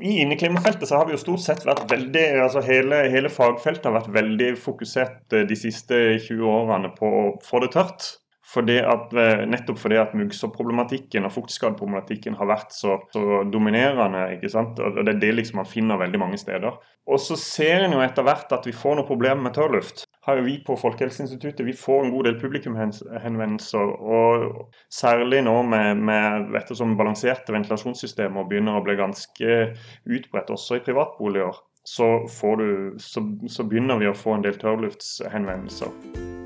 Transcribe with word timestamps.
I 0.00 0.18
inneklimafeltet 0.20 0.88
så 0.88 0.98
har 0.98 1.06
vi 1.08 1.14
jo 1.14 1.20
stort 1.22 1.40
sett 1.40 1.62
vært 1.64 1.86
veldig 1.88 2.24
altså 2.42 2.60
hele, 2.66 2.98
hele 3.08 3.30
fagfeltet 3.32 3.88
har 3.88 3.94
vært 3.96 4.12
veldig 4.12 4.50
fokusert 4.60 5.32
eh, 5.32 5.46
de 5.48 5.56
siste 5.56 6.00
20 6.26 6.50
årene 6.52 6.90
på 6.98 7.08
å 7.08 7.22
få 7.44 7.62
det 7.64 7.70
tørt. 7.72 8.10
Fordi 8.46 8.76
at, 8.78 9.14
eh, 9.18 9.44
nettopp 9.50 9.78
fordi 9.82 9.96
at 9.98 10.14
muggsoppproblematikken 10.14 11.26
og 11.26 11.34
fuktskadeproblematikken 11.34 12.36
har 12.38 12.46
vært 12.46 12.74
så, 12.76 13.00
så, 13.12 13.42
dominerende. 13.50 14.28
ikke 14.36 14.52
sant? 14.52 14.78
Og 14.78 15.00
Det 15.02 15.16
er 15.16 15.22
det 15.24 15.32
liksom 15.34 15.62
man 15.62 15.70
finner 15.70 15.98
veldig 15.98 16.20
mange 16.22 16.38
steder. 16.38 16.78
Og 17.06 17.18
så 17.22 17.36
ser 17.38 17.84
en 17.84 17.96
jo 17.96 18.04
etter 18.04 18.22
hvert 18.26 18.52
at 18.52 18.66
vi 18.66 18.74
får 18.74 18.96
noen 18.96 19.08
problemer 19.08 19.42
med 19.42 19.54
tørrluft 19.58 20.06
har 20.26 20.40
jo 20.40 20.46
vi 20.48 20.56
på 20.66 20.74
Folkehelseinstituttet 20.78 21.66
vi 21.66 21.72
får 21.72 22.04
en 22.04 22.10
god 22.10 22.26
del 22.26 22.38
publikumhenvendelser. 22.40 23.92
Og 24.02 24.72
særlig 24.90 25.44
nå 25.46 25.54
med, 25.62 26.02
med 26.08 26.56
ettersom 26.58 26.96
balanserte 26.98 27.54
ventilasjonssystemer 27.54 28.48
begynner 28.50 28.80
å 28.80 28.84
bli 28.86 28.98
ganske 28.98 29.58
utbredt 30.02 30.50
også 30.50 30.80
i 30.80 30.84
privatboliger, 30.88 31.62
så, 31.86 32.10
du, 32.58 32.98
så, 32.98 33.22
så 33.46 33.68
begynner 33.70 34.02
vi 34.02 34.10
å 34.10 34.18
få 34.18 34.34
en 34.34 34.42
del 34.48 34.58
tørrluftshenvendelser. 34.58 36.45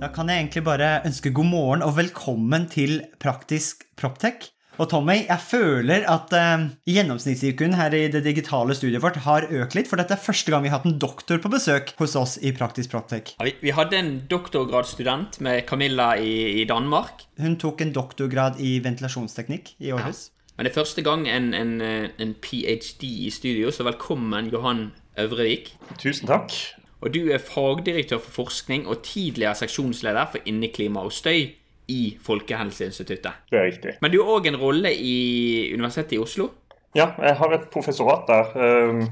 Da 0.00 0.08
kan 0.08 0.30
jeg 0.32 0.40
egentlig 0.40 0.62
bare 0.64 1.02
ønske 1.04 1.28
god 1.36 1.44
morgen 1.44 1.82
og 1.84 1.92
velkommen 1.98 2.62
til 2.72 3.02
Praktisk 3.20 3.82
Proptech. 4.00 4.46
Og 4.80 4.88
Tommy, 4.88 5.26
jeg 5.26 5.44
føler 5.44 6.06
at 6.08 6.32
eh, 6.32 6.62
gjennomsnittsuken 6.88 7.76
her 7.76 7.92
i 7.92 8.06
det 8.08 8.22
digitale 8.24 8.72
studiet 8.78 9.04
vårt 9.04 9.18
har 9.26 9.44
økt 9.52 9.76
litt, 9.76 9.90
for 9.90 10.00
dette 10.00 10.16
er 10.16 10.22
første 10.24 10.54
gang 10.54 10.64
vi 10.64 10.72
har 10.72 10.80
hatt 10.80 10.88
en 10.88 10.96
doktor 11.02 11.42
på 11.44 11.52
besøk 11.52 11.92
hos 12.00 12.16
oss 12.16 12.38
i 12.40 12.54
Praktisk 12.56 12.94
Proptech. 12.94 13.34
Ja, 13.34 13.50
vi, 13.50 13.52
vi, 13.60 13.76
hadde 13.76 14.00
en 14.00 14.10
doktorgradsstudent 14.32 15.36
med 15.44 15.66
Camilla 15.68 16.14
i, 16.16 16.62
i, 16.62 16.64
Danmark. 16.64 17.26
Hun 17.36 17.60
tok 17.60 17.84
en 17.84 17.92
doktorgrad 17.92 18.56
i 18.56 18.78
ventilasjonsteknikk 18.80 19.74
i 19.84 19.92
Århus. 19.92 20.30
Ja. 20.30 20.54
Men 20.56 20.64
det 20.64 20.72
er 20.72 20.80
første 20.80 21.04
gang 21.04 21.28
en, 21.28 21.52
en, 21.52 21.76
en 21.84 22.36
ph.d. 22.40 23.04
i 23.04 23.28
studio, 23.28 23.68
så 23.68 23.84
velkommen, 23.84 24.48
Johan 24.48 24.86
Øvrevik. 25.20 25.74
Tusen 26.00 26.32
takk. 26.32 26.56
Og 27.00 27.14
du 27.14 27.30
er 27.32 27.40
fagdirektør 27.40 28.20
for 28.20 28.44
forskning 28.44 28.86
og 28.88 29.02
tidligere 29.06 29.54
seksjonsleder 29.56 30.26
for 30.32 30.50
inneklima 30.50 31.00
og 31.06 31.12
støy 31.16 31.48
i 31.90 32.00
Folkehelseinstituttet. 32.22 33.32
Det 33.50 33.58
er 33.58 33.66
riktig. 33.66 33.96
Men 34.02 34.12
du 34.12 34.20
har 34.20 34.36
òg 34.36 34.50
en 34.50 34.60
rolle 34.60 34.92
i 34.94 35.72
Universitetet 35.74 36.18
i 36.18 36.22
Oslo? 36.22 36.50
Ja, 36.94 37.12
jeg 37.22 37.36
har 37.38 37.54
et 37.56 37.68
professorat 37.72 38.28
der. 38.28 39.06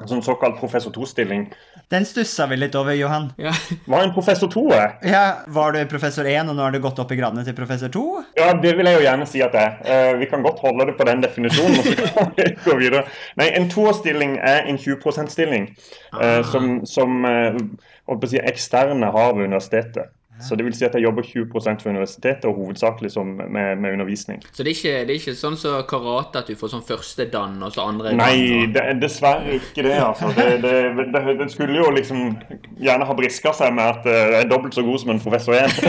En 0.00 0.08
sånn 0.08 0.22
såkalt 0.24 0.56
professor 0.60 0.92
to-stilling. 0.94 1.44
Den 1.92 2.06
stussa 2.08 2.46
vi 2.48 2.56
litt 2.56 2.76
over, 2.78 2.94
Johan. 2.96 3.28
Ja. 3.40 3.52
Hva 3.84 4.00
er 4.00 4.06
en 4.08 4.14
professor 4.14 4.48
to? 4.52 4.62
Er? 4.72 4.94
Ja, 5.04 5.24
Var 5.50 5.74
du 5.76 5.80
professor 5.90 6.28
én, 6.28 6.48
og 6.48 6.56
nå 6.56 6.64
har 6.64 6.72
du 6.72 6.80
gått 6.80 6.98
opp 7.02 7.12
i 7.12 7.18
gradene 7.18 7.44
til 7.44 7.56
professor 7.58 7.92
to? 7.92 8.04
Ja, 8.38 8.52
det 8.62 8.72
vil 8.78 8.88
jeg 8.88 9.00
jo 9.00 9.04
gjerne 9.04 9.26
si 9.28 9.42
at 9.44 9.56
det 9.56 9.64
er. 9.66 9.74
Uh, 9.84 10.12
vi 10.22 10.28
kan 10.30 10.44
godt 10.46 10.62
holde 10.64 10.86
det 10.88 10.96
på 10.96 11.06
den 11.08 11.24
definisjonen, 11.24 11.82
og 11.82 11.90
så 11.90 12.08
kan 12.14 12.32
vi 12.38 12.48
gå 12.64 12.78
videre. 12.80 13.04
Nei, 13.40 13.50
en 13.58 13.68
toårsstilling 13.72 14.38
er 14.38 14.70
en 14.70 14.80
20 14.80 15.02
%-stilling 15.04 15.68
uh, 16.16 16.40
som, 16.52 16.72
som 16.88 17.28
uh, 17.28 18.24
si, 18.24 18.40
eksterne 18.40 19.12
har 19.12 19.36
ved 19.36 19.50
universitetet. 19.50 20.14
Så 20.42 20.56
det 20.56 20.66
vil 20.66 20.76
si 20.76 20.86
at 20.88 20.96
jeg 20.96 21.04
jobber 21.06 21.26
20% 21.26 21.84
for 21.84 21.92
universitetet, 21.92 22.48
og 22.48 22.58
hovedsakelig 22.60 23.12
med, 23.26 23.78
med, 23.80 23.92
undervisning. 23.92 24.42
Så 24.52 24.64
det 24.64 24.72
er, 24.72 24.76
ikke, 24.78 24.96
det 25.06 25.14
er 25.14 25.20
ikke 25.20 25.36
sånn 25.36 25.58
som 25.58 25.60
så 25.60 25.82
karate, 25.88 26.42
at 26.42 26.50
du 26.50 26.56
får 26.58 26.72
sånn 26.74 26.84
første 26.86 27.26
dan 27.30 27.58
og 27.64 27.72
så 27.74 27.84
andre 27.90 28.12
Nei, 28.16 28.66
det 28.72 28.82
er 28.82 28.98
dessverre 29.00 29.56
ikke 29.58 29.84
det. 29.86 29.96
altså. 30.02 30.30
Det, 30.36 30.46
det, 30.60 31.36
det, 31.40 31.48
skulle 31.52 31.78
jo 31.78 31.90
liksom 31.94 32.34
gjerne 32.80 33.06
ha 33.06 33.16
briska 33.16 33.52
seg 33.56 33.74
med 33.76 33.86
at 33.86 34.08
eh, 34.08 34.34
jeg 34.34 34.44
er 34.44 34.50
dobbelt 34.50 34.76
så 34.76 34.84
god 34.86 35.02
som 35.02 35.12
en 35.14 35.22
professor 35.22 35.56
1. 35.56 35.80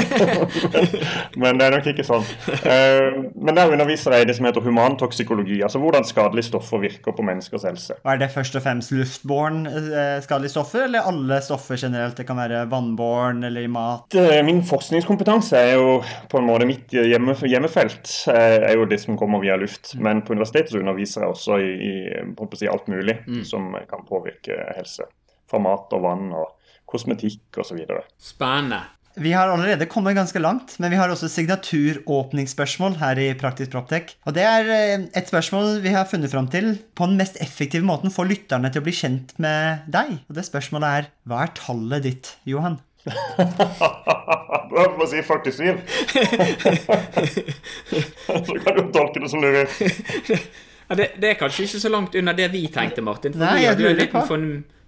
men 1.42 1.60
det 1.60 1.68
er 1.68 1.76
nok 1.76 1.90
ikke 1.94 2.06
sånn. 2.08 2.26
Eh, 2.62 3.20
men 3.36 3.58
der 3.58 3.74
underviser 3.74 4.16
jeg 4.18 4.30
det 4.30 4.38
som 4.38 4.48
heter 4.48 4.66
humantoksikologi, 4.66 5.62
altså 5.66 5.82
hvordan 5.82 6.08
skadelige 6.08 6.50
stoffer 6.50 6.84
virker 6.84 7.16
på 7.18 7.26
menneskers 7.26 7.68
helse. 7.68 7.98
Er 8.06 8.22
det 8.22 8.32
først 8.34 8.58
og 8.60 8.66
fremst 8.66 8.94
luftbåren 8.96 9.64
eh, 9.70 10.18
skadelige 10.26 10.56
stoffer, 10.56 10.86
eller 10.88 11.10
alle 11.12 11.42
stoffer 11.46 11.80
generelt? 11.80 12.18
Det 12.18 12.28
kan 12.28 12.40
være 12.42 12.66
vannbåren 12.72 13.44
eller 13.48 13.68
i 13.68 13.72
mat? 13.72 14.18
Min 14.48 14.62
forskningskompetanse 14.66 15.58
er 15.58 15.76
jo 15.80 15.98
på 16.32 16.40
en 16.40 16.48
måte 16.48 16.68
mitt 16.70 16.94
hjemme, 16.94 17.36
hjemmefelt. 17.36 18.14
Eh, 18.32 18.58
er 18.72 18.78
jo 18.80 18.88
det 18.90 19.02
som 19.04 19.20
kommer 19.20 19.44
via 19.44 19.58
luft. 19.60 19.94
Mm. 19.96 20.06
Men 20.08 20.24
på 20.26 20.36
universitetet 20.38 20.76
så 20.76 20.82
underviser 20.82 21.26
jeg 21.26 21.36
også 21.36 21.60
i, 21.62 21.74
i 21.90 22.56
si, 22.60 22.70
alt 22.72 22.88
mulig 22.92 23.20
mm. 23.26 23.44
som 23.48 23.72
kan 23.90 24.08
påvirke 24.08 24.58
helse. 24.78 25.10
Fra 25.52 25.60
mat 25.62 25.92
og 25.98 26.06
vann 26.06 26.32
og 26.32 26.58
kosmetikk 26.92 27.62
osv. 27.64 27.86
Spennende. 28.22 28.84
Vi 29.20 29.34
har 29.36 29.50
allerede 29.52 29.90
kommet 29.92 30.16
ganske 30.16 30.40
langt, 30.40 30.78
men 30.80 30.92
vi 30.94 30.96
har 30.96 31.12
også 31.12 31.28
signaturåpningsspørsmål 31.28 32.96
her 33.02 33.20
i 33.20 33.34
Praktisk 33.36 33.74
Proptek. 33.74 34.14
Og 34.24 34.38
det 34.38 34.46
er 34.48 34.70
eh, 34.72 35.08
et 35.20 35.28
spørsmål 35.28 35.82
vi 35.84 35.92
har 35.92 36.08
funnet 36.08 36.32
fram 36.32 36.48
til 36.52 36.78
på 36.96 37.10
den 37.10 37.20
mest 37.20 37.36
effektive 37.44 37.84
måten 37.84 38.14
for 38.14 38.30
lytterne 38.30 38.72
til 38.72 38.80
å 38.80 38.88
bli 38.88 38.96
kjent 38.96 39.36
med 39.44 39.84
deg. 39.92 40.16
Og 40.30 40.40
det 40.40 40.48
spørsmålet 40.48 41.02
er 41.02 41.12
hva 41.28 41.44
er 41.44 41.52
tallet 41.60 42.08
ditt, 42.08 42.32
Johan? 42.48 42.80
Hva 44.72 44.84
må 44.98 45.08
si 45.10 45.22
47. 45.26 45.80
så 48.48 48.60
kan 48.62 48.78
du 48.78 48.84
tolke 48.94 49.24
det 49.24 49.30
som 49.32 49.42
du 49.42 49.50
vil. 49.52 49.68
Ja, 50.92 50.96
det, 50.96 51.08
det, 51.22 51.30
er 51.30 51.40
kanskje 51.40 51.64
ikke 51.66 51.80
så 51.80 51.90
langt 51.90 52.16
unna 52.20 52.34
det 52.36 52.50
vi 52.52 52.66
tenkte, 52.72 53.02
Martin. 53.06 53.34
For 53.34 53.42
Nei, 53.46 53.64
jeg 53.64 53.80
lurer 53.80 54.08
på 54.12 54.26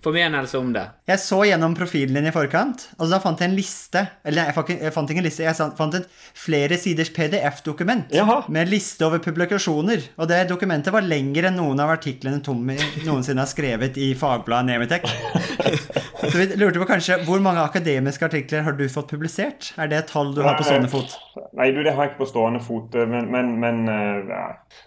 formenelse 0.04 0.60
om 0.60 0.74
det. 0.76 0.84
Jeg 1.10 1.22
så 1.24 1.42
gjennom 1.48 1.76
profilen 1.78 2.18
din 2.18 2.30
i 2.30 2.34
forkant, 2.36 2.88
og 2.98 3.12
da 3.12 3.20
fant 3.24 3.42
jeg 3.42 3.52
en 3.52 3.58
liste. 3.58 4.04
Eller 4.28 4.50
jeg 4.50 4.58
fant, 4.58 4.72
jeg 4.76 4.96
fant 4.96 5.14
ikke 5.14 5.24
en 5.24 5.28
liste, 5.28 5.46
jeg 5.46 5.72
fant 5.80 5.98
et 6.00 6.08
flere 6.38 6.80
siders 6.82 7.12
PDF-dokument 7.16 8.14
med 8.14 8.62
en 8.66 8.72
liste 8.72 9.06
over 9.08 9.24
publikasjoner. 9.24 10.10
Og 10.18 10.30
det 10.32 10.44
dokumentet 10.52 10.94
var 10.96 11.06
lengre 11.08 11.50
enn 11.50 11.60
noen 11.60 11.84
av 11.84 11.96
artiklene 11.96 12.44
Tommy 12.44 12.78
noensinne 13.08 13.44
har 13.44 13.52
skrevet 13.52 14.00
i 14.02 14.14
fagbladet 14.18 14.72
Nemitek. 14.72 15.08
Så 16.24 16.38
vi 16.38 16.46
lurte 16.56 16.80
på 16.80 16.86
kanskje, 16.88 17.18
Hvor 17.28 17.40
mange 17.44 17.60
akademiske 17.60 18.26
artikler 18.26 18.64
har 18.64 18.72
du 18.78 18.86
fått 18.90 19.10
publisert? 19.12 19.74
Er 19.78 19.90
det 19.92 19.98
et 19.98 20.12
tall 20.12 20.34
du 20.36 20.42
har 20.42 20.56
på 20.58 20.64
stående 20.64 20.90
fot? 20.92 21.16
Nei, 21.54 21.70
du, 21.76 21.82
det 21.84 21.94
har 21.94 22.08
jeg 22.08 22.14
ikke 22.14 22.24
på 22.24 22.30
stående 22.32 22.62
fot, 22.64 22.96
men, 23.10 23.28
men, 23.32 23.52
men 23.62 23.84
eh, 23.92 24.32
ja, 24.32 24.44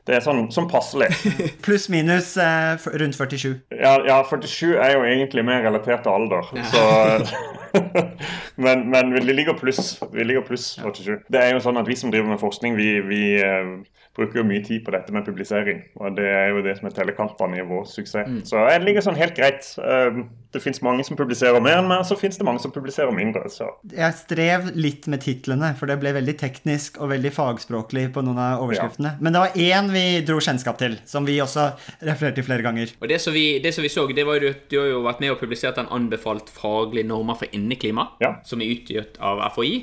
det 0.09 0.17
er 0.17 0.25
sånn, 0.25 0.47
sånn 0.55 0.69
passelig. 0.71 1.11
Pluss 1.67 1.89
minus 1.93 2.33
eh, 2.41 2.89
rundt 3.03 3.19
47. 3.19 3.53
Ja, 3.77 3.97
ja, 4.07 4.21
47 4.27 4.75
er 4.75 4.97
jo 4.97 5.05
egentlig 5.11 5.45
mer 5.47 5.65
relatert 5.67 6.05
til 6.05 6.13
alder. 6.13 6.51
Så, 6.71 6.83
men, 8.65 8.87
men 8.93 9.15
vi 9.15 9.21
ligger 9.33 9.59
pluss. 9.59 9.97
Vi 10.13 10.27
ligger 10.27 10.47
pluss 10.47 10.73
47. 10.83 11.23
Det 11.33 11.43
er 11.43 11.55
jo 11.55 11.63
sånn 11.65 11.81
at 11.81 11.89
Vi 11.89 11.99
som 11.99 12.13
driver 12.13 12.33
med 12.33 12.43
forskning, 12.43 12.77
vi, 12.79 12.91
vi 13.07 13.23
uh, 13.43 13.77
bruker 14.17 14.41
jo 14.41 14.47
mye 14.49 14.65
tid 14.65 14.83
på 14.87 14.95
dette 14.95 15.13
med 15.15 15.27
publisering. 15.27 15.83
Og 16.01 16.17
det 16.17 16.27
er 16.27 16.51
jo 16.55 16.65
det 16.65 16.77
som 16.79 16.89
er 16.89 16.97
telekampene 16.97 17.61
i 17.61 17.67
vår 17.67 17.87
suksess. 17.91 18.29
Mm. 18.29 18.43
Så 18.49 18.65
det 18.65 18.83
ligger 18.87 19.05
sånn 19.05 19.19
helt 19.19 19.37
greit. 19.37 19.69
Uh, 19.77 20.25
det 20.57 20.63
fins 20.65 20.81
mange 20.85 21.05
som 21.05 21.19
publiserer 21.19 21.61
mer 21.61 21.81
enn 21.83 21.89
meg, 21.89 22.01
og 22.01 22.09
så 22.09 22.17
fins 22.19 22.39
det 22.39 22.47
mange 22.49 22.63
som 22.63 22.73
publiserer 22.73 23.13
mindre. 23.15 23.45
Så. 23.53 23.69
Jeg 23.93 24.17
strev 24.17 24.71
litt 24.77 25.09
med 25.13 25.21
titlene, 25.25 25.73
for 25.77 25.91
det 25.91 25.99
ble 26.01 26.15
veldig 26.17 26.37
teknisk 26.41 27.01
og 27.03 27.13
veldig 27.13 27.33
fagspråklig 27.37 28.07
på 28.15 28.25
noen 28.25 28.41
av 28.41 28.65
overskriftene. 28.65 29.17
Ja. 29.17 29.25
Men 29.25 29.37
det 29.37 29.43
var 29.45 29.59
én 29.67 29.93
vi 29.93 30.05
dro 30.27 30.39
kjennskap 30.43 30.81
til, 30.81 30.97
som 31.09 31.29
vi 31.29 31.37
også 31.45 31.69
refererte 32.01 32.41
til 32.41 32.49
flere 32.49 32.65
ganger. 32.65 32.95
Og 33.01 33.11
Det 33.13 33.21
som 33.23 33.37
vi, 33.37 33.59
det 33.63 33.75
som 33.77 33.85
vi 33.85 33.93
så, 33.93 34.07
det 34.17 34.25
var 34.27 34.41
jo 34.41 34.55
at 34.55 34.65
du 34.73 34.79
har 34.81 34.89
jo 34.95 35.03
vært 35.05 35.21
med 35.25 35.35
og 35.35 35.43
publisert 35.43 35.81
en 35.83 35.93
anbefalt 35.93 36.49
faglig 36.53 37.05
normer 37.07 37.37
for 37.37 37.53
inneklima, 37.53 38.11
ja. 38.25 38.37
som 38.49 38.65
er 38.65 38.73
utgitt 38.73 39.21
av 39.21 39.45
FHI. 39.53 39.75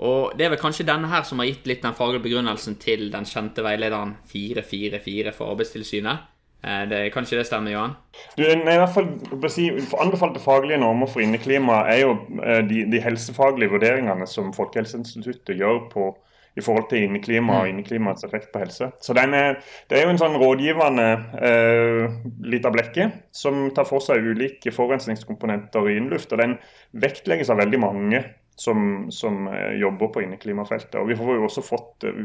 Og 0.00 0.32
det 0.38 0.46
er 0.46 0.54
vel 0.54 0.60
kanskje 0.62 0.88
denne 0.88 1.10
her 1.12 1.24
som 1.28 1.42
har 1.42 1.50
gitt 1.50 1.66
litt 1.68 1.82
den 1.84 1.96
faglige 1.96 2.24
begrunnelsen 2.24 2.78
til 2.80 3.10
den 3.12 3.26
kjente 3.28 3.64
veilederen 3.64 4.16
444 4.32 5.34
for 5.36 5.52
Arbeidstilsynet. 5.52 6.28
Det 6.60 6.88
det, 6.90 7.12
kanskje 7.12 7.38
det 7.38 7.46
stemmer, 7.48 7.72
Johan? 7.72 7.92
Du, 8.36 8.42
nei, 8.44 8.74
i 8.76 8.80
hvert 8.80 8.92
fall, 8.92 9.06
si, 9.48 9.70
Anbefalte 9.96 10.42
faglige 10.44 10.80
normer 10.80 11.08
for 11.08 11.24
inneklima 11.24 11.86
er 11.88 12.02
jo 12.02 12.10
eh, 12.44 12.60
de, 12.68 12.82
de 12.92 13.00
helsefaglige 13.00 13.72
vurderingene 13.72 14.28
som 14.28 14.52
Folkehelseinstituttet 14.52 15.56
gjør 15.56 15.86
på, 15.92 16.10
i 16.58 16.64
forhold 16.64 16.90
til 16.90 17.06
inneklima 17.06 17.62
og 17.62 17.64
mm. 17.64 17.70
inneklimaets 17.72 18.26
effekt 18.28 18.50
på 18.52 18.60
helse. 18.60 18.90
Så 19.00 19.16
er, 19.16 19.56
Det 19.88 19.96
er 19.96 20.04
jo 20.04 20.12
en 20.12 20.20
sånn 20.20 20.36
rådgivende 20.40 21.08
eh, 21.48 22.18
lita 22.52 22.72
blekke 22.74 23.08
som 23.32 23.70
tar 23.72 23.88
for 23.88 24.04
seg 24.04 24.20
ulike 24.20 24.74
forurensningskomponenter 24.74 25.88
i 25.88 25.96
innluft. 25.96 26.32
og 26.34 26.42
Den 26.42 26.58
vektlegges 26.92 27.52
av 27.54 27.62
veldig 27.62 27.80
mange 27.80 28.24
som, 28.60 29.10
som 29.10 29.48
eh, 29.48 29.78
jobber 29.80 30.10
på 30.12 30.22
inneklimafeltet. 30.22 30.98
Og 31.00 31.08
Vi 31.08 31.14
har 31.16 31.36
jo 31.38 31.46
også 31.46 31.62
fått 31.64 32.04
uh, 32.04 32.18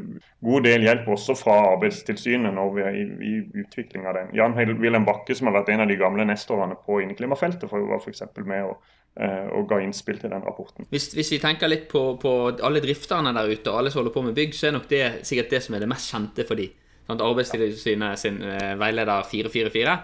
god 0.43 0.65
del 0.67 0.83
hjelp 0.83 1.07
også 1.13 1.31
fra 1.39 1.53
Arbeidstilsynet 1.69 2.51
når 2.57 2.73
vi 2.75 2.83
er 2.83 2.97
i, 2.99 3.05
i 3.29 3.61
utvikling 3.61 4.03
av 4.03 4.17
den. 4.17 4.33
Jan 4.35 4.57
Wilhelm 4.57 5.07
Bakke, 5.07 5.37
som 5.37 5.47
har 5.47 5.55
vært 5.61 5.71
en 5.71 5.85
av 5.85 5.87
de 5.87 5.95
gamle 6.01 6.25
nestorene 6.27 6.75
på 6.75 6.99
inneklimafeltet, 7.05 7.69
for 7.71 7.87
var 7.87 8.03
f.eks. 8.03 8.25
med 8.43 8.67
å 8.67 8.75
og 9.15 9.69
ga 9.69 9.77
innspill 9.79 10.17
til 10.19 10.27
den 10.33 10.41
rapporten. 10.43 10.83
Hvis, 10.91 11.05
hvis 11.15 11.29
vi 11.31 11.37
tenker 11.39 11.69
litt 11.71 11.85
på, 11.87 12.01
på, 12.19 12.31
alle 12.67 12.81
drifterne 12.83 13.31
der 13.31 13.47
ute, 13.47 13.71
og 13.71 13.77
alle 13.79 13.93
som 13.93 14.01
holder 14.01 14.11
på 14.11 14.23
med 14.25 14.35
bygg, 14.35 14.51
så 14.57 14.67
er 14.67 14.73
nok 14.75 14.89
det 14.91 15.03
sikkert 15.29 15.53
det 15.53 15.61
som 15.63 15.77
er 15.77 15.85
det 15.85 15.87
mest 15.87 16.11
kjente 16.11 16.43
for 16.49 16.59
de. 16.59 16.65
Sånn, 17.07 17.23
Arbeidstilsynet 17.23 18.19
sin 18.19 18.41
veileder 18.81 19.23
444. 19.31 19.95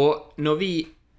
Og 0.00 0.40
når 0.48 0.56
vi 0.62 0.70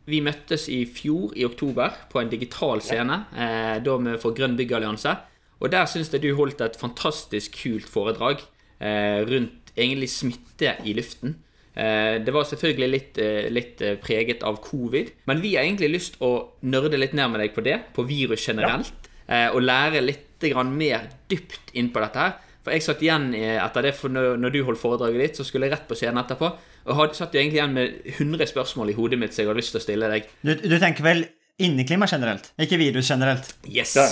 vi 0.10 0.22
møttes 0.22 0.68
i 0.70 0.84
fjor, 0.86 1.34
i 1.36 1.46
oktober, 1.48 1.96
på 2.12 2.22
en 2.22 2.30
digital 2.30 2.84
scene. 2.86 3.24
Eh, 3.34 3.78
da 3.86 3.98
med 4.02 4.20
for 4.22 4.36
Grønn 4.38 4.58
byggallianse. 4.60 5.16
Og 5.64 5.72
der 5.72 5.88
syns 5.90 6.12
jeg 6.14 6.22
du 6.22 6.34
holdt 6.38 6.62
et 6.62 6.78
fantastisk 6.78 7.56
kult 7.64 7.88
foredrag 7.90 8.44
eh, 8.84 9.24
rundt 9.26 9.74
egentlig 9.76 10.12
smitte 10.14 10.76
i 10.86 10.94
luften. 10.98 11.38
Eh, 11.76 12.22
det 12.24 12.32
var 12.32 12.48
selvfølgelig 12.48 12.90
litt, 12.90 13.18
eh, 13.20 13.50
litt, 13.52 13.82
eh, 13.82 13.98
preget 14.00 14.44
av 14.44 14.62
covid, 14.64 15.12
men 15.26 15.42
vi 15.42 15.56
har 15.56 15.66
egentlig 15.66 15.92
lyst 15.92 16.16
å 16.22 16.52
nerde 16.64 16.98
litt 16.98 17.14
ned 17.14 17.32
med 17.32 17.42
deg 17.42 17.54
på 17.54 17.64
det, 17.64 17.94
på 17.94 18.08
virus 18.08 18.48
generelt, 18.48 18.94
ja. 19.28 19.52
og 19.52 19.62
lære 19.62 20.06
litt 20.06 20.22
mer 20.70 21.10
dypt 21.28 21.74
inn 21.74 21.90
på 21.90 22.00
dette 22.00 22.16
her. 22.16 22.34
For 22.64 22.72
jeg 22.72 22.84
satt 22.84 23.02
igjen 23.02 23.34
etter 23.34 23.82
det, 23.82 23.96
for 23.96 24.10
når 24.10 24.52
du 24.52 24.64
holdt 24.64 24.80
foredraget 24.80 25.20
ditt, 25.20 25.36
så 25.36 25.44
skulle 25.44 25.66
jeg 25.66 25.74
rett 25.74 25.88
på 25.88 25.96
scenen 25.96 26.24
etterpå. 26.24 26.52
Og 26.86 27.00
hadde, 27.00 27.18
satt 27.18 27.34
jo 27.34 27.42
egentlig 27.42 27.60
igjen 27.60 27.74
med 27.74 27.98
100 28.18 28.52
spørsmål 28.52 28.92
i 28.94 28.96
hodet 28.98 29.18
mitt 29.22 29.34
som 29.34 29.42
jeg 29.44 29.50
hadde 29.50 29.62
lyst 29.62 29.74
til 29.74 29.82
å 29.82 29.86
stille 29.86 30.12
deg. 30.12 30.30
Du, 30.46 30.54
du 30.54 30.78
tenker 30.82 31.06
vel 31.06 31.26
inneklima 31.62 32.08
generelt, 32.12 32.52
ikke 32.62 32.80
virus 32.82 33.10
generelt? 33.10 33.54
Yes. 33.66 33.96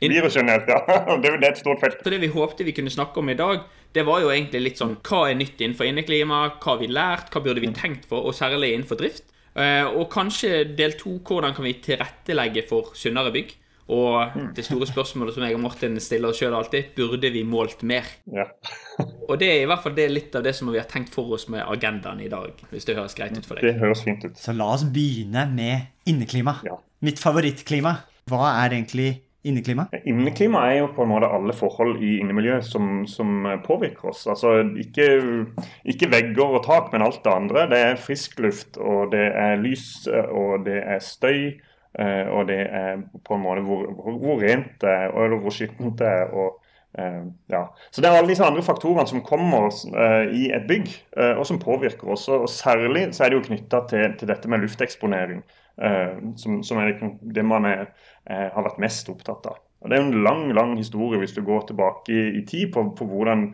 Virus 0.00 0.36
generelt, 0.36 0.68
ja. 0.68 0.80
Det 1.22 1.30
er 1.30 1.44
et 1.50 1.60
stort 1.60 1.80
felt. 1.82 2.00
Så 2.04 2.12
det 2.12 2.20
vi 2.22 2.30
håpte 2.32 2.64
vi 2.64 2.74
kunne 2.76 2.92
snakke 2.92 3.20
om 3.20 3.30
i 3.32 3.36
dag, 3.36 3.66
det 3.96 4.04
var 4.08 4.22
jo 4.22 4.30
egentlig 4.32 4.62
litt 4.64 4.80
sånn 4.80 4.96
Hva 5.06 5.26
er 5.28 5.38
nytt 5.38 5.60
innenfor 5.60 5.88
inneklima? 5.88 6.42
Hva 6.56 6.74
har 6.74 6.80
vi 6.80 6.88
lært? 6.90 7.30
Hva 7.32 7.42
burde 7.44 7.62
vi 7.64 7.72
tenkt 7.76 8.06
for? 8.08 8.24
Og 8.28 8.36
særlig 8.36 8.72
innenfor 8.74 9.00
drift. 9.00 9.26
Eh, 9.58 9.84
og 9.84 10.08
kanskje 10.12 10.62
del 10.78 10.94
to, 11.00 11.16
hvordan 11.26 11.56
kan 11.56 11.66
vi 11.66 11.74
tilrettelegge 11.84 12.64
for 12.68 12.94
sunnere 12.98 13.32
bygg? 13.34 13.56
Og 13.90 14.36
det 14.54 14.62
store 14.66 14.86
spørsmålet 14.86 15.34
som 15.34 15.44
jeg 15.46 15.56
og 15.56 15.62
Martin 15.64 15.96
stiller 16.02 16.30
oss 16.30 16.38
sjøl 16.38 16.54
alltid, 16.54 16.92
burde 16.94 17.30
vi 17.34 17.42
målt 17.46 17.82
mer? 17.86 18.06
Ja. 18.30 18.46
og 19.28 19.34
det 19.40 19.48
er 19.50 19.64
i 19.64 19.70
hvert 19.70 19.82
fall 19.82 19.96
det 19.96 20.06
litt 20.12 20.36
av 20.38 20.44
det 20.46 20.54
som 20.56 20.70
vi 20.70 20.78
har 20.78 20.86
tenkt 20.90 21.10
for 21.14 21.34
oss 21.34 21.48
med 21.50 21.64
agendaen 21.66 22.20
i 22.22 22.30
dag. 22.30 22.54
hvis 22.70 22.86
Det 22.86 22.98
høres 22.98 23.16
greit 23.18 23.34
ut 23.34 23.46
for 23.48 23.58
deg. 23.58 23.66
Det 23.66 23.82
høres 23.82 24.04
fint 24.06 24.26
ut. 24.26 24.38
Så 24.38 24.54
la 24.54 24.68
oss 24.76 24.86
begynne 24.86 25.48
med 25.50 25.90
inneklima. 26.10 26.60
Ja. 26.66 26.78
Mitt 27.02 27.18
favorittklima. 27.22 27.96
Hva 28.30 28.52
er 28.60 28.76
egentlig 28.76 29.10
inneklima? 29.42 29.88
Inneklima 30.04 30.62
er 30.68 30.82
jo 30.82 30.90
på 30.94 31.02
en 31.02 31.10
måte 31.10 31.30
alle 31.32 31.54
forhold 31.56 32.02
i 32.04 32.18
innemiljøet 32.20 32.66
som, 32.66 33.02
som 33.10 33.48
påvirker 33.64 34.12
oss. 34.12 34.26
Altså 34.30 34.60
ikke, 34.78 35.08
ikke, 35.88 36.10
vegger 36.12 36.60
og 36.60 36.62
tak, 36.66 36.92
men 36.92 37.02
alt 37.02 37.24
det 37.24 37.32
andre. 37.32 37.66
Det 37.72 37.80
er 37.88 37.98
frisk 37.98 38.38
luft, 38.44 38.78
og 38.78 39.10
det 39.16 39.26
er 39.32 39.58
lys, 39.58 40.06
og 40.06 40.68
det 40.68 40.78
er 40.84 41.02
støy 41.02 41.42
og 41.98 42.46
det 42.46 42.60
er 42.70 43.00
på 43.26 43.34
en 43.34 43.42
måte 43.42 43.64
hvor, 43.66 43.88
hvor 44.22 44.42
rent 44.42 44.76
det 44.80 44.90
er, 44.90 45.08
eller 45.10 45.40
hvor 45.42 45.54
skittent 45.54 45.98
det 45.98 46.06
er. 46.06 46.34
og 46.34 46.60
Uh, 46.98 47.26
ja. 47.46 47.76
Så 47.90 48.00
Det 48.00 48.08
er 48.08 48.16
alle 48.18 48.28
disse 48.28 48.42
andre 48.44 48.62
faktorene 48.66 49.06
som 49.06 49.20
kommer 49.22 49.68
i 50.34 50.48
et 50.50 50.64
bygg, 50.66 50.88
og 51.38 51.44
som 51.46 51.60
påvirker 51.62 52.08
oss. 52.10 52.28
Og 52.28 52.48
Særlig 52.50 53.14
så 53.14 53.24
er 53.24 53.30
det 53.30 53.38
jo 53.38 53.44
knytta 53.46 53.84
til, 53.88 54.16
til, 54.18 54.28
dette 54.28 54.50
med 54.50 54.58
lufteksponering, 54.58 55.44
som, 56.36 56.62
som, 56.66 56.78
er 56.78 56.96
det 57.22 57.44
man 57.46 57.64
er, 57.64 57.92
har 58.26 58.66
vært 58.66 58.82
mest 58.82 59.08
opptatt 59.08 59.46
av. 59.46 59.62
Og 59.80 59.90
Det 59.90 59.96
er 59.96 60.02
jo 60.02 60.08
en 60.08 60.24
lang 60.24 60.42
lang 60.52 60.74
historie 60.78 61.22
hvis 61.22 61.32
du 61.38 61.44
går 61.46 61.68
tilbake 61.70 62.10
i, 62.10 62.26
i 62.40 62.44
tid 62.46 62.72
på, 62.74 62.82
på 62.98 63.06
hvordan 63.06 63.52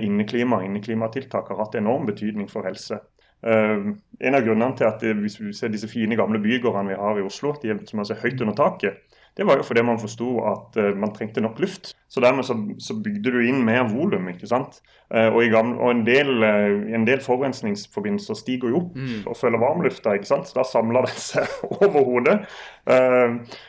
inneklima 0.00 0.56
og 0.56 0.64
inneklimatiltak 0.64 1.52
har 1.52 1.60
hatt 1.60 1.76
enorm 1.76 2.08
betydning 2.08 2.48
for 2.48 2.64
helse. 2.64 3.02
Uh, 3.38 3.94
en 4.18 4.34
av 4.34 4.42
grunnene 4.42 4.74
til 4.74 4.88
at 4.88 5.04
hvis 5.20 5.38
vi 5.38 5.52
ser 5.54 5.70
disse 5.70 5.86
fine 5.90 6.16
gamle 6.18 6.40
bygårdene 6.42 6.90
vi 6.90 6.98
har 6.98 7.20
i 7.20 7.26
Oslo, 7.26 7.54
de 7.62 7.76
som 7.86 8.02
er 8.02 8.08
så 8.08 8.18
høyt 8.18 8.40
under 8.42 8.56
taket, 8.58 9.04
det 9.38 9.46
var 9.46 9.60
jo 9.60 9.62
fordi 9.62 9.84
man 9.86 10.00
forsto 10.02 10.32
at 10.50 10.78
uh, 10.82 10.88
man 10.98 11.12
trengte 11.14 11.42
nok 11.44 11.60
luft. 11.62 11.92
Så 12.10 12.18
dermed 12.24 12.42
så, 12.48 12.56
så 12.82 12.96
bygde 12.98 13.30
du 13.30 13.38
inn 13.46 13.60
mer 13.62 13.84
volum. 13.86 14.26
ikke 14.32 14.50
sant? 14.50 14.80
Uh, 15.14 15.28
og, 15.28 15.44
gamle, 15.52 15.76
og, 15.78 15.92
en 15.92 16.02
del, 16.08 16.42
en 16.42 17.06
del 17.06 17.22
forurensningsforbindelser 17.22 18.40
stiger 18.40 18.74
jo 18.74 18.80
opp 18.80 18.98
mm. 18.98 19.22
og 19.30 19.38
følger 19.38 19.62
varmlufta. 19.62 20.16
ikke 20.18 20.32
sant? 20.32 20.50
Så 20.50 20.58
da 20.58 20.66
samler 20.66 21.06
den 21.06 21.22
seg 21.22 21.54
over 21.78 22.02
hodet. 22.10 22.36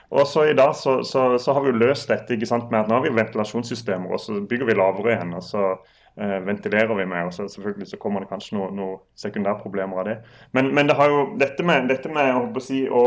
og 0.10 0.25
så 0.25 0.48
i 0.50 0.57
dag 0.57 0.74
så, 0.75 1.04
så, 1.06 1.36
så, 1.38 1.54
har 1.54 1.62
vi 1.62 1.75
jo 1.75 1.81
løst 1.83 2.10
dette 2.10 2.33
ikke 2.33 2.50
sant, 2.50 2.71
med 2.71 2.81
at 2.81 2.89
nå 2.89 2.98
har 2.98 3.06
vi 3.06 3.13
ventilasjonssystemer, 3.13 4.10
og 4.10 4.24
så 4.24 4.42
bygger 4.50 4.71
vi 4.71 4.80
lavere 4.80 5.13
igjen. 5.13 5.38
og 5.38 5.45
så 5.45 5.66
eh, 5.75 5.99
ventilerer 6.19 6.95
vi 6.95 7.06
med. 7.06 7.25
og 7.25 7.33
så 7.33 7.48
Selvfølgelig 7.48 7.88
så 7.88 7.98
kommer 7.98 8.19
det 8.24 8.30
kanskje 8.30 8.57
noen 8.57 8.75
noe 8.80 8.98
sekundærproblemer 9.19 10.01
av 10.01 10.07
det. 10.10 10.16
Men, 10.51 10.74
men, 10.75 10.89
det 10.89 10.98
jo 11.12 11.25
dette 11.39 11.66
med, 11.66 11.88
dette 11.89 12.12
med 12.12 12.33
å, 12.36 12.63
si, 12.63 12.81
å, 12.89 13.04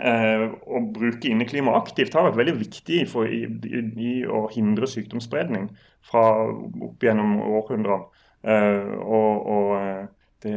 eh, 0.00 0.46
å 0.48 0.82
bruke 0.94 1.28
inneklima 1.28 1.76
aktivt 1.76 2.16
har 2.16 2.30
vært 2.30 2.40
veldig 2.40 2.56
viktig 2.62 3.04
for, 3.10 3.28
i, 3.28 3.44
i, 3.68 3.84
i, 4.08 4.14
å 4.24 4.46
hindre 4.52 4.88
sykdomsspredning 4.88 5.70
fra 6.08 6.24
opp 6.48 7.04
gjennom 7.04 7.38
århundrene. 7.42 8.26
Eh, 8.42 8.92
og, 8.98 9.46
og 9.52 9.74
eh, 9.78 10.04
det, 10.42 10.54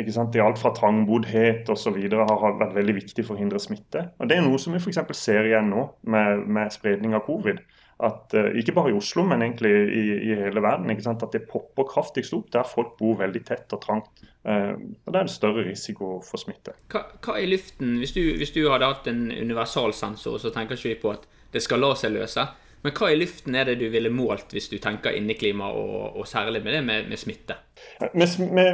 ikke 0.00 0.14
sant? 0.14 0.32
det 0.34 0.42
alt 0.42 0.58
fra 0.58 0.72
trangboddhet 0.74 1.68
osv. 1.70 1.98
har 2.10 2.56
vært 2.58 2.74
veldig 2.74 2.96
viktig 2.96 3.26
for 3.26 3.36
å 3.36 3.42
hindre 3.42 3.60
smitte. 3.62 4.08
Og 4.18 4.30
Det 4.30 4.38
er 4.38 4.46
noe 4.46 4.58
som 4.58 4.74
vi 4.74 4.80
f.eks. 4.82 5.04
ser 5.18 5.46
igjen 5.46 5.70
nå 5.70 5.84
med, 6.10 6.48
med 6.48 6.74
spredning 6.74 7.14
av 7.14 7.26
covid 7.28 7.60
at 7.98 8.34
uh, 8.38 8.52
ikke 8.58 8.74
bare 8.76 8.92
i 8.92 8.96
Oslo, 8.96 9.24
men 9.26 9.42
egentlig 9.42 9.72
i, 9.72 10.02
i 10.30 10.36
hele 10.38 10.62
verden, 10.62 10.90
at 10.90 11.24
det 11.32 11.48
popper 11.50 11.88
kraftigst 11.88 12.34
opp 12.36 12.52
der 12.54 12.68
folk 12.68 12.94
bor 13.00 13.18
veldig 13.18 13.42
tett 13.46 13.74
og 13.74 13.82
trangt. 13.82 14.22
Uh, 14.46 14.78
og 15.04 15.12
det 15.12 15.18
er 15.18 15.26
det 15.26 15.34
større 15.34 15.66
risiko 15.66 16.18
for 16.24 16.38
smitte. 16.38 16.76
Hva, 16.92 17.04
hva 17.24 17.40
er 17.40 17.50
luften, 17.50 17.96
hvis 17.98 18.14
du, 18.14 18.22
hvis 18.38 18.54
du, 18.54 18.62
hadde 18.70 18.86
hatt 18.86 19.10
en 19.10 19.26
universalsensor, 19.32 20.38
så 20.38 20.54
tenker 20.54 20.78
ikke 20.78 20.92
vi 20.92 21.02
på 21.02 21.14
at 21.16 21.26
det 21.54 21.64
skal 21.64 21.82
la 21.82 21.94
seg 21.98 22.14
løse. 22.14 22.46
Men 22.84 22.94
hva 22.94 23.10
i 23.10 23.18
luften 23.18 23.58
er 23.58 23.66
det 23.66 23.80
du 23.80 23.88
ville 23.90 24.12
målt 24.14 24.54
hvis 24.54 24.70
du 24.70 24.78
tenker 24.78 25.16
inneklima, 25.18 25.72
og, 25.74 26.20
og 26.20 26.28
særlig 26.30 26.62
med 26.62 26.78
det 26.78 26.84
med, 26.86 27.10
med 27.10 27.18
smitte? 27.18 27.58
Med, 28.14 28.38
med 28.54 28.68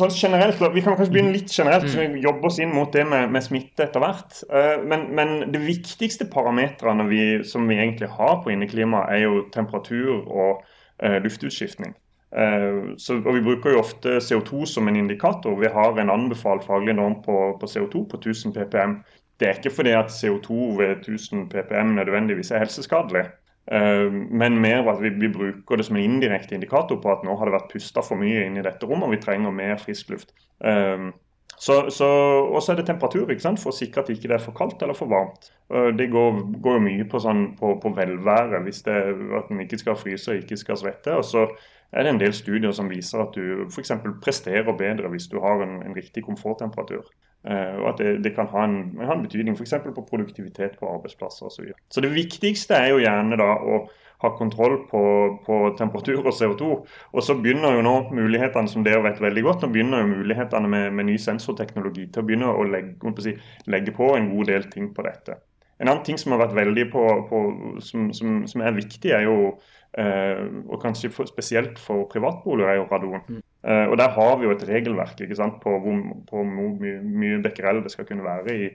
sånn 0.00 0.14
generelt, 0.14 0.60
Vi 0.74 0.82
kan 0.82 0.96
kanskje 0.96 1.12
begynne 1.14 1.34
litt 1.34 1.52
generelt, 1.52 1.88
så 1.90 2.00
vi 2.00 2.08
mm. 2.12 2.20
jobber 2.24 2.50
oss 2.50 2.60
inn 2.62 2.72
mot 2.74 2.92
det 2.92 3.04
med, 3.08 3.32
med 3.34 3.44
smitte 3.44 3.86
etter 3.86 4.02
hvert. 4.02 4.38
Uh, 4.50 4.84
men, 4.84 5.08
men 5.16 5.34
det 5.54 5.62
viktigste 5.64 6.28
parametrene 6.32 7.06
vi, 7.10 7.24
som 7.46 7.68
vi 7.70 7.78
egentlig 7.78 8.10
har 8.16 8.40
på 8.44 8.54
inneklima, 8.54 9.04
er 9.12 9.24
jo 9.26 9.44
temperatur 9.54 10.24
og 10.24 10.64
uh, 10.64 11.18
luftutskiftning. 11.24 11.94
Uh, 12.34 12.94
så, 12.98 13.20
og 13.20 13.30
Vi 13.36 13.44
bruker 13.46 13.74
jo 13.74 13.82
ofte 13.84 14.18
CO2 14.18 14.64
som 14.70 14.90
en 14.90 14.98
indikator. 14.98 15.54
Vi 15.60 15.70
har 15.70 16.00
en 16.00 16.12
anbefalt 16.12 16.66
faglig 16.66 16.96
norm 16.98 17.20
på, 17.22 17.38
på 17.60 17.70
CO2 17.70 18.06
på 18.10 18.22
1000 18.22 18.56
ppm. 18.56 18.98
Det 19.40 19.48
er 19.48 19.58
ikke 19.58 19.74
fordi 19.74 19.94
at 19.98 20.12
CO2 20.14 20.76
ved 20.78 21.00
1000 21.02 21.48
ppm 21.50 21.96
nødvendigvis 21.98 22.52
er 22.54 22.62
helseskadelig. 22.62 23.26
Eh, 23.72 24.12
men 24.12 24.60
mer 24.60 24.84
at 24.92 25.00
vi, 25.00 25.10
vi, 25.16 25.30
bruker 25.32 25.80
det 25.80 25.86
som 25.88 25.96
en 25.96 26.04
indirekte 26.04 26.56
indikator 26.56 27.00
på 27.00 27.12
at 27.12 27.22
nå 27.24 27.36
har 27.40 27.48
det 27.48 27.56
vært 27.56 27.70
pusta 27.72 28.04
for 28.04 28.20
mye 28.20 28.44
inn 28.44 28.58
i 28.60 28.64
dette 28.64 28.88
rommet, 28.88 29.08
og 29.08 29.14
vi 29.16 29.22
trenger 29.22 29.54
mer 29.54 29.78
frisk 29.80 30.12
luft. 30.12 30.34
Eh, 30.64 31.10
så, 31.54 31.76
og 31.86 32.58
så 32.62 32.72
er 32.72 32.80
det 32.80 32.86
temperatur 32.88 33.30
ikke 33.30 33.44
sant? 33.44 33.60
for 33.62 33.70
å 33.70 33.76
sikre 33.76 34.02
at 34.02 34.08
det 34.10 34.18
ikke 34.18 34.32
er 34.34 34.42
for 34.42 34.56
kaldt 34.56 34.82
eller 34.82 34.96
for 34.98 35.08
varmt. 35.08 35.52
Eh, 35.72 35.92
det 35.96 36.10
går, 36.12 36.42
går 36.64 36.82
mye 36.84 37.06
på, 37.08 37.20
sånn, 37.22 37.46
på, 37.60 37.76
på 37.80 37.94
velvære, 37.96 38.60
hvis 38.66 38.82
det, 38.88 38.98
at 39.38 39.52
en 39.52 39.62
ikke 39.64 39.80
skal 39.80 39.98
fryse 39.98 40.32
og 40.32 40.42
ikke 40.42 40.60
skal 40.60 40.80
svette. 40.82 41.14
og 41.14 41.24
så 41.24 41.46
er 41.94 42.04
det 42.04 42.10
en 42.10 42.18
del 42.20 42.34
studier 42.34 42.72
som 42.74 42.90
viser 42.90 43.22
at 43.22 43.36
du 43.36 43.68
f.eks. 43.68 43.92
presterer 44.24 44.74
bedre 44.74 45.10
hvis 45.12 45.28
du 45.30 45.38
har 45.44 45.62
en, 45.62 45.78
en 45.86 45.94
riktig 45.94 46.24
komforttemperatur. 46.26 47.06
Uh, 47.44 47.76
og 47.82 47.90
at 47.90 47.98
det, 48.00 48.12
det 48.24 48.32
kan 48.36 48.48
ha 48.54 48.62
en, 48.64 48.78
ha 49.04 49.12
en 49.12 49.24
betydning 49.26 49.56
f.eks. 49.58 49.74
på 49.84 50.06
produktivitet 50.08 50.78
på 50.80 50.88
arbeidsplasser 50.88 51.50
osv. 51.50 51.58
Så, 51.58 51.66
videre. 51.66 51.82
så 51.92 52.00
det 52.00 52.14
viktigste 52.14 52.78
er 52.78 52.94
jo 52.94 53.02
gjerne 53.02 53.36
da 53.36 53.50
å 53.60 53.82
ha 54.24 54.30
kontroll 54.38 54.78
på, 54.88 55.02
på, 55.44 55.58
temperatur 55.78 56.22
og 56.22 56.32
CO2. 56.32 56.70
Og 57.12 57.26
så 57.26 57.36
begynner 57.36 57.76
jo 57.76 57.84
nå 57.84 57.94
mulighetene 58.16 58.70
som 58.70 58.86
dere 58.86 59.02
vet 59.04 59.20
veldig 59.20 59.44
godt, 59.44 59.64
nå 59.66 59.74
begynner 59.74 60.00
jo 60.00 60.12
mulighetene 60.14 60.70
med, 60.70 60.92
med 60.96 61.10
ny 61.10 61.18
sensorteknologi 61.20 62.08
til 62.08 62.22
å 62.22 62.28
begynne 62.30 62.48
å 62.54 62.64
legge, 62.64 62.96
å 63.04 63.26
si, 63.26 63.36
legge, 63.68 63.92
på 63.96 64.14
en 64.16 64.30
god 64.32 64.52
del 64.54 64.70
ting 64.72 64.94
på 64.96 65.04
dette. 65.04 65.36
En 65.82 65.90
annen 65.90 66.04
ting 66.06 66.16
som 66.16 66.32
har 66.32 66.46
vært 66.46 66.56
veldig 66.56 66.84
på, 66.92 67.04
på 67.28 67.44
som, 67.84 68.08
som, 68.16 68.44
som, 68.48 68.62
er 68.64 68.76
viktig, 68.78 69.10
er 69.12 69.26
jo 69.26 69.56
Eh, 69.58 69.83
og 69.94 70.80
kanskje 70.82 71.12
for, 71.14 71.28
spesielt 71.30 71.78
for 71.78 72.08
privatboliger 72.10 72.72
er 72.72 72.80
jo 72.80 72.86
radon. 72.90 73.20
Mm. 73.28 73.42
Uh, 73.64 73.88
og 73.90 73.98
Der 73.98 74.08
har 74.08 74.36
vi 74.36 74.44
jo 74.44 74.52
et 74.52 74.64
regelverk 74.68 75.20
ikke 75.24 75.36
sant, 75.36 75.54
på 75.62 75.70
hvor, 75.80 76.00
på 76.28 76.40
hvor 76.42 76.48
mye, 76.80 76.98
mye 77.00 77.38
becquerel 77.42 77.80
det 77.84 77.94
skal 77.94 78.04
kunne 78.04 78.24
være 78.24 78.52
i, 78.52 78.66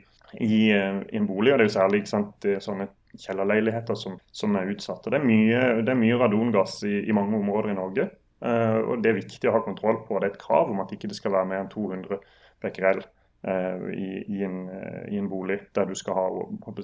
i, 0.41 0.61
uh, 0.73 1.03
i, 1.05 1.17
en 1.19 1.27
bolig. 1.27 1.53
og 1.53 1.59
Det 1.59 1.65
er 1.65 1.69
jo 1.69 1.75
særlig 1.75 1.99
ikke 2.01 2.13
sant, 2.15 2.47
sånne 2.65 2.88
kjellerleiligheter 3.13 3.97
som, 3.97 4.17
som, 4.31 4.55
er 4.57 4.71
utsatt. 4.73 5.05
og 5.05 5.13
Det 5.13 5.19
er 5.19 5.27
mye, 5.27 5.61
det 5.85 5.93
er 5.93 6.01
mye 6.01 6.17
radongass 6.17 6.81
i, 6.89 7.03
i, 7.03 7.13
mange 7.13 7.38
områder 7.38 7.69
i 7.69 7.77
Norge. 7.77 8.07
Uh, 8.41 8.79
og 8.81 9.03
Det 9.03 9.11
er 9.11 9.19
viktig 9.21 9.51
å 9.51 9.53
ha 9.59 9.61
kontroll 9.67 10.01
på. 10.07 10.17
Det 10.17 10.31
er 10.31 10.33
et 10.33 10.41
krav 10.41 10.73
om 10.73 10.81
at 10.81 10.95
ikke 10.95 11.11
det 11.11 11.19
skal 11.19 11.38
være 11.38 11.51
mer 11.51 11.61
enn 11.61 11.73
200 11.73 12.21
becquerel 12.65 13.05
i, 13.39 14.07
i, 14.27 14.41
en, 14.43 14.65
i, 15.07 15.15
en, 15.15 15.29
bolig 15.31 15.61
der 15.71 15.85
du 15.88 15.93
skal 15.95 16.17
ha 16.17 16.25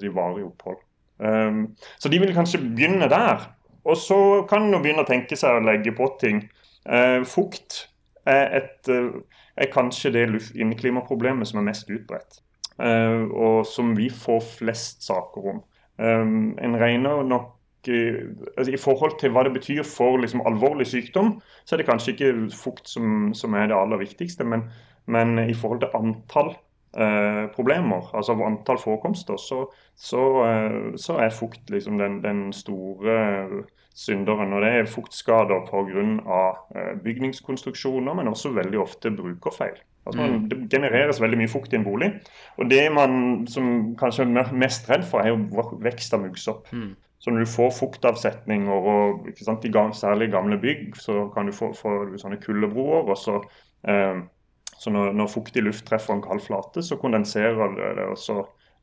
si, 0.00 0.08
varig 0.08 0.46
opphold. 0.46 0.78
Um, 1.18 1.74
så 2.00 2.08
de 2.08 2.20
vil 2.22 2.32
kanskje 2.32 2.62
begynne 2.62 3.10
der. 3.12 3.44
Og 3.86 3.98
så 4.00 4.18
kan 4.50 4.66
en 4.66 4.82
begynne 4.82 5.04
å 5.04 5.08
tenke 5.08 5.38
seg 5.38 5.56
å 5.56 5.64
legge 5.64 5.94
på 5.96 6.08
ting. 6.20 6.42
Eh, 6.86 7.20
fukt 7.28 7.86
er, 8.26 8.60
et, 8.60 8.90
eh, 8.90 9.12
er, 9.56 9.70
kanskje 9.72 10.12
det 10.14 10.26
inneklimaproblemet 10.58 11.48
som 11.48 11.62
er 11.62 11.70
mest 11.70 11.90
utbredt. 11.90 12.42
og 12.76 13.64
som 13.64 13.94
vi 13.96 14.10
får 14.12 14.42
flest 14.58 15.06
saker 15.06 15.46
om. 15.48 15.60
En 15.96 16.76
regner 16.76 17.22
nok 17.24 17.54
altså 17.88 18.72
I 18.72 18.76
forhold 18.76 19.14
til 19.20 19.30
hva 19.30 19.44
det 19.46 19.54
betyr 19.54 19.82
for 19.86 20.18
liksom, 20.18 20.42
alvorlig 20.44 20.86
sykdom, 20.90 21.40
så 21.64 21.74
er 21.74 21.78
det 21.80 21.86
kanskje 21.86 22.12
ikke 22.12 22.32
fukt 22.52 22.90
som, 22.90 23.32
som 23.32 23.54
er 23.54 23.70
det 23.70 23.78
aller 23.78 23.96
viktigste. 23.96 24.44
Men, 24.44 24.66
men 25.06 25.38
i 25.38 25.54
forhold 25.54 25.80
til 25.80 25.94
antall 25.94 26.52
eh, 26.94 27.46
problemer, 27.54 28.10
altså 28.14 28.36
antall 28.46 28.78
forekomster, 28.78 29.36
så, 29.36 29.64
så, 29.96 30.22
eh, 30.46 30.78
så 31.00 31.18
er 31.22 31.34
fukt 31.34 31.70
liksom 31.70 31.98
den, 31.98 32.22
den, 32.24 32.52
store 32.52 33.64
synderen. 33.96 34.52
Og 34.52 34.62
det 34.62 34.72
er 34.72 34.90
fuktskader 34.92 35.66
pga. 35.70 36.42
Eh, 36.76 36.94
bygningskonstruksjoner, 37.04 38.14
men 38.14 38.28
også 38.28 38.54
veldig 38.56 38.80
ofte 38.80 39.10
brukerfeil. 39.10 39.78
Altså 40.06 40.20
man, 40.20 40.30
mm. 40.30 40.48
Det 40.48 40.58
genereres 40.70 41.20
veldig 41.20 41.38
mye 41.40 41.50
fukt 41.50 41.72
i 41.72 41.80
en 41.80 41.84
bolig. 41.84 42.12
Og 42.56 42.70
det 42.70 42.84
man 42.94 43.46
som 43.50 43.96
kanskje 43.98 44.28
er 44.28 44.52
mest 44.54 44.90
redd 44.90 45.02
for, 45.04 45.20
er 45.20 45.34
jo 45.34 45.66
vekst 45.82 46.14
av 46.14 46.22
muggsopp. 46.22 46.70
Mm. 46.72 46.94
Så 47.18 47.32
når 47.32 47.42
du 47.42 47.50
får 47.50 47.72
fuktavsetninger, 47.74 48.72
og 48.72 49.26
sant, 49.40 49.64
i 49.64 49.72
særlig 49.98 50.30
gamle 50.30 50.58
bygg, 50.62 50.96
så 50.96 51.26
kan 51.34 51.46
du 51.46 51.52
få, 51.52 51.72
få 51.74 52.18
sånne 52.20 52.38
kuldebroer. 52.38 53.08
og 53.10 53.18
så, 53.18 53.40
eh, 53.88 54.20
så 54.78 54.92
når, 54.92 55.14
når, 55.16 55.30
fuktig 55.32 55.64
luft 55.64 55.86
treffer 55.88 56.16
en 56.16 56.24
kald 56.24 56.42
flate, 56.44 56.84
så 56.84 56.98
kondenserer 57.00 57.76
det, 57.76 58.08
og 58.10 58.18
så, 58.20 58.40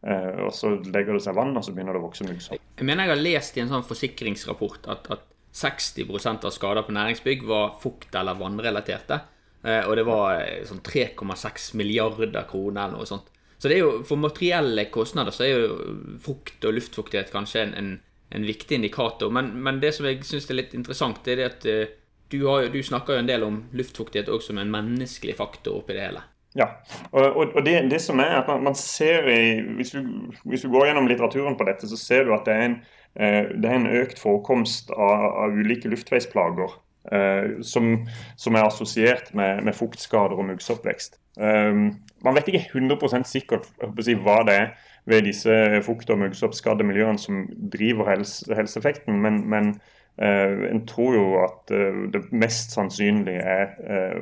eh, 0.07 0.39
og 0.45 0.53
så 0.55 0.73
legger 0.79 1.17
det 1.17 1.23
seg 1.25 1.37
vann, 1.37 1.53
og 1.57 1.65
så 1.65 1.73
begynner 1.75 1.97
det 1.97 2.01
å 2.01 2.07
vokse 2.07 2.27
muggsopp. 2.27 2.63
Jeg 2.79 2.87
mener 2.87 3.07
jeg 3.07 3.13
har 3.13 3.21
lest 3.21 3.59
i 3.59 3.63
en 3.63 3.73
sånn 3.73 3.85
forsikringsrapport 3.87 4.89
at, 4.93 5.11
at 5.13 5.27
60% 5.53 6.47
av 6.49 6.55
skader 6.55 6.87
på 6.87 6.95
næringsbygg 6.97 7.45
var 7.49 7.75
fukt- 7.81 8.17
eller 8.17 8.39
vannrelaterte. 8.39 9.19
Eh, 9.63 9.83
og 9.85 9.95
det 9.99 10.07
var 10.07 10.41
eh, 10.41 10.63
sånn 10.67 10.81
3,6 10.85 11.73
milliarder 11.79 12.49
kroner 12.49 12.87
eller 12.87 12.97
noe 12.97 13.09
sånt. 13.09 13.29
Så 13.61 13.69
det 13.71 13.77
er 13.77 13.85
jo, 13.85 13.91
for 14.03 14.19
materielle 14.19 14.89
kostnader 14.91 15.31
så 15.31 15.45
er 15.45 15.53
jo 15.53 15.93
fukt 16.25 16.65
og 16.67 16.73
luftfuktighet 16.75 17.29
kanskje 17.31 17.61
en, 17.63 17.77
en 17.79 17.93
en 18.33 18.45
viktig 18.45 18.75
indikator. 18.75 19.29
Men, 19.29 19.51
men 19.63 19.79
det 19.79 19.93
som 19.95 20.07
jeg 20.09 20.23
syns 20.25 20.49
er 20.49 20.57
litt 20.57 20.73
interessant, 20.77 21.21
det 21.25 21.35
er 21.35 21.41
det 21.41 21.49
at 21.51 21.67
uh, 21.69 21.99
du, 22.33 22.45
har, 22.47 22.67
du, 22.73 22.79
snakker 22.83 23.15
jo 23.15 23.23
en 23.23 23.29
del 23.29 23.45
om 23.45 23.63
luftfuktighet 23.77 24.31
også 24.33 24.51
som 24.51 24.61
en 24.61 24.71
menneskelig 24.73 25.37
faktor 25.37 25.79
oppi 25.79 25.95
det 25.97 26.07
hele. 26.07 26.23
Ja, 26.57 26.67
og, 27.09 27.39
og 27.57 27.61
det, 27.65 27.79
det, 27.89 27.99
som 28.01 28.19
er 28.21 28.35
at 28.41 28.49
man, 28.61 28.75
ser 28.77 29.25
i, 29.31 29.61
hvis 29.77 29.95
du, 29.95 30.03
hvis 30.49 30.65
du, 30.65 30.69
går 30.73 30.89
gjennom 30.89 31.09
litteraturen 31.09 31.57
på 31.57 31.65
dette, 31.69 31.89
så 31.89 31.97
ser 31.97 32.27
du 32.27 32.33
at 32.35 32.45
det 32.45 32.53
er 32.53 32.67
en, 32.67 32.77
uh, 33.17 33.53
det 33.57 33.69
er 33.69 33.79
en 33.79 33.91
økt 34.03 34.21
forekomst 34.21 34.93
av, 34.93 35.27
av 35.45 35.57
ulike 35.57 35.89
luftveisplager. 35.93 36.79
Uh, 37.03 37.59
som, 37.67 37.97
som, 38.39 38.55
er 38.55 38.63
assosiert 38.63 39.33
med, 39.35 39.63
med 39.65 39.75
fuktskader 39.75 40.39
og 40.39 40.45
muggsoppvekst. 40.53 41.19
man 42.23 42.35
vet 42.37 42.47
ikke 42.47 42.77
100 42.77 43.23
sikkert 43.25 43.65
si, 44.05 44.13
hva 44.13 44.37
det 44.47 44.53
er 44.55 44.67
ved 45.05 45.25
disse 45.27 45.81
fukt- 45.83 46.09
og 46.09 46.21
muggsoppskadde 46.21 46.85
miljøene 46.87 47.19
som 47.19 47.43
driver 47.73 48.09
helse, 48.09 48.47
helseeffekten. 48.55 49.19
Men, 49.21 49.41
men 49.49 49.69
eh, 49.73 49.81
en 50.69 50.85
tror 50.85 51.15
jo 51.15 51.23
at 51.41 51.71
eh, 51.73 52.03
det 52.13 52.27
mest 52.31 52.75
sannsynlig 52.75 53.33
er 53.41 53.71
eh, 53.81 54.19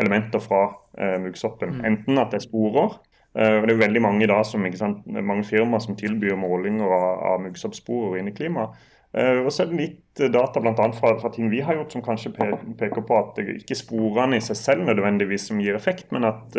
elementer 0.00 0.42
fra 0.42 0.64
eh, 0.98 1.20
muggsoppen. 1.22 1.76
Mm. 1.78 1.84
Enten 1.86 2.18
at 2.18 2.32
det 2.34 2.40
er 2.40 2.48
sporer. 2.48 2.96
Eh, 3.38 3.60
Det 3.62 3.70
er 3.70 3.84
veldig 3.86 4.02
mange 4.02 4.26
da 4.26 4.42
som, 4.42 4.66
sant, 4.74 5.06
mange 5.06 5.44
firmaer 5.46 5.80
som 5.80 5.96
tilbyr 5.96 6.34
målinger 6.34 6.90
av, 6.90 7.22
av 7.34 7.44
muggsoppsporer 7.44 8.18
inne 8.18 8.34
i 8.34 8.34
klimaet. 8.34 8.74
Og 9.10 9.48
så 9.50 9.64
er 9.64 9.70
det 9.72 9.78
litt 9.80 10.20
data 10.30 10.60
blant 10.62 10.78
annet 10.78 10.94
fra, 10.94 11.16
fra 11.18 11.32
ting 11.34 11.48
vi 11.50 11.58
har 11.66 11.74
gjort 11.74 11.96
som 11.96 12.02
kanskje 12.06 12.30
peker 12.30 13.02
på 13.02 13.16
at 13.18 13.32
det 13.40 13.56
ikke 13.56 13.74
sporene 13.74 14.38
i 14.38 14.44
seg 14.44 14.54
selv 14.54 14.84
nødvendigvis 14.86 15.48
som 15.48 15.58
gir 15.58 15.74
effekt, 15.74 16.12
men 16.14 16.28
at 16.28 16.54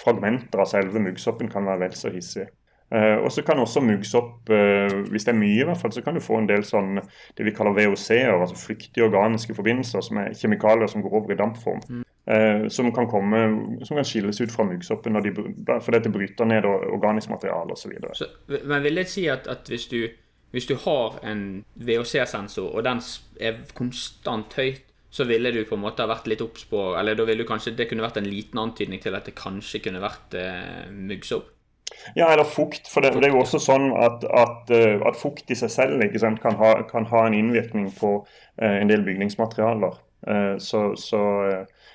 fragmenter 0.00 0.62
av 0.64 0.70
selve 0.70 1.02
muggsoppen 1.04 1.52
kan 1.52 1.68
være 1.68 1.82
vel 1.82 1.98
så 2.00 2.08
hissige. 2.14 2.46
Uh, 2.90 3.22
og 3.22 3.30
så 3.30 3.44
kan 3.46 3.58
også 3.62 3.80
muggsopp, 3.86 4.50
uh, 4.50 4.96
hvis 5.12 5.26
det 5.26 5.30
er 5.30 5.38
mye, 5.38 5.60
i 5.62 5.66
hvert 5.66 5.78
fall, 5.78 5.92
så 5.94 6.02
kan 6.02 6.16
du 6.16 6.22
få 6.22 6.40
en 6.40 6.48
del 6.50 6.64
sånn 6.66 6.96
det 7.38 7.44
vi 7.46 7.52
kaller 7.54 7.76
VOC-er, 7.76 8.32
altså 8.34 8.56
flyktige 8.58 9.04
organiske 9.06 9.54
forbindelser, 9.54 10.02
som 10.02 10.18
er 10.18 10.32
kjemikalier 10.34 10.90
som 10.90 11.04
går 11.04 11.14
over 11.20 11.30
i 11.30 11.36
dampform. 11.38 11.84
Mm. 11.86 12.00
Uh, 12.30 12.64
som 12.70 12.90
kan 12.94 13.06
komme, 13.10 13.44
som 13.86 13.98
kan 13.98 14.06
skilles 14.06 14.42
ut 14.42 14.50
fra 14.50 14.66
muggsoppen 14.66 15.20
de, 15.22 15.32
fordi 15.82 16.00
det 16.02 16.12
bryter 16.14 16.50
ned 16.50 16.66
organisk 16.66 17.30
materiale 17.30 17.78
osv. 17.78 17.94
Men 18.58 18.82
vil 18.82 18.98
det 18.98 19.06
si 19.10 19.28
at, 19.30 19.46
at 19.50 19.70
hvis, 19.70 19.86
du, 19.90 20.10
hvis, 20.50 20.66
du, 20.66 20.74
har 20.82 21.22
en 21.30 21.62
VOC-sensor, 21.78 22.74
og 22.74 22.86
den 22.86 23.04
er 23.38 23.62
konstant 23.78 24.58
høyt, 24.58 24.82
så 25.10 25.26
ville 25.30 25.54
du 25.54 25.62
på 25.66 25.78
en 25.78 25.82
måte 25.86 26.02
ha 26.02 26.10
vært 26.10 26.28
litt 26.30 26.42
obs 26.42 26.62
på 26.70 26.92
Eller 26.94 27.16
da 27.18 27.24
ville 27.26 27.42
du 27.42 27.48
kanskje, 27.48 27.72
det 27.74 27.88
kunne 27.90 28.04
vært 28.04 28.20
en 28.20 28.28
liten 28.30 28.60
antydning 28.62 29.00
til 29.02 29.14
at 29.18 29.26
det 29.26 29.38
kanskje 29.38 29.82
kunne 29.86 30.02
vært 30.02 30.34
muggsopp? 30.94 31.54
Ja, 32.14 32.32
eller 32.32 32.44
fukt. 32.44 32.88
For 32.88 33.04
det, 33.04 33.14
det 33.20 33.30
er 33.30 33.34
jo 33.34 33.42
også 33.44 33.60
sånn 33.62 33.90
at, 33.98 34.24
at, 34.24 34.70
eh, 34.74 35.00
at 35.06 35.18
fukt 35.18 35.50
i 35.50 35.58
seg 35.58 35.72
selv 35.72 36.20
sant, 36.20 36.40
kan, 36.42 36.56
ha, 36.60 36.74
kan, 36.90 37.08
ha, 37.10 37.26
en 37.26 37.36
innvirkning 37.36 37.90
på 37.96 38.20
uh, 38.22 38.70
en 38.70 38.90
del 38.90 39.04
bygningsmaterialer. 39.06 39.98
Uh, 40.20 40.56
så, 40.60 40.90
så 41.00 41.20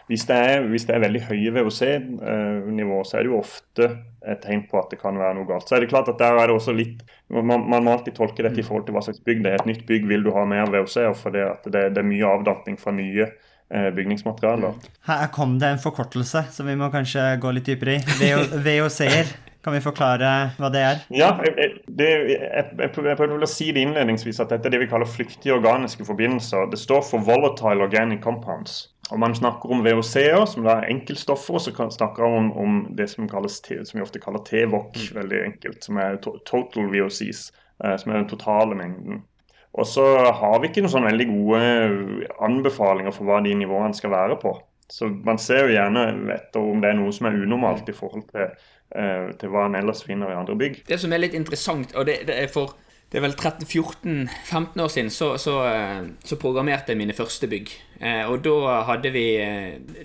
hvis, 0.10 0.26
det 0.30 0.38
er, 0.38 0.66
hvis, 0.70 0.88
det 0.88 0.96
er, 0.96 1.04
veldig 1.04 1.24
høye 1.28 1.54
VOC-nivå, 1.58 3.02
så 3.06 3.20
er 3.20 3.26
det 3.26 3.34
jo 3.34 3.42
ofte 3.42 3.90
et 4.26 4.42
tegn 4.42 4.66
på 4.70 4.80
at 4.82 4.94
det 4.94 5.00
kan 5.02 5.18
være 5.20 5.38
noe 5.38 5.50
galt. 5.50 5.68
Så 5.70 5.78
er 5.78 5.84
det 5.84 5.92
klart 5.94 6.10
at 6.10 6.22
der 6.22 6.40
er 6.40 6.50
det 6.50 6.58
også 6.58 6.74
litt 6.74 7.04
Man, 7.34 7.66
man 7.66 7.82
må 7.82 7.96
alltid 7.96 8.14
tolke 8.14 8.44
dette 8.46 8.62
i 8.62 8.66
forhold 8.66 8.86
til 8.86 8.94
hva 8.94 9.02
slags 9.02 9.24
bygg 9.26 9.42
det 9.42 9.52
er. 9.52 9.64
Et 9.64 9.72
nytt 9.72 9.88
bygg 9.90 10.06
vil 10.10 10.26
du 10.26 10.30
ha 10.36 10.46
mer 10.46 10.70
VOC-er, 10.70 11.16
for 11.18 11.34
det, 11.34 11.48
det, 11.66 11.88
det 11.96 12.02
er 12.02 12.08
mye 12.08 12.32
avdamping 12.38 12.78
fra 12.78 12.94
nye 12.94 13.32
bygningsmaterialer. 13.66 14.76
Her 15.10 15.26
kom 15.34 15.56
det 15.58 15.72
en 15.74 15.82
forkortelse 15.82 16.44
som 16.54 16.70
vi 16.70 16.76
må 16.78 16.92
kanskje 16.94 17.24
gå 17.42 17.56
litt 17.58 17.66
dypere 17.66 17.98
i. 17.98 18.30
VOC-er. 18.68 19.34
Kan 19.66 19.74
vi 19.74 19.82
forklare 19.82 20.32
hva 20.62 20.70
det 20.70 20.82
er? 20.86 21.00
Ja, 21.10 21.32
det, 21.42 22.08
jeg, 22.30 22.66
jeg 22.78 22.92
prøvde 22.94 23.40
å 23.42 23.50
si 23.50 23.72
det 23.74 23.82
innledningsvis 23.82 24.38
at 24.44 24.52
dette 24.54 24.70
er 24.70 24.76
det 24.76 24.82
vi 24.84 24.90
kaller 24.92 25.10
flyktige 25.10 25.56
organiske 25.56 26.06
forbindelser. 26.06 26.68
Det 26.70 26.78
står 26.78 27.02
for 27.08 27.26
volatile 27.26 27.82
organic 27.88 28.22
compounds. 28.22 28.92
Og 29.10 29.18
Man 29.22 29.34
snakker 29.38 29.74
om 29.74 29.82
VOC-er, 29.86 30.44
som 30.50 30.70
er 30.70 30.86
enkeltstoffer, 30.94 31.58
og 31.58 31.66
så 31.66 31.74
snakker 31.74 32.28
man 32.28 32.38
om, 32.38 32.52
om, 32.62 32.78
det 32.98 33.10
som, 33.10 33.26
kalles, 33.30 33.58
som 33.66 33.98
vi 33.98 34.06
ofte 34.06 34.22
kaller 34.22 34.46
TVOC, 34.46 35.02
mm. 35.02 35.18
veldig 35.18 35.42
enkelt, 35.48 35.82
som 35.90 35.98
er 36.02 36.22
total 36.22 36.94
VOCs, 36.94 37.42
eh, 37.82 37.98
som 38.02 38.14
er 38.14 38.22
den 38.22 38.30
totale 38.30 38.78
mengden. 38.78 39.26
Og 39.74 39.90
så 39.90 40.06
har 40.30 40.62
vi 40.62 40.70
ikke 40.70 40.86
noen 40.86 40.94
sånn 40.94 41.10
veldig 41.10 41.30
gode 41.34 42.30
anbefalinger 42.46 43.18
for 43.18 43.26
hva 43.28 43.42
de 43.42 43.58
nivåene 43.58 43.98
skal 43.98 44.14
være 44.14 44.38
på. 44.46 44.54
Så 44.94 45.10
man 45.26 45.42
ser 45.42 45.66
jo 45.66 45.74
gjerne 45.74 46.06
etter 46.36 46.62
om 46.62 46.82
det 46.82 46.92
er 46.92 46.98
noe 47.00 47.14
som 47.14 47.26
er 47.26 47.38
unormalt 47.42 47.90
i 47.90 47.96
forhold 47.98 48.28
til 48.30 48.46
Eh, 48.46 48.75
til 48.96 49.50
hva 49.52 49.66
en 49.66 49.76
ellers 49.76 50.04
finner 50.06 50.30
i 50.32 50.36
andre 50.38 50.56
bygg. 50.56 50.76
Det 50.88 51.00
som 51.02 51.12
er 51.12 51.20
litt 51.20 51.34
interessant, 51.36 51.96
og 51.98 52.06
det, 52.08 52.22
det 52.30 52.36
er 52.44 52.52
for 52.54 52.76
det 53.12 53.20
er 53.20 53.24
vel 53.30 53.36
13-14-15 53.38 54.82
år 54.82 54.90
siden 54.92 55.12
så, 55.14 55.28
så, 55.38 55.54
eh, 55.70 56.08
så, 56.26 56.38
programmerte 56.42 56.92
jeg 56.92 57.00
mine 57.00 57.14
første 57.16 57.48
bygg. 57.48 57.70
Eh, 58.02 58.24
og 58.28 58.42
da 58.44 58.82
hadde 58.90 59.12
vi 59.14 59.26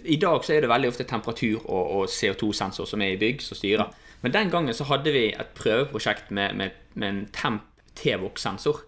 I 0.04 0.18
dag 0.20 0.44
så 0.44 0.54
er 0.54 0.62
det 0.62 0.70
veldig 0.70 0.90
ofte 0.92 1.08
temperatur 1.08 1.64
og, 1.64 1.80
og 1.96 2.04
CO2-sensor 2.12 2.86
som 2.86 3.02
er 3.02 3.16
i 3.16 3.20
bygg, 3.20 3.42
som 3.42 3.58
styrer. 3.58 3.88
Men 4.20 4.34
den 4.36 4.52
gangen 4.52 4.76
så 4.76 4.84
hadde 4.90 5.14
vi 5.16 5.24
et 5.32 5.54
prøveprosjekt 5.56 6.30
med, 6.30 6.54
med, 6.60 6.76
med 6.94 7.08
en 7.08 7.24
temp 7.32 7.66
T-vox-sensor 7.98 8.84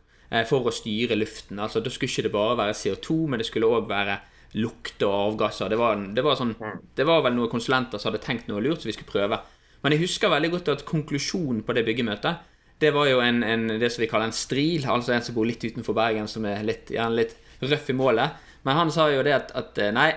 for 0.49 0.69
å 0.69 0.73
styre 0.73 1.17
luften. 1.19 1.59
Altså 1.61 1.83
Da 1.83 1.91
skulle 1.93 2.09
ikke 2.09 2.29
det 2.29 2.33
bare 2.33 2.57
være 2.61 2.77
CO2, 2.79 3.17
men 3.29 3.41
det 3.43 3.49
skulle 3.49 3.69
òg 3.69 3.89
være 3.91 4.21
lukt 4.61 5.03
og 5.03 5.17
avgasser. 5.17 5.73
Det 5.73 5.81
var, 5.81 5.99
det, 5.99 6.23
var 6.25 6.39
sånn, 6.39 6.55
mm. 6.61 6.79
det 6.97 7.09
var 7.09 7.25
vel 7.27 7.35
noen 7.37 7.51
konsulenter 7.53 8.01
som 8.01 8.13
hadde 8.13 8.23
tenkt 8.25 8.49
noe 8.49 8.63
lurt, 8.65 8.85
så 8.85 8.89
vi 8.89 8.95
skulle 8.97 9.11
prøve. 9.11 9.41
Men 9.83 9.95
jeg 9.95 10.05
husker 10.05 10.31
veldig 10.33 10.51
godt 10.55 10.73
at 10.77 10.87
konklusjonen 10.89 11.62
på 11.67 11.77
det 11.77 11.85
byggemøtet 11.89 12.49
det 12.83 12.91
var 12.91 13.07
jo 13.07 13.21
en, 13.23 13.43
en, 13.47 13.69
det 13.79 13.93
som 13.95 14.03
vi 14.03 14.09
kaller 14.11 14.27
en 14.27 14.35
stril, 14.35 14.87
altså 14.91 15.15
en 15.15 15.23
som 15.23 15.37
bor 15.37 15.47
litt 15.47 15.62
utenfor 15.62 15.95
Bergen, 15.95 16.27
som 16.27 16.47
er 16.51 16.65
litt, 16.67 16.91
gjerne 16.91 17.21
litt 17.21 17.37
røff 17.62 17.93
i 17.93 17.95
målet. 17.95 18.41
Men 18.67 18.79
han 18.79 18.91
sa 18.95 19.07
jo 19.12 19.23
det 19.23 19.37
at, 19.37 19.53
at 19.59 19.79
eh, 19.79 19.93
nei, 19.95 20.09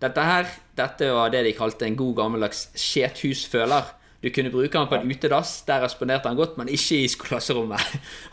dette 0.00 0.24
her 0.24 0.48
dette 0.76 1.10
var 1.14 1.30
det 1.32 1.44
de 1.46 1.52
kalte 1.56 1.86
en 1.86 1.98
god 1.98 2.16
gammeldags 2.22 2.66
skjethusføler. 2.80 3.92
Du 4.24 4.30
kunne 4.32 4.48
bruke 4.48 4.80
han 4.80 4.88
på 4.88 4.96
en 4.96 5.10
utedass, 5.10 5.50
der 5.68 5.82
responderte 5.84 6.30
han 6.30 6.38
godt, 6.38 6.56
men 6.56 6.70
ikke 6.72 6.96
i 7.04 7.08
klasserommet. 7.20 7.80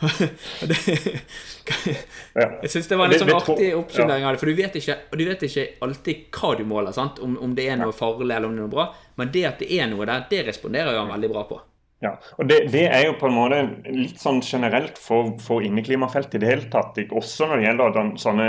jeg 2.62 2.70
syns 2.72 2.88
det 2.88 2.96
var 2.96 3.04
en 3.04 3.12
litt 3.12 3.20
sånn 3.20 3.34
artig 3.36 3.68
oppsummering 3.76 4.24
av 4.24 4.32
det, 4.32 4.40
for 4.40 4.48
du 4.48 4.56
vet 4.56 4.78
ikke, 4.80 4.96
du 5.12 5.24
vet 5.28 5.44
ikke 5.50 5.66
alltid 5.84 6.24
hva 6.32 6.54
du 6.56 6.64
måler, 6.70 6.96
om, 6.96 7.36
om, 7.44 7.52
det 7.58 7.68
er 7.68 7.76
noe 7.82 7.92
farlig 7.92 8.32
eller 8.32 8.48
om 8.48 8.56
det 8.56 8.62
er 8.62 8.64
noe 8.64 8.72
bra, 8.72 8.88
men 9.20 9.34
det 9.34 9.44
at 9.48 9.62
det 9.62 9.68
er 9.76 9.90
noe 9.90 10.08
der, 10.08 10.26
det 10.30 10.46
responderer 10.48 10.96
jo 10.96 11.04
han 11.04 11.14
veldig 11.14 11.30
bra 11.32 11.44
på. 11.50 11.60
Ja, 12.02 12.16
og 12.34 12.48
det, 12.50 12.56
det, 12.72 12.82
er 12.90 13.04
jo 13.06 13.12
på 13.14 13.28
en 13.28 13.34
måte 13.36 13.58
litt 13.94 14.18
sånn 14.18 14.40
generelt 14.42 14.96
for, 14.98 15.36
for 15.38 15.62
inneklimafeltet 15.62 16.34
i 16.34 16.40
det 16.42 16.48
hele 16.48 16.70
tatt. 16.72 16.96
Også 17.14 17.46
når 17.46 17.60
det 17.60 17.66
gjelder 17.68 17.92
den, 17.94 18.08
sånne 18.18 18.46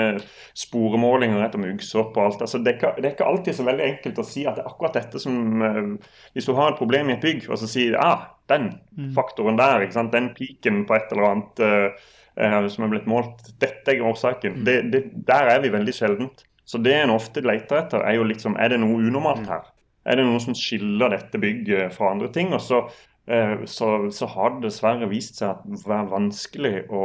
sporemålinger 0.57 1.43
etter 1.45 1.61
muggsopp 1.61 2.17
og 2.17 2.23
alt. 2.23 2.41
Altså, 2.47 2.63
det, 2.65 2.71
er 2.71 2.79
ikke, 2.79 2.91
det, 2.97 3.05
er 3.05 3.13
ikke, 3.13 3.27
alltid 3.29 3.57
så 3.59 3.67
veldig 3.67 3.85
enkelt 3.91 4.21
å 4.23 4.25
si 4.25 4.47
at 4.49 4.57
det 4.57 4.63
er 4.63 4.71
akkurat 4.71 4.97
dette 4.97 5.21
som 5.21 5.61
uh, 5.61 6.15
Hvis 6.33 6.49
du 6.49 6.55
har 6.57 6.73
et 6.73 6.81
problem 6.81 7.11
i 7.11 7.13
et 7.13 7.27
bygg, 7.27 7.45
og 7.51 7.61
så 7.61 7.69
sier 7.69 7.99
ah, 8.01 8.25
den 8.49 8.71
mm. 8.97 9.13
faktoren 9.19 9.61
der, 9.61 9.85
den 10.17 10.31
piken 10.33 10.81
på 10.89 10.97
et 10.97 11.13
eller 11.13 11.29
annet 11.29 11.61
uh, 11.61 12.09
uh, 12.41 12.57
som 12.73 12.87
er 12.87 12.95
blitt 12.95 13.11
målt, 13.11 13.53
dette 13.61 13.93
er 13.93 14.01
årsaken. 14.01 14.63
Mm. 14.65 15.13
der 15.29 15.53
er 15.53 15.61
vi 15.61 15.75
veldig 15.77 15.93
sjeldent. 15.93 16.41
Så 16.65 16.81
det 16.81 16.97
en 17.03 17.13
ofte 17.13 17.45
leter 17.45 17.83
etter, 17.83 18.01
er 18.01 18.17
jo 18.17 18.25
liksom 18.25 18.57
Er 18.57 18.73
det 18.73 18.81
noe 18.81 18.97
unormalt 18.97 19.45
mm. 19.45 19.49
her? 19.53 19.69
Er 20.03 20.19
det 20.19 20.27
noe 20.27 20.41
som 20.43 20.55
skiller 20.57 21.13
dette 21.13 21.39
bygget 21.39 21.93
fra 21.95 22.11
andre 22.11 22.31
ting? 22.33 22.53
Og 22.53 22.61
så 22.61 22.85
så, 23.23 24.11
så, 24.11 24.27
har 24.27 24.49
det 24.51 24.65
dessverre 24.65 25.07
vist 25.07 25.37
seg 25.39 25.61
å 25.63 25.77
være 25.87 26.09
vanskelig 26.11 26.73
å 26.91 27.03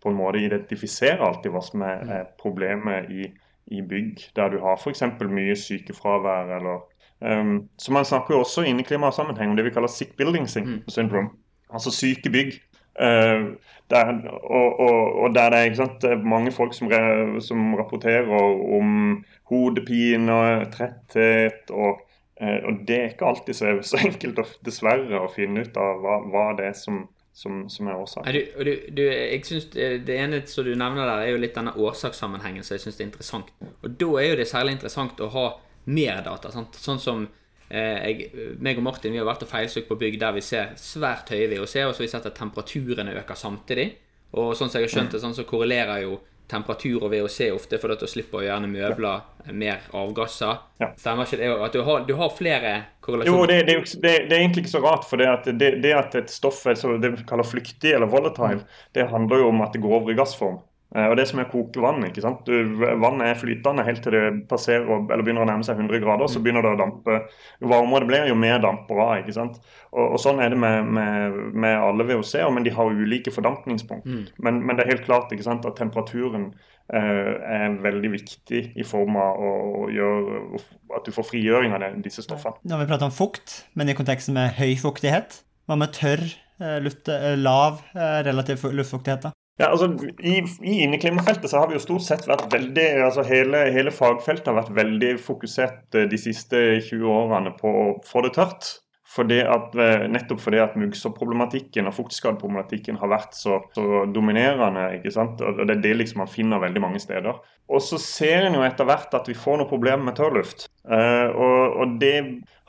på 0.00 0.08
en 0.08 0.16
måte 0.16 0.40
identifisere 0.40 1.20
alltid 1.24 1.52
hva 1.52 1.62
som 1.64 1.84
er, 1.84 2.04
er 2.08 2.28
problemet 2.40 3.10
i, 3.12 3.26
i, 3.70 3.82
bygg, 3.82 4.30
der 4.36 4.54
du 4.54 4.60
har 4.64 4.78
f.eks. 4.80 5.02
mye 5.28 5.56
sykefravær 5.58 6.54
eller 6.56 6.80
um, 7.20 7.68
Så 7.76 7.92
man 7.92 8.08
snakker 8.08 8.34
jo 8.34 8.40
også 8.44 8.64
inne 8.68 8.86
klimasammenheng 8.86 9.52
om 9.52 9.58
det 9.58 9.68
vi 9.68 9.74
kaller 9.74 9.92
sick 9.92 10.16
building 10.16 10.48
mm. 10.48 10.82
syndrome, 10.88 11.34
altså 11.68 11.92
syke 11.92 12.32
bygg. 12.32 12.56
Uh, 13.00 13.56
der, 13.90 14.08
og, 14.28 14.80
og, 14.80 15.20
og, 15.22 15.34
der 15.34 15.52
det 15.52 15.60
er 15.60 15.76
sant, 15.78 16.04
mange 16.24 16.52
folk 16.52 16.74
som, 16.74 16.88
re, 16.88 17.40
som 17.44 17.74
rapporterer 17.78 18.30
om 18.30 19.20
hodepine, 19.50 20.40
tretthet 20.72 21.70
og 21.70 22.00
Eh, 22.00 22.09
og 22.40 22.84
Det 22.88 22.96
er 22.96 23.08
ikke 23.12 23.26
alltid 23.28 23.56
så, 23.56 23.72
så 23.84 23.98
enkelt, 24.00 24.38
dessverre, 24.64 25.20
å 25.20 25.32
finne 25.32 25.64
ut 25.66 25.80
av 25.80 25.98
hva, 26.00 26.20
hva 26.32 26.44
det 26.58 26.70
er 26.70 26.76
som, 26.78 27.02
som, 27.36 27.66
som 27.72 27.90
er 27.90 27.98
årsaken. 28.00 28.36
Du, 28.36 28.62
du, 28.64 28.72
du, 28.96 29.02
jeg 29.08 29.42
synes 29.48 29.68
Det 29.74 30.16
ene 30.16 30.40
som 30.48 30.64
du 30.64 30.72
nevner 30.72 31.04
der, 31.04 31.26
er 31.26 31.34
jo 31.34 31.42
litt 31.42 31.58
denne 31.58 31.74
årsakssammenhengen 31.76 32.64
som 32.64 32.78
jeg 32.78 32.86
syns 32.86 33.00
er 33.00 33.10
interessant. 33.10 33.52
Og 33.82 33.90
Da 34.00 34.14
er 34.22 34.30
jo 34.30 34.40
det 34.40 34.48
særlig 34.48 34.78
interessant 34.78 35.20
å 35.20 35.28
ha 35.34 35.46
mer 35.90 36.24
data. 36.24 36.52
Sant? 36.54 36.80
Sånn 36.80 37.00
som 37.02 37.26
eh, 37.68 38.08
jeg, 38.08 38.30
meg 38.60 38.80
og 38.80 38.86
Martin 38.88 39.12
vi 39.12 39.20
har 39.20 39.28
vært 39.28 39.44
og 39.44 39.52
feilsøkt 39.52 39.90
på 39.90 39.98
bygg 40.00 40.20
der 40.22 40.36
vi 40.36 40.44
ser 40.44 40.72
svært 40.80 41.32
høye 41.34 41.48
VOC, 41.52 41.76
og 41.84 41.92
så 41.92 42.00
har 42.00 42.06
vi 42.06 42.12
sett 42.14 42.30
at 42.30 42.38
temperaturene 42.40 43.16
øker 43.20 43.38
samtidig. 43.38 43.90
Og 44.38 44.52
sånn 44.54 44.70
som 44.70 44.78
jeg 44.78 44.88
har 44.88 44.94
skjønt 44.94 45.16
det, 45.16 45.20
sånn 45.22 45.36
så 45.36 45.44
korrelerer 45.48 46.04
jo 46.04 46.20
temperatur 46.50 47.06
og 47.06 47.12
VOC 47.12 47.38
ofte 47.54 47.78
for 47.80 47.94
du 47.94 48.06
slipper 48.10 48.44
gjerne 48.44 48.68
møbler 48.70 49.52
mer 49.56 49.84
avgasser. 49.96 50.60
Ja. 50.82 50.90
Stemmer 50.98 51.28
ikke 51.28 51.38
det? 51.40 51.50
At 51.66 51.76
du 51.76 51.82
har, 51.86 52.04
du 52.08 52.14
har 52.18 52.32
flere 52.36 52.72
korrelasjoner? 53.04 53.38
Jo, 53.40 53.46
det, 53.48 53.60
det, 53.68 53.76
det, 54.02 54.14
det, 54.28 54.34
er 54.34 54.40
egentlig 54.42 54.66
ikke 54.66 54.74
så 54.74 54.82
rart. 54.84 55.06
For 55.08 55.20
det 55.20 55.28
at, 55.30 55.50
det, 55.60 55.92
at 55.96 56.16
et 56.18 56.32
stoff 56.32 56.64
er 56.68 56.78
så 56.78 56.96
det 57.00 57.14
vi 57.14 57.28
kaller 57.28 57.46
flyktig 57.46 57.94
eller 57.96 58.10
volatile, 58.10 58.60
mm. 58.60 58.82
det 58.98 59.08
handler 59.12 59.44
jo 59.44 59.52
om 59.52 59.62
at 59.66 59.76
det 59.76 59.82
går 59.84 59.96
over 60.00 60.12
i 60.12 60.18
gassform. 60.18 60.60
Eh, 60.96 61.06
og 61.06 61.14
det 61.18 61.26
som 61.30 61.38
er 61.38 61.48
kokevann. 61.50 62.02
ikke 62.08 62.22
sant? 62.24 62.46
Du, 62.46 62.80
Vann 63.02 63.22
er 63.22 63.38
flytende 63.38 63.84
helt 63.86 64.02
til 64.02 64.16
det 64.16 64.24
passerer 64.50 64.88
eller 64.88 65.22
begynner 65.22 65.44
å 65.44 65.50
nærme 65.50 65.66
seg 65.66 65.78
100 65.78 66.02
grader. 66.02 66.30
Så 66.30 66.40
mm. 66.40 66.46
begynner 66.46 66.66
det 66.66 66.72
å 66.74 66.80
dampe. 66.80 67.20
Jo 67.62 67.70
varmere 67.70 68.04
det 68.04 68.10
blir, 68.10 68.26
jo 68.32 68.38
mer 68.38 68.58
damper 68.62 69.04
av. 69.04 69.12
ikke 69.22 69.36
sant? 69.36 69.60
Og, 69.92 70.02
og 70.16 70.18
Sånn 70.22 70.42
er 70.42 70.52
det 70.54 70.58
med, 70.60 70.90
med, 70.98 71.38
med 71.54 71.78
alle 71.78 72.08
VOC-er, 72.10 72.50
men 72.54 72.66
de 72.66 72.74
har 72.74 72.90
ulike 72.90 73.34
fordampningspunkt. 73.34 74.08
Mm. 74.08 74.26
Men, 74.42 74.60
men, 74.66 74.76
det 74.78 74.86
er 74.86 74.94
helt 74.96 75.06
klart 75.06 75.32
ikke 75.34 75.46
sant, 75.46 75.66
at 75.68 75.78
temperaturen 75.78 76.50
eh, 76.92 77.32
er 77.38 77.78
veldig 77.86 78.14
viktig 78.18 78.64
i 78.74 78.86
form 78.86 79.18
av 79.20 79.38
å, 79.38 79.54
å 79.84 79.88
gjøre, 79.94 80.62
at 80.98 81.06
du 81.06 81.14
får 81.14 81.30
frigjøring 81.30 81.76
av 81.76 81.84
det, 81.84 81.94
disse 82.06 82.26
stoffene. 82.26 82.58
Nå 82.64 82.76
har 82.76 82.82
vi 82.82 82.90
pratet 82.90 83.10
om 83.10 83.14
fukt, 83.14 83.60
men 83.78 83.92
i 83.92 83.98
konteksten 83.98 84.38
med 84.38 84.56
høy 84.58 84.74
fuktighet. 84.80 85.42
Hva 85.70 85.78
med 85.78 85.94
tørr, 85.94 86.24
eh, 86.58 86.80
luft, 86.82 87.10
eh, 87.10 87.36
lav 87.38 87.84
relativ 88.26 88.66
luftfuktighet? 88.74 89.28
da? 89.28 89.36
Ja, 89.60 89.68
altså 89.74 89.90
I, 90.24 90.38
i 90.64 90.76
inneklimafeltet 90.86 91.50
så 91.52 91.60
har 91.60 91.68
vi 91.68 91.76
jo 91.76 91.82
stort 91.84 92.06
sett 92.06 92.28
vært 92.28 92.46
veldig 92.52 92.86
altså 93.04 93.24
hele, 93.28 93.66
hele 93.74 93.92
fagfeltet 93.92 94.48
har 94.48 94.56
vært 94.56 94.72
veldig 94.78 95.10
fokusert 95.20 95.98
eh, 96.00 96.06
de 96.08 96.20
siste 96.20 96.62
20 96.86 97.10
årene 97.12 97.52
på 97.58 97.72
å 97.82 97.84
få 98.08 98.24
det 98.24 98.32
tørt. 98.38 98.70
Fordi 99.10 99.40
at, 99.42 99.74
eh, 99.74 100.04
nettopp 100.06 100.38
fordi 100.38 100.60
at 100.62 100.76
muggsoppproblematikken 100.78 101.88
og 101.90 101.96
fuktskadeproblematikken 101.96 102.98
har 103.00 103.10
vært 103.10 103.34
så, 103.34 103.58
så, 103.74 104.04
dominerende. 104.14 104.84
ikke 104.98 105.10
sant? 105.10 105.40
Og 105.42 105.66
Det 105.66 105.76
er 105.76 105.82
det 105.82 105.96
liksom 105.96 106.22
man 106.22 106.30
finner 106.30 106.62
veldig 106.62 106.82
mange 106.84 107.00
steder. 107.02 107.40
Og 107.70 107.82
så 107.82 107.98
ser 107.98 108.46
en 108.46 108.54
jo 108.54 108.62
etter 108.62 108.86
hvert 108.86 109.14
at 109.14 109.26
vi 109.26 109.34
får 109.34 109.58
noen 109.58 109.70
problemer 109.70 110.04
med 110.06 110.16
tørrluft. 110.18 110.68
Uh, 110.86 111.30
og, 111.30 111.76
og, 111.82 111.96
det 112.00 112.14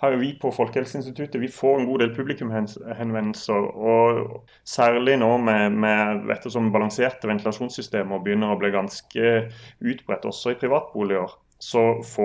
har 0.02 0.14
jo 0.14 0.22
vi 0.22 0.32
på 0.42 0.52
Folkehelseinstituttet. 0.54 1.42
Vi 1.42 1.50
får 1.50 1.80
en 1.80 1.88
god 1.90 2.04
del 2.04 2.16
publikumhenvendelser. 2.16 3.70
Og 3.78 4.50
særlig 4.66 5.20
nå 5.22 5.32
med, 5.42 5.78
med 5.78 6.30
ettersom 6.34 6.74
balanserte 6.74 7.30
ventilasjonssystemer 7.30 8.22
begynner 8.22 8.54
å 8.54 8.60
bli 8.62 8.74
ganske 8.74 9.32
utbredt 9.78 10.26
også 10.30 10.56
i 10.56 10.62
privatboliger. 10.62 11.38
Så, 11.62 11.82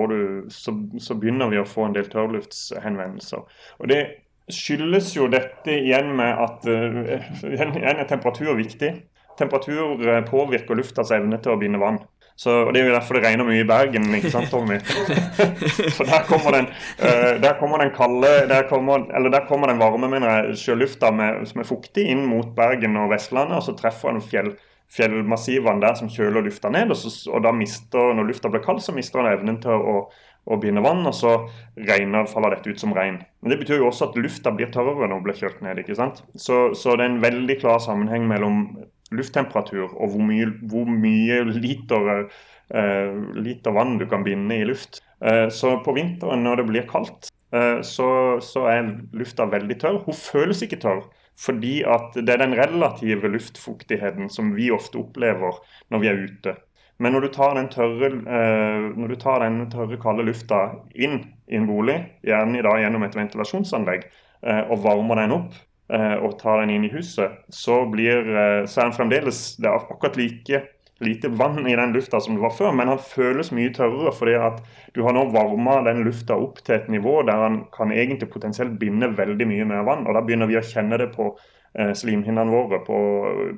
du, 0.09 0.47
så, 0.49 0.73
så 0.97 1.17
begynner 1.19 1.51
vi 1.51 1.59
å 1.61 1.67
få 1.67 1.85
en 1.85 1.93
del 1.93 2.07
tørrluftshenvendelser. 2.09 3.43
Og 3.77 3.91
det 3.91 4.01
skyldes 4.49 5.11
jo 5.13 5.27
dette 5.29 5.75
igjen 5.75 6.09
med 6.17 6.41
at 6.41 6.65
uh, 6.71 7.45
igjen 7.45 7.77
er 7.77 8.05
temperatur 8.09 8.55
viktig. 8.57 8.95
Temperatur 9.37 10.01
påvirker 10.25 10.79
luftas 10.79 11.13
evne 11.13 11.37
til 11.37 11.53
å 11.53 11.59
binde 11.61 11.81
vann. 11.81 11.99
Så, 12.37 12.51
og 12.67 12.73
Det 12.73 12.81
er 12.81 12.89
jo 12.91 12.93
derfor 12.93 13.17
det 13.17 13.23
regner 13.25 13.47
mye 13.47 13.63
i 13.63 13.67
Bergen, 13.67 14.11
ikke 14.13 14.29
sant, 14.29 14.51
Tommy? 14.53 14.77
For 15.97 16.05
der 16.05 16.25
kommer 16.29 16.53
den, 16.53 16.67
uh, 17.01 17.33
der 17.41 17.55
kommer 17.57 17.81
den 17.81 17.93
kalde 17.95 18.29
der 18.49 18.67
kommer, 18.69 19.07
Eller 19.17 19.33
der 19.33 19.47
kommer 19.49 19.71
den 19.71 19.81
varme 19.81 20.09
mener 20.09 20.33
jeg, 20.33 20.57
sjølufta 20.61 21.09
som 21.49 21.63
er 21.63 21.69
fuktig 21.69 22.05
inn 22.13 22.25
mot 22.29 22.53
Bergen 22.57 22.97
og 23.01 23.09
Vestlandet, 23.13 23.57
og 23.57 23.65
så 23.65 23.73
treffer 23.77 24.13
den 24.13 24.21
fjell, 24.21 24.51
fjellmassivene 24.93 25.83
der 25.83 25.97
som 25.99 26.09
kjøler 26.11 26.45
lufta 26.45 26.71
ned. 26.73 26.93
Og, 26.93 26.99
så, 26.99 27.11
og, 27.31 27.41
da 27.45 27.53
mister, 27.55 28.13
når 28.17 28.31
lufta 28.31 28.51
blir 28.53 28.63
kald, 28.65 28.81
så 28.83 28.95
mister 28.95 29.21
den 29.21 29.33
evnen 29.33 29.61
til 29.63 29.75
å, 29.75 29.95
å 30.47 30.59
binde 30.61 30.83
vann, 30.83 31.03
og 31.07 31.15
så 31.15 31.33
regner, 31.75 32.29
faller 32.31 32.55
dette 32.55 32.71
ut 32.71 32.83
som 32.83 32.95
regn. 32.95 33.19
Men 33.41 33.53
Det 33.53 33.59
betyr 33.63 33.81
jo 33.81 33.89
også 33.89 34.09
at 34.11 34.19
lufta 34.19 34.53
blir 34.55 34.71
tørrere 34.73 35.07
når 35.07 35.17
den 35.17 35.25
blir 35.27 35.41
kjølt 35.41 35.63
ned. 35.65 35.81
ikke 35.83 35.97
sant? 35.99 36.23
Så, 36.35 36.69
så 36.77 36.95
det 36.95 37.07
er 37.07 37.15
en 37.15 37.25
veldig 37.25 37.59
klar 37.63 37.81
sammenheng 37.83 38.29
mellom 38.29 38.61
lufttemperatur 39.15 39.93
og 39.95 40.11
hvor 40.11 40.23
mye, 40.23 40.49
hvor 40.67 40.87
mye 40.89 41.41
liter, 41.47 42.27
eh, 42.75 43.13
liter, 43.39 43.75
vann 43.75 43.97
du 43.99 44.07
kan 44.09 44.25
binde 44.25 44.55
i 44.55 44.67
luft. 44.67 45.01
Eh, 45.23 45.47
så 45.49 45.77
på 45.83 45.95
vinteren 45.95 46.43
når 46.43 46.61
det 46.61 46.67
blir 46.67 46.89
kaldt, 46.89 47.31
eh, 47.53 47.79
så, 47.81 48.09
så, 48.43 48.67
er 48.71 48.91
lufta 49.15 49.47
veldig 49.49 49.79
tørr. 49.79 50.01
Hun 50.05 50.17
føles 50.17 50.61
ikke 50.65 50.81
tørr. 50.83 51.05
Fordi 51.37 51.81
at 51.85 52.15
det 52.17 52.33
er 52.33 52.41
den 52.41 52.55
relative 52.57 53.29
luftfuktigheten 53.29 54.31
som 54.33 54.55
vi 54.57 54.71
ofte 54.73 54.97
opplever 55.01 55.59
når 55.93 56.01
vi 56.01 56.09
er 56.09 56.23
ute. 56.25 56.55
Men 56.97 57.13
når 57.13 57.27
du 57.27 57.33
tar 57.35 57.53
den 57.53 57.69
tørre, 57.69 58.09
eh, 58.09 58.87
når 58.97 59.13
du 59.13 59.19
tar 59.21 59.43
den 59.45 59.59
tørre 59.69 59.99
kalde 60.01 60.25
lufta 60.25 60.63
inn 60.97 61.19
i 61.45 61.59
en 61.59 61.67
bolig, 61.69 61.99
gjerne 62.25 62.63
da 62.65 62.73
gjennom 62.81 63.05
et 63.05 63.17
ventilasjonsanlegg, 63.19 64.07
eh, 64.41 64.63
og 64.65 64.81
varmer 64.85 65.21
den 65.21 65.35
opp, 65.37 65.63
Eh, 65.87 66.17
og 66.19 66.33
tar 66.35 66.59
den 66.59 66.73
inn 66.73 66.83
i 66.83 66.91
huset, 66.91 67.37
så, 67.47 67.77
blir, 67.87 68.25
så 68.67 68.81
er 68.81 68.89
den 68.89 68.95
fremdeles 68.97 69.37
det 69.55 69.69
er 69.69 69.77
akkurat 69.77 70.17
like 70.19 70.59
lite 70.99 71.29
vann 71.29 71.67
i 71.67 71.75
den 71.75 71.93
lufta 71.93 72.19
som 72.21 72.35
det 72.35 72.41
var 72.41 72.53
før, 72.57 72.71
men 72.73 72.89
han 72.89 73.01
føles 73.01 73.51
mye 73.53 73.73
tørrere 73.75 74.13
fordi 74.15 74.33
at 74.41 74.63
du 74.95 75.03
har 75.05 75.13
nå 75.13 75.27
varma 75.33 75.79
den 75.85 76.01
lufta 76.07 76.37
opp 76.41 76.63
til 76.65 76.77
et 76.77 76.89
nivå 76.91 77.19
der 77.27 77.43
han 77.43 77.59
kan 77.73 77.93
egentlig 77.93 78.31
potensielt 78.33 78.79
binde 78.81 79.11
veldig 79.17 79.47
mye 79.49 79.67
mer 79.69 79.85
vann. 79.87 80.07
og 80.07 80.17
Da 80.17 80.23
begynner 80.25 80.49
vi 80.49 80.57
å 80.57 80.65
kjenne 80.65 80.97
det 80.97 81.11
på 81.13 81.29
eh, 81.77 81.93
slimhinnene 81.97 82.49
våre, 82.49 82.81
på, 82.85 82.99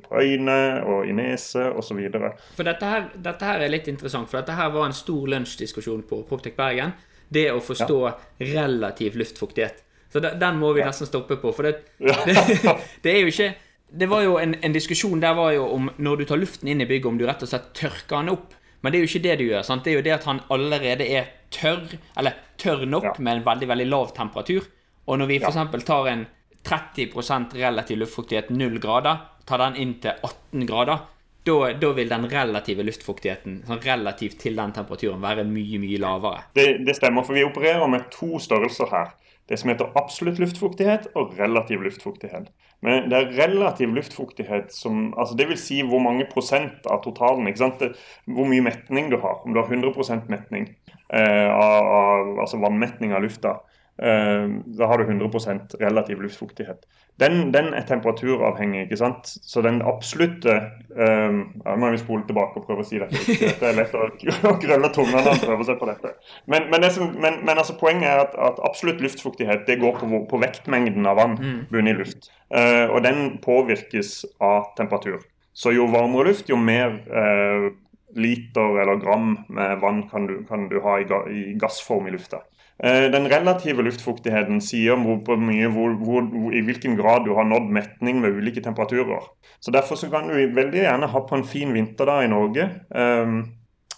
på 0.03 0.23
øyne 0.23 0.57
og 0.83 1.07
i 1.07 1.15
nese 1.15 1.69
osv. 1.71 2.01
Dette 2.09 2.91
her, 2.93 3.07
dette 3.15 3.51
her, 3.51 3.63
er 3.63 3.71
litt 3.71 3.87
interessant, 3.91 4.29
for 4.31 4.41
dette 4.41 4.57
her 4.59 4.73
var 4.75 4.89
en 4.89 4.97
stor 4.97 5.31
lunsjdiskusjon 5.35 6.03
på 6.09 6.23
Proptek 6.27 6.59
Bergen. 6.59 6.97
Det 7.29 7.51
å 7.53 7.61
forstå 7.61 7.99
ja. 8.07 8.15
relativ 8.55 9.15
luftfuktighet. 9.21 9.85
Så 10.09 10.19
den 10.19 10.55
må 10.57 10.71
vi 10.73 10.81
nesten 10.81 11.05
stoppe 11.05 11.37
på. 11.37 11.51
For 11.53 11.67
det, 11.69 11.83
det, 12.01 12.35
det 13.05 13.11
er 13.13 13.19
jo 13.21 13.29
ikke 13.29 13.51
Det 13.91 14.09
var 14.09 14.21
jo 14.25 14.37
en, 14.37 14.55
en, 14.61 14.73
diskusjon 14.73 15.21
der 15.21 15.33
var 15.37 15.53
jo 15.55 15.65
om 15.73 15.89
når 15.97 16.21
du 16.21 16.25
tar 16.29 16.41
luften 16.41 16.69
inn 16.69 16.81
i 16.83 16.87
bygget, 16.89 17.09
om 17.09 17.17
du 17.17 17.25
rett 17.27 17.43
og 17.45 17.49
slett 17.49 17.71
tørker 17.77 18.19
den 18.19 18.33
opp. 18.35 18.55
Men 18.81 18.93
det 18.93 18.99
er 18.99 19.03
jo 19.03 19.09
ikke 19.09 19.25
det 19.25 19.37
du 19.39 19.45
gjør. 19.49 19.63
sant? 19.67 19.83
Det 19.83 19.91
er 19.91 19.97
jo 19.97 20.05
det 20.05 20.15
at 20.15 20.27
han 20.29 20.41
allerede 20.53 21.07
er 21.07 21.31
tørr, 21.51 21.97
eller 22.17 22.37
tørr 22.61 22.85
nok 22.87 23.09
ja. 23.09 23.15
med 23.19 23.39
en 23.39 23.47
veldig 23.47 23.69
veldig 23.73 23.87
lav 23.89 24.13
temperatur. 24.15 24.67
Og 25.09 25.19
når 25.19 25.31
vi 25.31 25.39
f.eks. 25.41 25.85
tar 25.87 26.11
en 26.13 26.25
30% 26.69 27.55
relativ 27.57 27.97
luftfuktighet 28.03 28.51
0 28.53 28.79
grader, 28.83 29.23
tar 29.49 29.63
den 29.65 29.79
inn 29.81 29.95
til 30.03 30.13
18 30.21 30.67
grader, 30.69 31.07
da, 31.49 31.91
vil 31.97 32.09
den 32.11 32.27
relative 32.29 32.83
luftfuktigheten 32.85 33.61
sånn 33.65 33.81
relativt 33.81 34.37
til 34.43 34.59
den 34.59 34.73
temperaturen 34.75 35.21
være 35.23 35.47
mye 35.47 35.79
mye 35.81 35.97
lavere. 36.01 36.43
Det, 36.53 36.67
det 36.85 36.95
stemmer, 36.97 37.25
for 37.25 37.33
vi 37.33 37.45
opererer 37.47 37.89
med 37.89 38.05
to 38.13 38.37
størrelser 38.43 38.91
her 38.91 39.15
det 39.49 39.57
som 39.57 39.71
heter 39.71 39.89
absolutt 39.97 40.39
luftfuktighet 40.41 41.09
og 41.17 41.33
relativ 41.39 41.81
luftfuktighet. 41.81 42.51
Men 42.85 43.09
det 43.11 43.17
er 43.17 43.33
relativ 43.35 43.91
luftfuktighet 43.95 44.69
som 44.71 45.09
altså 45.17 45.35
Det 45.35 45.47
vil 45.49 45.59
si 45.59 45.81
hvor 45.83 45.99
mange 46.03 46.27
prosent 46.29 46.85
av 46.85 47.01
totalen. 47.03 47.47
ikke 47.47 47.63
sant? 47.63 47.81
Hvor 48.29 48.47
mye 48.47 48.63
metning 48.63 49.09
du 49.11 49.17
har. 49.17 49.41
Om 49.43 49.53
du 49.53 49.59
har 49.59 49.67
100% 49.67 50.29
metning 50.29 50.69
eh, 51.11 51.49
av, 51.49 51.89
av, 51.99 52.39
altså 52.45 52.61
vannmetning 52.61 53.13
av 53.13 53.25
lufta. 53.25 53.57
Eh, 54.01 54.49
da 54.65 54.87
har 54.87 54.97
du 54.97 55.03
100% 55.03 55.75
relativ 55.79 56.21
luftfuktighet. 56.21 56.77
Den, 57.19 57.51
den, 57.51 57.73
er 57.73 57.81
temperaturavhengig. 57.81 58.81
ikke 58.81 58.97
sant? 58.97 59.27
Så 59.27 59.61
den 59.61 59.81
absolutte 59.83 60.53
um, 60.95 61.41
ja, 61.65 61.73
Nå 61.73 61.81
må 61.81 61.89
vi 61.91 61.99
spole 61.99 62.23
tilbake 62.27 62.61
og 62.61 62.67
prøve 62.69 62.85
å 62.85 62.87
si 62.87 63.01
dette. 63.01 63.19
Det 63.59 63.67
er 63.67 63.75
lett 63.75 63.97
å, 63.97 64.05
å 64.51 64.53
grølle 64.61 64.91
tunga 64.95 65.17
når 65.17 65.27
man 65.27 65.41
prøver 65.41 65.67
seg 65.67 65.81
på 65.81 65.89
dette. 65.89 66.13
Men, 66.45 66.69
men, 66.71 66.79
det 66.85 66.93
som, 66.95 67.11
men, 67.11 67.41
men 67.43 67.59
altså, 67.59 67.75
poenget 67.81 68.07
er 68.07 68.23
at, 68.23 68.37
at, 68.39 68.61
absolutt 68.69 69.03
luftfuktighet 69.03 69.67
det 69.67 69.81
går 69.81 69.99
på, 69.99 70.21
på 70.31 70.39
vektmengden 70.45 71.09
av 71.09 71.19
vann 71.19 71.35
bundet 71.73 71.91
i 71.91 71.97
luft. 71.99 72.31
Uh, 72.55 72.87
og 72.87 73.03
den 73.03 73.35
påvirkes 73.43 74.21
av 74.39 74.71
temperatur. 74.79 75.19
Så 75.51 75.75
jo 75.75 75.89
varmere 75.91 76.29
luft, 76.31 76.47
jo 76.47 76.55
mer 76.55 77.01
uh, 77.11 77.67
liter 78.15 78.79
eller 78.79 79.03
gram 79.03 79.35
med 79.51 79.83
vann 79.83 80.05
kan 80.07 80.29
du, 80.29 80.39
kan 80.47 80.69
du 80.71 80.79
ha 80.87 80.95
i, 81.01 81.09
ga, 81.09 81.25
i 81.27 81.57
gassform 81.59 82.07
i 82.07 82.15
lufta. 82.15 82.45
Eh, 82.83 83.11
den 83.11 83.27
relative 83.27 83.83
luftfuktigheten 83.83 84.61
sier 84.63 84.95
hvor 85.03 85.39
mye, 85.39 85.67
hvor, 85.73 85.95
hvor, 85.99 86.27
i 86.55 86.61
hvilken 86.63 86.95
grad 86.95 87.25
du 87.27 87.33
har 87.35 87.47
nådd 87.47 87.67
metning 87.75 88.21
med 88.23 88.37
ulike 88.39 88.63
temperaturer. 88.63 89.25
Så 89.59 89.71
Derfor 89.75 89.99
så 89.99 90.07
kan 90.09 90.29
du 90.29 90.37
veldig 90.55 90.85
gjerne 90.85 91.11
ha 91.11 91.21
på 91.27 91.35
en 91.35 91.43
fin 91.43 91.73
vinterdag 91.75 92.23
i 92.25 92.31
Norge. 92.31 92.69
Um, 92.95 93.41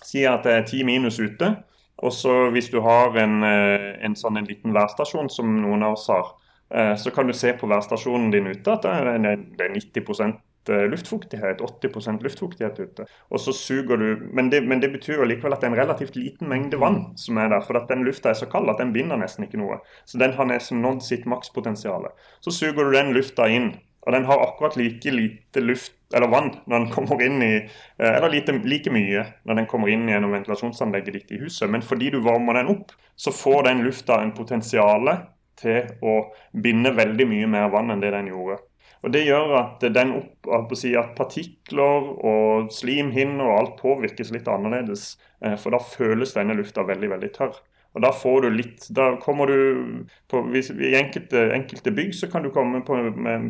si 0.02 0.26
at 0.26 0.48
det 0.48 0.56
er 0.56 0.66
ti 0.66 0.82
minus 0.84 1.20
ute. 1.22 1.56
Og 2.02 2.14
så 2.14 2.50
hvis 2.50 2.72
du 2.74 2.80
har 2.82 3.14
en, 3.22 3.44
eh, 3.46 3.92
en 4.02 4.18
sånn 4.18 4.42
en 4.42 4.50
liten 4.50 4.74
værstasjon 4.74 5.30
som 5.30 5.62
noen 5.62 5.84
av 5.86 6.00
oss 6.00 6.08
har, 6.10 6.34
uh, 6.74 6.96
så 6.98 7.14
kan 7.14 7.30
du 7.30 7.38
se 7.38 7.54
på 7.54 7.70
værstasjonen 7.70 8.32
din 8.34 8.50
ute 8.50 8.74
at 8.74 8.82
det 8.82 8.96
er, 8.98 9.38
det 9.60 9.68
er 9.68 9.76
90 9.78 10.02
Eh, 10.26 10.51
luftfuktighet, 10.70 11.62
80% 11.62 12.22
luftfuktighet 12.22 12.80
ute. 12.80 13.06
Og 13.30 13.40
så 13.40 13.54
suger 13.56 13.98
du, 13.98 14.28
men 14.34 14.52
det, 14.52 14.62
men 14.68 14.82
det, 14.82 14.92
betyr 14.94 15.22
jo 15.22 15.28
likevel 15.28 15.56
at 15.56 15.62
det 15.64 15.70
er 15.70 15.74
en 15.74 15.80
relativt 15.80 16.16
liten 16.16 16.50
mengde 16.52 16.80
vann 16.80 17.18
som 17.18 17.38
er 17.42 17.50
der. 17.50 17.64
For 17.66 17.80
at 17.80 17.90
den 17.90 18.06
lufta 18.06 18.30
er 18.30 18.38
så 18.38 18.50
kald 18.52 18.70
at 18.70 18.82
den 18.82 18.94
binder 18.94 19.18
nesten 19.18 19.48
ikke 19.48 19.62
noe. 19.62 19.80
Så 20.06 20.22
den 20.22 20.36
har 20.38 20.50
nesten 20.50 20.84
nådd 20.84 21.02
sitt 21.06 21.26
makspotensial. 21.26 22.12
Så 22.46 22.54
suger 22.54 22.84
du 22.84 22.94
den 22.94 23.14
lufta 23.18 23.50
inn. 23.50 23.74
Og 24.02 24.14
den 24.16 24.26
har 24.26 24.42
akkurat 24.42 24.78
like 24.78 25.12
lite 25.14 25.62
luft 25.62 25.94
eller 26.14 26.28
vann 26.28 26.50
når 26.66 26.80
den 26.80 26.88
kommer 26.90 27.22
inn 27.22 27.42
i 27.46 27.52
eh, 27.56 28.16
Eller 28.16 28.30
lite, 28.34 28.56
like 28.66 28.90
mye 28.92 29.26
når 29.46 29.60
den 29.60 29.68
kommer 29.70 29.92
inn 29.94 30.08
gjennom 30.10 30.34
ventilasjonsanlegget 30.34 31.14
ditt 31.14 31.36
i 31.38 31.42
huset. 31.44 31.70
Men 31.70 31.86
fordi 31.86 32.10
du 32.10 32.20
varmer 32.26 32.58
den 32.58 32.74
opp, 32.74 32.96
så 33.16 33.32
får 33.32 33.64
den 33.70 33.84
lufta 33.86 34.18
en 34.22 34.34
potensial 34.34 35.14
til 35.62 35.94
å 36.02 36.16
binde 36.64 36.94
veldig 36.98 37.28
mye 37.30 37.48
mer 37.48 37.70
vann 37.74 37.94
enn 37.94 38.02
det 38.02 38.14
den 38.16 38.32
gjorde. 38.32 38.58
Og 39.02 39.14
Det 39.14 39.24
gjør 39.26 39.56
at, 39.58 39.82
den 39.94 40.14
opp, 40.20 40.48
at 40.54 41.16
partikler 41.18 42.12
og 42.22 42.72
slimhinner 42.74 43.48
og 43.48 43.58
alt 43.58 43.76
påvirkes 43.82 44.32
litt 44.32 44.48
annerledes. 44.48 45.16
Eh, 45.42 45.58
for 45.58 45.74
da 45.74 45.82
føles 45.82 46.36
denne 46.38 46.58
lufta 46.58 46.86
veldig 46.86 47.10
veldig 47.16 47.32
tørr. 47.38 47.58
Og 47.94 48.02
Da 48.02 48.12
får 48.16 48.42
du 48.42 48.50
litt, 48.50 48.86
da 48.96 49.18
kommer 49.20 49.46
du 49.52 50.06
på, 50.32 50.42
hvis, 50.54 50.70
I 50.72 50.96
enkelte, 50.96 51.50
enkelte, 51.52 51.92
bygg 51.92 52.14
så 52.16 52.30
kan 52.32 52.44
du 52.44 52.50
komme 52.50 52.80
på, 52.88 52.96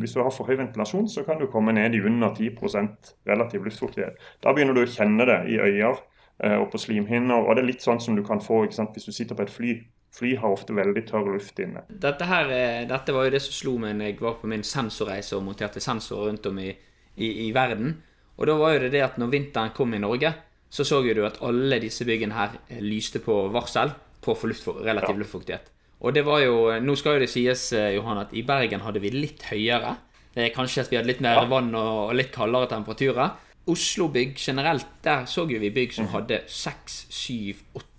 hvis 0.00 0.16
du 0.16 0.22
har 0.22 0.32
for 0.34 0.50
høy 0.50 0.56
ventilasjon, 0.58 1.06
så 1.08 1.22
kan 1.22 1.38
du 1.38 1.46
komme 1.46 1.72
ned 1.72 1.94
i 1.94 2.00
under 2.02 2.34
10% 2.34 3.14
relativ 3.28 3.62
luftfuktighet. 3.62 4.18
Da 4.42 4.52
begynner 4.52 4.74
du 4.74 4.82
å 4.82 4.90
kjenne 4.90 5.28
det 5.30 5.38
i 5.52 5.60
øyer 5.62 5.94
eh, 6.42 6.56
og 6.58 6.72
på 6.72 6.78
slimhinner. 6.82 7.38
og 7.38 7.54
Det 7.54 7.62
er 7.62 7.70
litt 7.70 7.86
sånn 7.86 8.02
som 8.02 8.18
du 8.18 8.24
kan 8.26 8.42
få 8.42 8.64
sant, 8.74 8.96
hvis 8.96 9.06
du 9.06 9.12
sitter 9.12 9.38
på 9.38 9.46
et 9.46 9.54
fly. 9.54 9.76
Fly 10.12 10.34
har 10.36 10.52
ofte 10.52 10.74
veldig 10.76 11.02
tørr 11.08 11.30
luft 11.32 11.60
inne. 11.64 11.86
Dette, 11.88 12.26
her, 12.28 12.50
eh, 12.52 12.84
dette 12.88 13.14
var 13.16 13.26
jo 13.26 13.32
det 13.32 13.40
som 13.40 13.54
slo 13.56 13.76
meg 13.80 13.96
når 13.96 14.10
jeg 14.10 14.20
var 14.20 14.38
på 14.42 14.50
min 14.50 14.64
sensorreise 14.66 15.38
og 15.38 15.44
monterte 15.46 15.80
sensorer 15.80 16.28
rundt 16.28 16.48
om 16.50 16.58
i, 16.60 16.68
i, 17.16 17.28
i, 17.46 17.50
verden. 17.56 17.94
Og 18.36 18.48
da 18.48 18.56
var 18.60 18.74
jo 18.74 18.82
det 18.84 18.92
det 18.92 19.04
at 19.06 19.16
når 19.20 19.30
vinteren 19.32 19.72
kom 19.76 19.94
i 19.96 20.00
Norge, 20.02 20.34
så 20.72 20.84
så 20.84 21.00
jo 21.04 21.14
du 21.16 21.22
at 21.24 21.40
alle 21.44 21.80
disse 21.80 22.04
byggene 22.08 22.36
her 22.36 22.58
eh, 22.68 22.82
lyste 22.84 23.22
på 23.24 23.38
varsel 23.52 23.94
på 24.22 24.34
for 24.36 24.52
luft, 24.52 24.68
relativ 24.84 25.16
ja. 25.16 25.20
luftfuktighet. 25.22 25.70
Og 26.02 26.14
det 26.14 26.24
var 26.26 26.42
jo 26.42 26.56
Nå 26.82 26.96
skal 26.98 27.16
jo 27.16 27.22
det 27.24 27.30
sies, 27.30 27.70
eh, 27.72 27.94
Johan, 27.96 28.20
at 28.26 28.34
i 28.36 28.44
Bergen 28.44 28.84
hadde 28.84 29.00
vi 29.00 29.14
litt 29.14 29.46
høyere. 29.48 29.94
Det 30.34 30.44
er 30.44 30.52
kanskje 30.52 30.84
at 30.84 30.92
vi 30.92 30.98
hadde 30.98 31.08
litt 31.08 31.24
mer 31.24 31.40
ja. 31.40 31.48
vann 31.48 31.72
og 31.76 32.12
litt 32.16 32.32
kaldere 32.34 32.68
temperaturer. 32.68 33.32
Oslo-bygg 33.72 34.36
generelt, 34.36 34.88
der 35.04 35.24
så 35.30 35.46
jo 35.48 35.60
vi 35.62 35.70
bygg 35.72 35.96
som 35.96 36.04
mhm. 36.04 36.14
hadde 36.18 36.42
6, 36.50 37.00
7, 37.08 37.64
8 37.78 37.91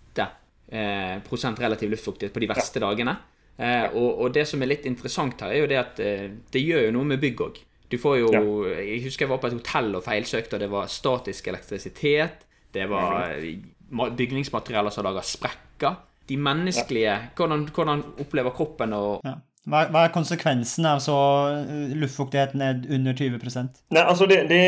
Eh, 0.73 1.19
prosent 1.29 1.59
relativ 1.61 1.89
luftfuktighet 1.89 2.33
på 2.33 2.41
de 2.41 2.47
verste 2.49 2.79
ja. 2.79 2.87
dagene. 2.87 3.13
Eh, 3.57 3.83
og, 3.93 4.23
og, 4.23 4.31
det 4.33 4.47
som 4.49 4.61
er 4.63 4.71
litt 4.71 4.87
interessant 4.89 5.43
her, 5.45 5.53
er 5.53 5.61
jo 5.61 5.69
det 5.69 5.77
at 5.77 5.99
eh, 6.01 6.31
det 6.49 6.63
gjør 6.63 6.87
jo 6.87 6.95
noe 6.95 7.09
med 7.11 7.21
bygg 7.21 7.43
òg. 7.45 7.59
Du 7.93 7.99
får 8.01 8.15
jo 8.23 8.31
ja. 8.33 8.41
Jeg 8.79 9.03
husker 9.03 9.27
jeg 9.27 9.33
var 9.35 9.41
på 9.43 9.51
et 9.51 9.57
hotell 9.59 9.93
og 9.99 10.01
feilsøkte, 10.01 10.57
og 10.57 10.63
det 10.63 10.71
var 10.73 10.89
statisk 10.89 11.51
elektrisitet. 11.51 12.41
Det 12.73 12.87
var 12.89 13.37
mhm. 13.37 14.15
bygningsmaterialer 14.17 14.95
som 14.95 15.05
lager 15.05 15.29
sprekker. 15.29 16.01
De 16.25 16.39
menneskelige 16.41 17.19
hvordan, 17.37 17.67
hvordan, 17.75 18.01
opplever 18.23 18.55
kroppen 18.57 18.95
og 18.97 19.27
ja. 19.27 19.37
Hva, 19.63 19.85
hva, 19.93 20.01
er 20.03 20.11
konsekvensen 20.11 20.83
av 20.89 20.97
så 20.99 21.13
luftfuktigheten 21.95 22.59
er 22.65 22.81
under 22.91 23.15
20 23.15 23.37
Nei, 23.95 24.01
altså 24.01 24.25
det, 24.27 24.41
det, 24.49 24.59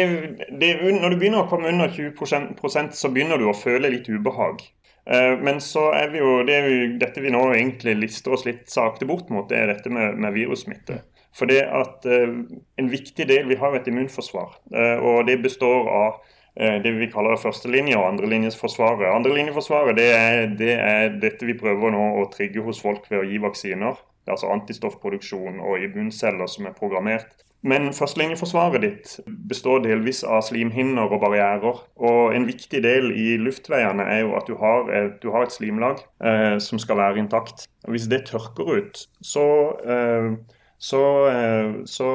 det, 0.56 0.70
Når 0.86 1.12
du 1.12 1.18
begynner 1.20 1.42
å 1.42 1.50
komme 1.52 1.68
under 1.68 1.92
20% 1.92 2.96
så 2.96 3.12
begynner 3.12 3.42
du 3.42 3.50
å 3.50 3.58
føle 3.58 3.92
litt 3.92 4.08
ubehag. 4.08 4.64
Eh, 5.06 5.40
men 5.40 5.62
så 5.62 5.90
er 5.94 6.10
vi 6.14 6.22
jo, 6.22 6.40
det 6.48 6.56
er 6.56 6.70
jo 6.70 6.86
dette 7.02 7.22
vi 7.22 7.34
nå 7.34 7.44
egentlig 7.54 7.94
lister 8.00 8.34
oss 8.34 8.46
litt 8.48 8.66
sakte 8.72 9.06
bort 9.10 9.30
mot, 9.34 9.46
det 9.50 9.60
er 9.60 9.70
dette 9.74 9.92
med, 9.94 10.18
med 10.18 10.34
virussmitte. 10.34 11.04
For 11.36 11.52
det 11.52 11.66
at 11.68 12.06
uh, 12.08 12.32
En 12.80 12.88
viktig 12.88 13.26
del 13.28 13.50
Vi 13.50 13.58
har 13.60 13.74
et 13.76 13.88
immunforsvar. 13.92 14.54
Uh, 14.72 15.04
og 15.04 15.26
det 15.28 15.42
består 15.44 15.90
av 15.92 16.22
det 16.56 16.94
vi 16.96 17.10
kaller 17.12 17.36
førstelinje 17.36 17.98
og 18.00 18.06
andrelinjesforsvaret. 18.14 19.10
Andrelinjeforsvaret 19.12 19.98
det 19.98 20.06
er, 20.16 20.46
det 20.56 20.70
er 20.80 21.18
dette 21.20 21.44
vi 21.44 21.58
prøver 21.60 21.92
nå 21.92 22.06
å 22.22 22.30
trigge 22.32 22.64
hos 22.64 22.80
folk 22.80 23.10
ved 23.12 23.18
å 23.20 23.26
gi 23.28 23.42
vaksiner. 23.44 23.98
Det 24.24 24.32
er 24.32 24.38
altså 24.38 24.54
antistoffproduksjon 24.54 25.60
og 25.60 25.84
immunceller 25.84 26.48
som 26.48 26.70
er 26.70 26.78
programmert 26.78 27.44
men 27.66 27.90
førstelinjeforsvaret 27.98 28.84
ditt 28.84 29.14
består 29.50 29.82
delvis 29.82 30.22
av 30.24 30.44
slimhinner 30.46 31.10
og 31.10 31.24
barrierer. 31.24 31.80
Og 31.98 32.36
en 32.38 32.46
viktig 32.46 32.82
del 32.86 33.10
i 33.18 33.36
luftveiene 33.42 34.06
er 34.06 34.22
jo 34.22 34.36
at 34.38 34.50
du 34.50 34.54
har 34.62 34.92
et, 34.94 35.16
du 35.24 35.32
har 35.34 35.48
et 35.48 35.56
slimlag 35.56 36.04
eh, 36.22 36.58
som 36.62 36.82
skal 36.82 37.02
være 37.02 37.24
intakt. 37.24 37.66
Og 37.88 37.96
Hvis 37.96 38.06
det 38.12 38.28
tørker 38.30 38.70
ut, 38.78 39.06
så, 39.26 39.48
eh, 39.82 40.30
så, 40.78 41.04
eh, 41.32 41.72
så 41.90 42.12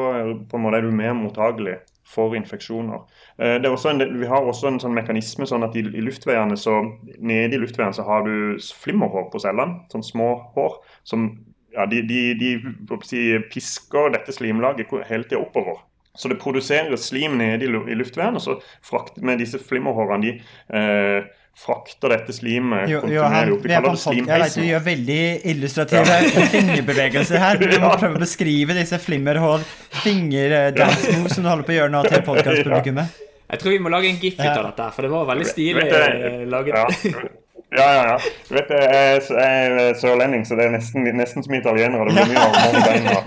på 0.46 0.58
en 0.60 0.66
måte 0.66 0.78
er 0.78 0.86
du 0.86 0.94
mer 0.94 1.18
mottagelig 1.18 1.80
for 2.10 2.34
infeksjoner. 2.34 3.02
Eh, 3.38 3.58
en, 3.58 4.20
vi 4.20 4.26
har 4.26 4.46
også 4.46 4.70
en 4.70 4.80
sånn 4.82 4.94
mekanisme 4.94 5.46
sånn 5.46 5.66
at 5.66 5.76
i, 5.78 5.82
i 5.82 6.02
luftveiene 6.04 6.58
så, 6.58 6.80
nede 7.18 7.56
i 7.56 7.62
luftveiene 7.62 7.94
så 7.96 8.06
har 8.06 8.26
du 8.26 8.58
flimmerhår 8.58 9.30
på 9.32 9.42
cellene. 9.42 9.82
Sånn 9.92 10.06
små 10.06 10.32
hår 10.56 10.80
som 11.06 11.30
ja, 11.74 11.86
de, 11.86 12.02
de, 12.02 12.20
de 12.40 13.42
pisker 13.52 14.12
dette 14.14 14.34
slimlaget 14.34 14.90
hele 15.08 15.28
tida 15.28 15.40
oppover. 15.40 15.80
Så 16.18 16.28
det 16.28 16.40
produseres 16.42 17.06
slim 17.06 17.38
nede 17.38 17.64
i, 17.64 17.94
luftveien, 17.94 18.34
og 18.36 18.42
så 18.42 18.56
frakt, 18.82 19.20
med 19.22 19.38
disse 19.40 19.60
flimmerhårene 19.62 20.26
de 20.26 20.32
eh, 20.76 21.28
frakter 21.60 22.14
dette 22.14 22.34
slimet 22.34 22.90
kontinuerlig 22.90 23.54
opp. 23.54 23.64
Vi 23.64 23.72
kaller 23.72 23.94
det 23.94 24.02
slimheisen. 24.02 24.62
Du 24.64 24.68
gjør 24.70 24.84
veldig 24.88 25.22
illustrative 25.52 26.18
ja. 26.18 26.46
fingerbevegelser 26.54 27.42
her. 27.42 27.60
Du 27.60 27.76
må 27.84 27.92
prøve 27.94 28.18
å 28.18 28.22
beskrive 28.22 28.76
disse 28.78 28.98
flimmerhår, 29.02 29.66
fingerdance 30.02 31.14
moves 31.14 31.36
som 31.38 31.46
du 31.46 31.52
holder 31.52 31.68
på 31.68 31.76
å 31.76 31.78
gjøre 31.78 31.94
nå 31.94 32.06
til 32.08 32.24
podkastpublikummet. 32.30 33.20
Jeg 33.50 33.62
tror 33.62 33.74
vi 33.74 33.82
må 33.82 33.90
lage 33.90 34.10
en 34.10 34.18
gif 34.22 34.38
ut 34.38 34.46
av 34.46 34.64
dette, 34.68 34.90
for 34.94 35.06
det 35.06 35.14
var 35.14 35.30
veldig 35.30 35.46
stilig 35.48 35.86
eh, 35.90 36.42
laget. 36.50 37.06
Ja. 37.06 37.30
Ja, 37.70 37.86
ja, 37.94 38.02
ja. 38.12 38.16
Du 38.48 38.54
vet, 38.54 38.70
Jeg 38.70 39.30
er 39.30 39.94
sørlending, 39.94 40.46
så 40.46 40.58
det 40.58 40.66
er 40.66 40.74
nesten, 40.74 41.06
nesten 41.16 41.46
som 41.46 41.54
italienere. 41.54 42.08
Det 42.08 42.16
blir 42.16 42.34
mye 42.34 42.48
armer 42.48 42.88
beina 42.88 43.20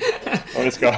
når 0.53 0.63
vi 0.67 0.71
skal 0.71 0.93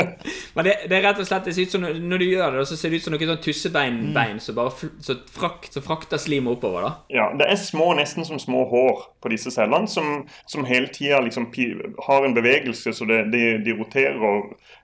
Men 0.54 0.66
det, 0.66 0.74
det, 0.88 0.96
er 0.96 1.04
rett 1.06 1.20
og 1.20 1.26
slett 1.26 1.46
det 1.48 1.54
ser 1.56 1.66
ut 1.66 1.74
som 1.74 1.84
Når 1.84 2.22
du 2.22 2.26
gjør 2.26 2.56
det, 2.56 2.64
så 2.68 2.78
ser 2.78 2.92
det 2.92 3.00
ut 3.00 3.06
som 3.06 3.14
noen 3.14 3.30
sånn 3.32 3.42
tussebeinbein 3.44 4.36
mm. 4.36 4.42
som 4.44 4.58
bare 4.58 4.90
så, 5.02 5.16
frak, 5.34 5.68
så 5.72 5.82
frakter 5.84 6.20
slimet 6.20 6.56
oppover. 6.56 6.86
da 6.86 6.92
Ja, 7.16 7.28
det 7.38 7.48
er 7.48 7.60
små, 7.60 7.92
nesten 7.98 8.26
som 8.28 8.40
små 8.42 8.64
hår 8.70 9.06
på 9.22 9.32
disse 9.32 9.52
cellene, 9.54 9.90
som, 9.90 10.26
som 10.50 10.66
hele 10.68 10.90
tida 10.92 11.20
liksom 11.24 11.48
har 12.06 12.26
en 12.26 12.36
bevegelse 12.36 12.92
så 12.96 13.08
det, 13.08 13.24
de, 13.32 13.44
de, 13.64 13.76
roterer 13.78 14.18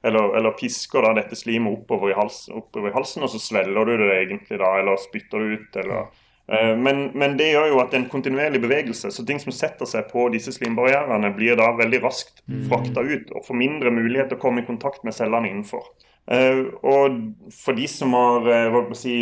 eller, 0.07 0.37
eller 0.39 0.57
pisker 0.59 1.05
da 1.05 1.15
dette 1.19 1.37
slimet 1.39 1.81
oppover 1.81 2.13
i, 2.13 2.17
hals, 2.19 2.47
oppover 2.55 2.91
i 2.91 2.97
halsen, 2.97 3.27
og 3.27 3.33
så 3.33 3.41
svelger 3.43 3.89
du 3.89 3.97
det 4.01 4.15
egentlig 4.23 4.61
da, 4.61 4.73
eller 4.81 5.01
spytter 5.03 5.43
det 5.43 5.59
ut, 5.59 5.79
eller 5.83 6.09
men, 6.49 7.11
men, 7.13 7.35
det 7.37 7.51
gjør 7.51 7.67
jo 7.75 7.81
at 7.83 7.91
det 7.93 7.99
er 7.99 8.03
en 8.07 8.13
kontinuerlig 8.13 8.63
bevegelse, 8.63 9.11
så 9.13 9.25
ting 9.29 9.41
som 9.43 9.53
setter 9.53 9.89
seg 9.89 10.07
på 10.09 10.31
disse 10.33 10.55
slimbarrierene, 10.57 11.29
blir 11.37 11.59
da 11.61 11.67
veldig 11.77 12.01
raskt 12.01 12.41
mm. 12.49 12.63
frakta 12.71 13.05
ut 13.05 13.35
og 13.35 13.45
får 13.45 13.59
mindre 13.61 13.93
mulighet 13.93 14.31
til 14.31 14.39
å 14.39 14.45
komme 14.47 14.65
i 14.65 14.69
kontakt 14.69 15.05
med 15.05 15.17
cellene 15.17 15.51
innenfor. 15.51 15.91
Uh, 16.29 16.75
og 16.85 17.15
for 17.57 17.73
de 17.73 17.87
som 17.89 18.13
har 18.13 18.45
uh, 18.45 18.91
si, 18.93 19.15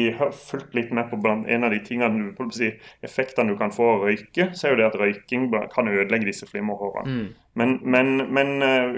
fulgt 0.48 0.72
litt 0.74 0.88
med 0.94 1.06
på 1.06 1.18
en 1.22 1.66
av 1.66 1.70
de 1.70 1.78
tingene, 1.86 2.32
si, 2.54 2.72
effektene 3.06 3.54
du 3.54 3.58
kan 3.60 3.70
få 3.74 3.86
av 3.92 4.02
å 4.02 4.08
røyke, 4.08 4.48
så 4.58 4.66
er 4.66 4.74
jo 4.74 4.80
det 4.80 4.88
at 4.88 4.98
røyking 4.98 5.46
kan 5.70 5.90
ødelegge 5.92 6.26
disse 6.32 6.48
flimmerhårene. 6.50 7.06
Mm. 7.06 7.28
Men, 7.62 7.76
men, 7.86 8.10
men 8.34 8.50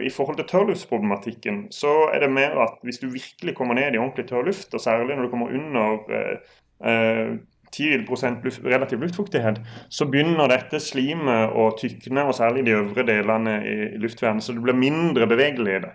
i 0.03 0.09
forhold 0.11 0.41
til 0.41 0.49
tørrluftsproblematikken, 0.51 1.67
så 1.75 2.09
er 2.15 2.25
det 2.25 2.33
mer 2.33 2.57
at 2.65 2.81
hvis 2.83 2.99
du 3.03 3.11
virkelig 3.13 3.55
kommer 3.59 3.77
ned 3.77 3.93
i 3.93 4.01
ordentlig 4.01 4.25
tørrluft, 4.33 4.73
og 4.73 4.83
særlig 4.83 5.15
når 5.15 5.29
du 5.29 5.35
kommer 5.35 5.53
under 5.55 7.37
10 7.75 8.05
luft, 8.45 8.65
relativ 8.65 9.01
luftfuktighet, 9.03 9.61
så 9.89 10.09
begynner 10.11 10.51
dette 10.51 10.81
slimet 10.83 11.55
å 11.55 11.71
tykne, 11.79 12.27
og 12.27 12.37
særlig 12.39 12.67
de 12.67 12.77
øvre 12.79 13.07
delene 13.09 13.59
i, 13.63 13.79
luftvernet. 14.03 14.45
Så 14.45 14.57
det 14.57 14.65
blir 14.65 14.79
mindre 14.79 15.29
bevegelig 15.31 15.79
i 15.79 15.81
det. 15.87 15.95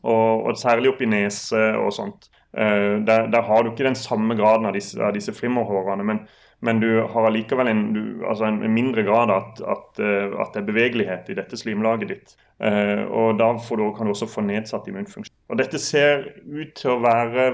Og, 0.00 0.46
og 0.48 0.58
særlig 0.58 0.94
oppi 0.94 1.08
nese 1.10 1.70
og 1.78 1.92
sånt. 1.94 2.30
Uh, 2.50 2.98
der, 3.06 3.28
der, 3.30 3.42
har 3.46 3.62
du 3.62 3.70
ikke 3.70 3.86
den 3.86 3.98
samme 3.98 4.34
graden 4.34 4.66
av 4.66 4.74
disse, 4.74 4.98
av 4.98 5.12
disse 5.14 5.34
flimmerhårene. 5.36 6.06
Men, 6.06 6.24
men, 6.60 6.80
du 6.80 7.00
har 7.08 7.26
allikevel 7.26 7.70
en, 7.70 7.82
du, 7.94 8.02
altså 8.28 8.44
en, 8.48 8.60
mindre 8.72 9.04
grad 9.06 9.32
at, 9.32 9.60
at, 9.64 10.00
uh, 10.00 10.36
at, 10.42 10.52
det 10.54 10.60
er 10.60 10.68
bevegelighet 10.68 11.30
i 11.32 11.36
dette 11.38 11.56
slimlaget 11.56 12.12
ditt. 12.12 12.34
Uh, 12.60 13.06
og 13.08 13.38
da 13.40 13.54
du, 13.56 13.86
kan 13.96 14.04
du 14.04 14.12
også 14.12 14.28
få 14.28 14.44
nedsatt 14.44 14.88
immunfunksjon. 14.90 15.36
Og 15.50 15.58
Dette 15.58 15.80
ser 15.82 16.26
ut 16.44 16.74
til 16.76 16.92
å 16.92 17.00
være 17.02 17.46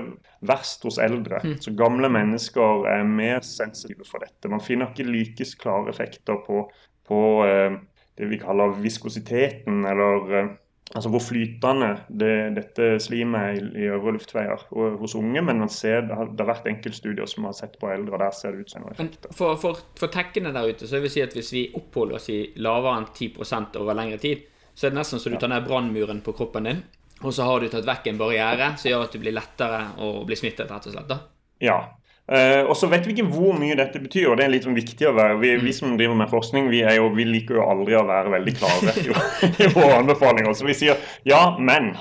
verst 0.46 0.82
hos 0.88 0.98
eldre. 1.02 1.38
Mm. 1.44 1.56
Så 1.62 1.74
Gamle 1.78 2.10
mennesker 2.12 2.88
er 2.90 3.06
mer 3.06 3.44
sensitive 3.46 4.04
for 4.08 4.26
dette. 4.26 4.50
Man 4.50 4.64
finner 4.64 4.90
ikke 4.90 5.06
like 5.08 5.46
klare 5.60 5.94
effekter 5.94 6.42
på, 6.44 6.66
på, 7.06 7.20
eh, 7.46 7.78
det 8.16 8.28
vi 8.30 8.40
kaller 8.40 8.74
viskositeten, 8.80 9.84
eller 9.88 10.56
altså 10.94 11.10
hvor 11.10 11.22
flytende 11.22 11.88
det, 12.08 12.32
dette 12.56 12.88
slimet 13.02 13.40
er 13.40 13.56
i, 13.58 13.86
øvre 13.90 14.14
luftveier 14.16 14.66
hos 14.70 15.16
unge. 15.18 15.42
Men 15.42 15.62
man 15.64 15.72
ser, 15.72 16.04
det 16.06 16.18
har, 16.18 16.30
det 16.30 16.44
har 16.44 16.52
vært 16.52 16.68
enkeltstudier 16.70 17.30
som 17.30 17.48
har 17.48 17.56
sett 17.58 17.78
på 17.80 17.90
eldre, 17.90 18.14
og 18.14 18.22
der 18.22 18.36
ser 18.36 18.54
det 18.54 18.66
ut 18.66 18.74
som 18.74 18.84
noen 18.84 18.94
effekt. 18.94 19.28
For, 19.36 19.58
for, 19.60 19.82
for 19.98 20.12
tekkene 20.12 20.54
der 20.54 20.70
ute, 20.70 20.88
så 20.88 21.02
vil 21.02 21.12
si 21.12 21.24
at 21.24 21.34
hvis 21.36 21.52
vi 21.56 21.64
oppholder 21.78 22.20
oss 22.20 22.30
i 22.32 22.42
lavere 22.62 23.00
enn 23.00 23.10
10 23.10 23.80
over 23.82 23.98
lengre 23.98 24.20
tid, 24.22 24.46
så 24.76 24.86
er 24.86 24.94
det 24.94 25.00
nesten 25.00 25.22
så 25.22 25.32
du 25.32 25.38
tar 25.40 25.50
ned 25.50 25.66
brannmuren 25.66 26.22
på 26.24 26.36
kroppen 26.36 26.68
din, 26.68 26.82
og 27.22 27.32
så 27.32 27.46
har 27.48 27.62
du 27.62 27.70
tatt 27.72 27.86
vekk 27.88 28.10
en 28.10 28.18
barriere 28.20 28.74
som 28.76 28.90
gjør 28.90 29.06
at 29.06 29.14
det 29.16 29.22
blir 29.22 29.34
lettere 29.34 29.78
å 30.04 30.10
bli 30.28 30.36
smittet, 30.36 30.68
rett 30.68 30.90
og 30.90 30.92
slett. 30.92 31.08
da. 31.08 31.22
Ja, 31.64 31.78
Uh, 32.26 32.66
og 32.66 32.74
så 32.74 32.88
vet 32.90 33.04
vi 33.06 33.14
ikke 33.14 33.28
hvor 33.30 33.54
mye 33.54 33.76
dette 33.78 34.00
betyr, 34.02 34.32
og 34.32 34.40
det 34.40 34.46
er 34.46 34.50
litt 34.50 34.64
sånn 34.66 34.74
viktig 34.74 35.06
å 35.06 35.14
være. 35.14 35.38
Vi, 35.38 35.52
vi 35.62 35.74
som 35.76 35.94
driver 35.94 36.18
med 36.18 36.32
forskning, 36.32 36.66
vi, 36.72 36.82
jo, 36.96 37.06
vi, 37.14 37.26
liker 37.28 37.60
jo 37.60 37.68
aldri 37.70 37.94
å 37.94 38.02
være 38.08 38.32
veldig 38.34 38.54
klare 38.58 38.94
i, 38.98 39.06
i 39.62 39.70
våre 39.70 40.00
anbefalinger. 40.00 40.56
Så 40.58 40.66
vi 40.66 40.74
sier 40.74 40.98
ja, 41.28 41.42
men. 41.58 41.92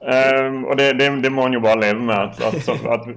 Uh, 0.00 0.62
og 0.70 0.76
det, 0.78 0.92
det, 1.00 1.10
det, 1.24 1.32
må 1.34 1.48
en 1.48 1.58
jo 1.58 1.64
bare 1.64 1.82
leve 1.82 2.06
med. 2.12 2.38
At, 2.38 2.62
at, 2.70 2.86
at, 2.94 3.10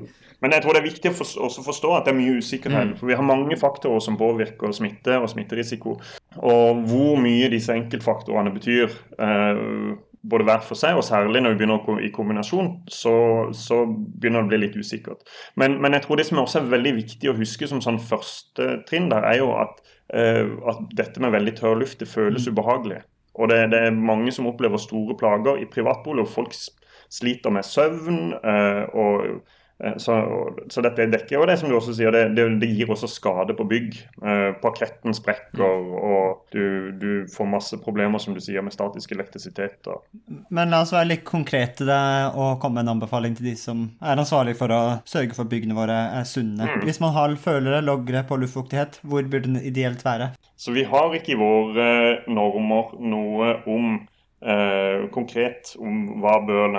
men 0.43 0.55
jeg 0.57 0.65
tror 0.65 0.75
det 0.75 0.81
er 0.81 0.89
viktig 0.89 1.11
å 1.13 1.15
for, 1.15 1.59
forstå 1.69 1.91
at 1.99 2.09
det 2.09 2.15
er 2.15 2.17
mye 2.17 2.39
usikkerhet. 2.41 2.95
Mm. 2.95 2.95
For 2.97 3.11
vi 3.11 3.19
har 3.19 3.29
mange 3.29 3.59
faktorer 3.61 4.01
som 4.03 4.17
påvirker 4.19 4.73
smitte 4.75 5.21
og 5.21 5.29
smitterisiko. 5.31 5.99
Og 6.41 6.81
hvor 6.89 7.21
mye 7.21 7.51
disse 7.53 7.77
enkeltfaktorene 7.77 8.51
betyr. 8.57 8.89
Uh, 9.21 9.93
både 10.29 10.45
hver 10.47 10.61
for 10.63 10.79
seg, 10.79 10.97
og 10.97 11.03
særlig 11.03 11.41
når 11.43 11.53
vi 11.53 11.59
begynner 11.61 12.03
i 12.03 12.11
kombinasjon, 12.13 12.69
så, 12.91 13.15
så 13.55 13.83
begynner 13.87 14.43
det 14.43 14.47
å 14.47 14.51
bli 14.51 14.59
litt 14.61 14.77
usikkert. 14.79 15.25
Men, 15.59 15.79
men, 15.83 15.97
jeg 15.97 16.05
tror 16.05 16.19
det 16.19 16.27
som 16.29 16.39
også 16.43 16.61
er 16.61 16.69
veldig 16.75 16.93
viktig 17.01 17.31
å 17.31 17.37
huske 17.37 17.67
som 17.69 17.81
sånn 17.83 17.99
første 18.01 18.69
trinn 18.89 19.09
der, 19.11 19.27
er 19.27 19.41
jo 19.41 19.49
at, 19.59 19.81
uh, 20.15 20.53
at 20.71 20.85
dette 20.95 21.23
med 21.23 21.35
veldig 21.35 21.55
tørr 21.59 21.81
luft 21.81 21.99
det 21.99 22.11
føles 22.11 22.47
mm. 22.47 22.53
ubehagelig. 22.53 23.01
Og 23.33 23.49
det, 23.49 23.59
det, 23.73 23.81
er 23.87 23.97
mange 23.97 24.31
som 24.31 24.47
opplever 24.47 24.79
store 24.79 25.17
plager 25.19 25.59
i 25.59 25.67
privatbolig, 25.67 26.23
og 26.23 26.31
folk 26.31 26.55
sliter 27.13 27.53
med 27.53 27.67
søvn. 27.67 28.23
Uh, 28.39 28.85
og 28.93 29.27
Eh, 29.27 29.62
så, 29.97 30.15
så, 30.69 30.81
dette 30.85 31.07
dekker 31.11 31.35
jo 31.35 31.45
det 31.49 31.57
som 31.59 31.67
du 31.69 31.75
også 31.75 31.95
sier, 31.97 32.13
det, 32.13 32.27
det, 32.37 32.45
det 32.61 32.69
gir 32.71 32.91
også 32.93 33.09
skade 33.09 33.55
på 33.57 33.65
bygg. 33.67 33.97
Eh, 34.23 34.51
parketten 34.61 35.15
sprekker, 35.17 35.89
og 35.97 36.53
du, 36.53 36.93
du, 37.01 37.09
får 37.33 37.49
masse 37.49 37.79
problemer 37.83 38.21
som 38.21 38.35
du 38.35 38.41
sier 38.43 38.63
med 38.63 38.75
statisk 38.75 39.11
elektrisitet. 39.15 39.81
Og... 39.91 40.05
Men 40.53 40.71
la 40.71 40.83
oss 40.85 40.93
være 40.95 41.09
litt 41.09 41.25
konkrete 41.27 41.83
og 41.83 42.61
komme 42.61 42.79
med 42.79 42.87
en 42.87 42.93
anbefaling 42.95 43.35
til 43.37 43.49
de 43.49 43.57
som 43.59 43.83
er 43.99 44.21
ansvarlige 44.21 44.59
for 44.61 44.71
å 44.73 44.81
sørge 45.09 45.35
for 45.35 45.49
byggene 45.49 45.77
våre 45.77 45.97
er 46.21 46.29
sunne. 46.29 46.69
Mm. 46.69 46.85
Hvis 46.87 47.01
man 47.03 47.15
har 47.17 47.35
følere, 47.41 47.83
logre 47.83 48.23
på 48.29 48.37
luftfuktighet, 48.39 49.01
hvor 49.03 49.25
burde 49.25 49.49
den 49.49 49.59
ideelt 49.59 50.05
være? 50.05 50.31
Så 50.55 50.71
vi 50.75 50.85
har 50.87 51.13
ikke 51.17 51.33
i 51.33 51.39
våre 51.39 51.87
normer 52.31 52.93
noe 53.03 53.55
om 53.67 53.97
eh, 54.45 55.09
konkret 55.11 55.73
om 55.81 56.21
hva 56.23 56.37
bør 56.45 56.77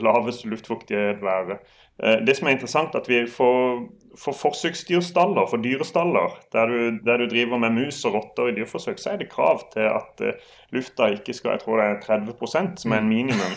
lavest 0.00 0.46
luftfuktighet 0.48 1.20
være. 1.24 1.58
Eh, 2.02 2.20
det 2.26 2.36
som 2.38 2.46
er 2.46 2.54
interessant, 2.54 2.94
er 2.94 3.02
at 3.02 3.08
vi 3.10 3.24
får, 3.30 3.80
får 4.18 4.34
forsøksdyrstaller, 4.38 5.48
for 5.50 5.62
dyrestaller, 5.62 6.36
der 6.54 6.70
du, 6.70 6.98
der 7.06 7.18
du, 7.18 7.26
driver 7.30 7.58
med 7.58 7.74
mus 7.74 7.98
og 8.06 8.14
rotter 8.14 8.50
i 8.50 8.54
dyreforsøk, 8.54 9.00
så 9.02 9.14
er 9.14 9.18
det 9.18 9.30
krav 9.32 9.64
til 9.72 9.88
at 9.90 10.22
uh, 10.22 10.52
lufta 10.74 11.08
ikke 11.16 11.34
skal 11.34 11.56
Jeg 11.56 11.64
tror 11.64 11.80
det 11.80 11.86
er 11.88 12.20
30% 12.22 12.78
som 12.82 12.94
er 12.94 13.02
en 13.02 13.08
minimum. 13.10 13.54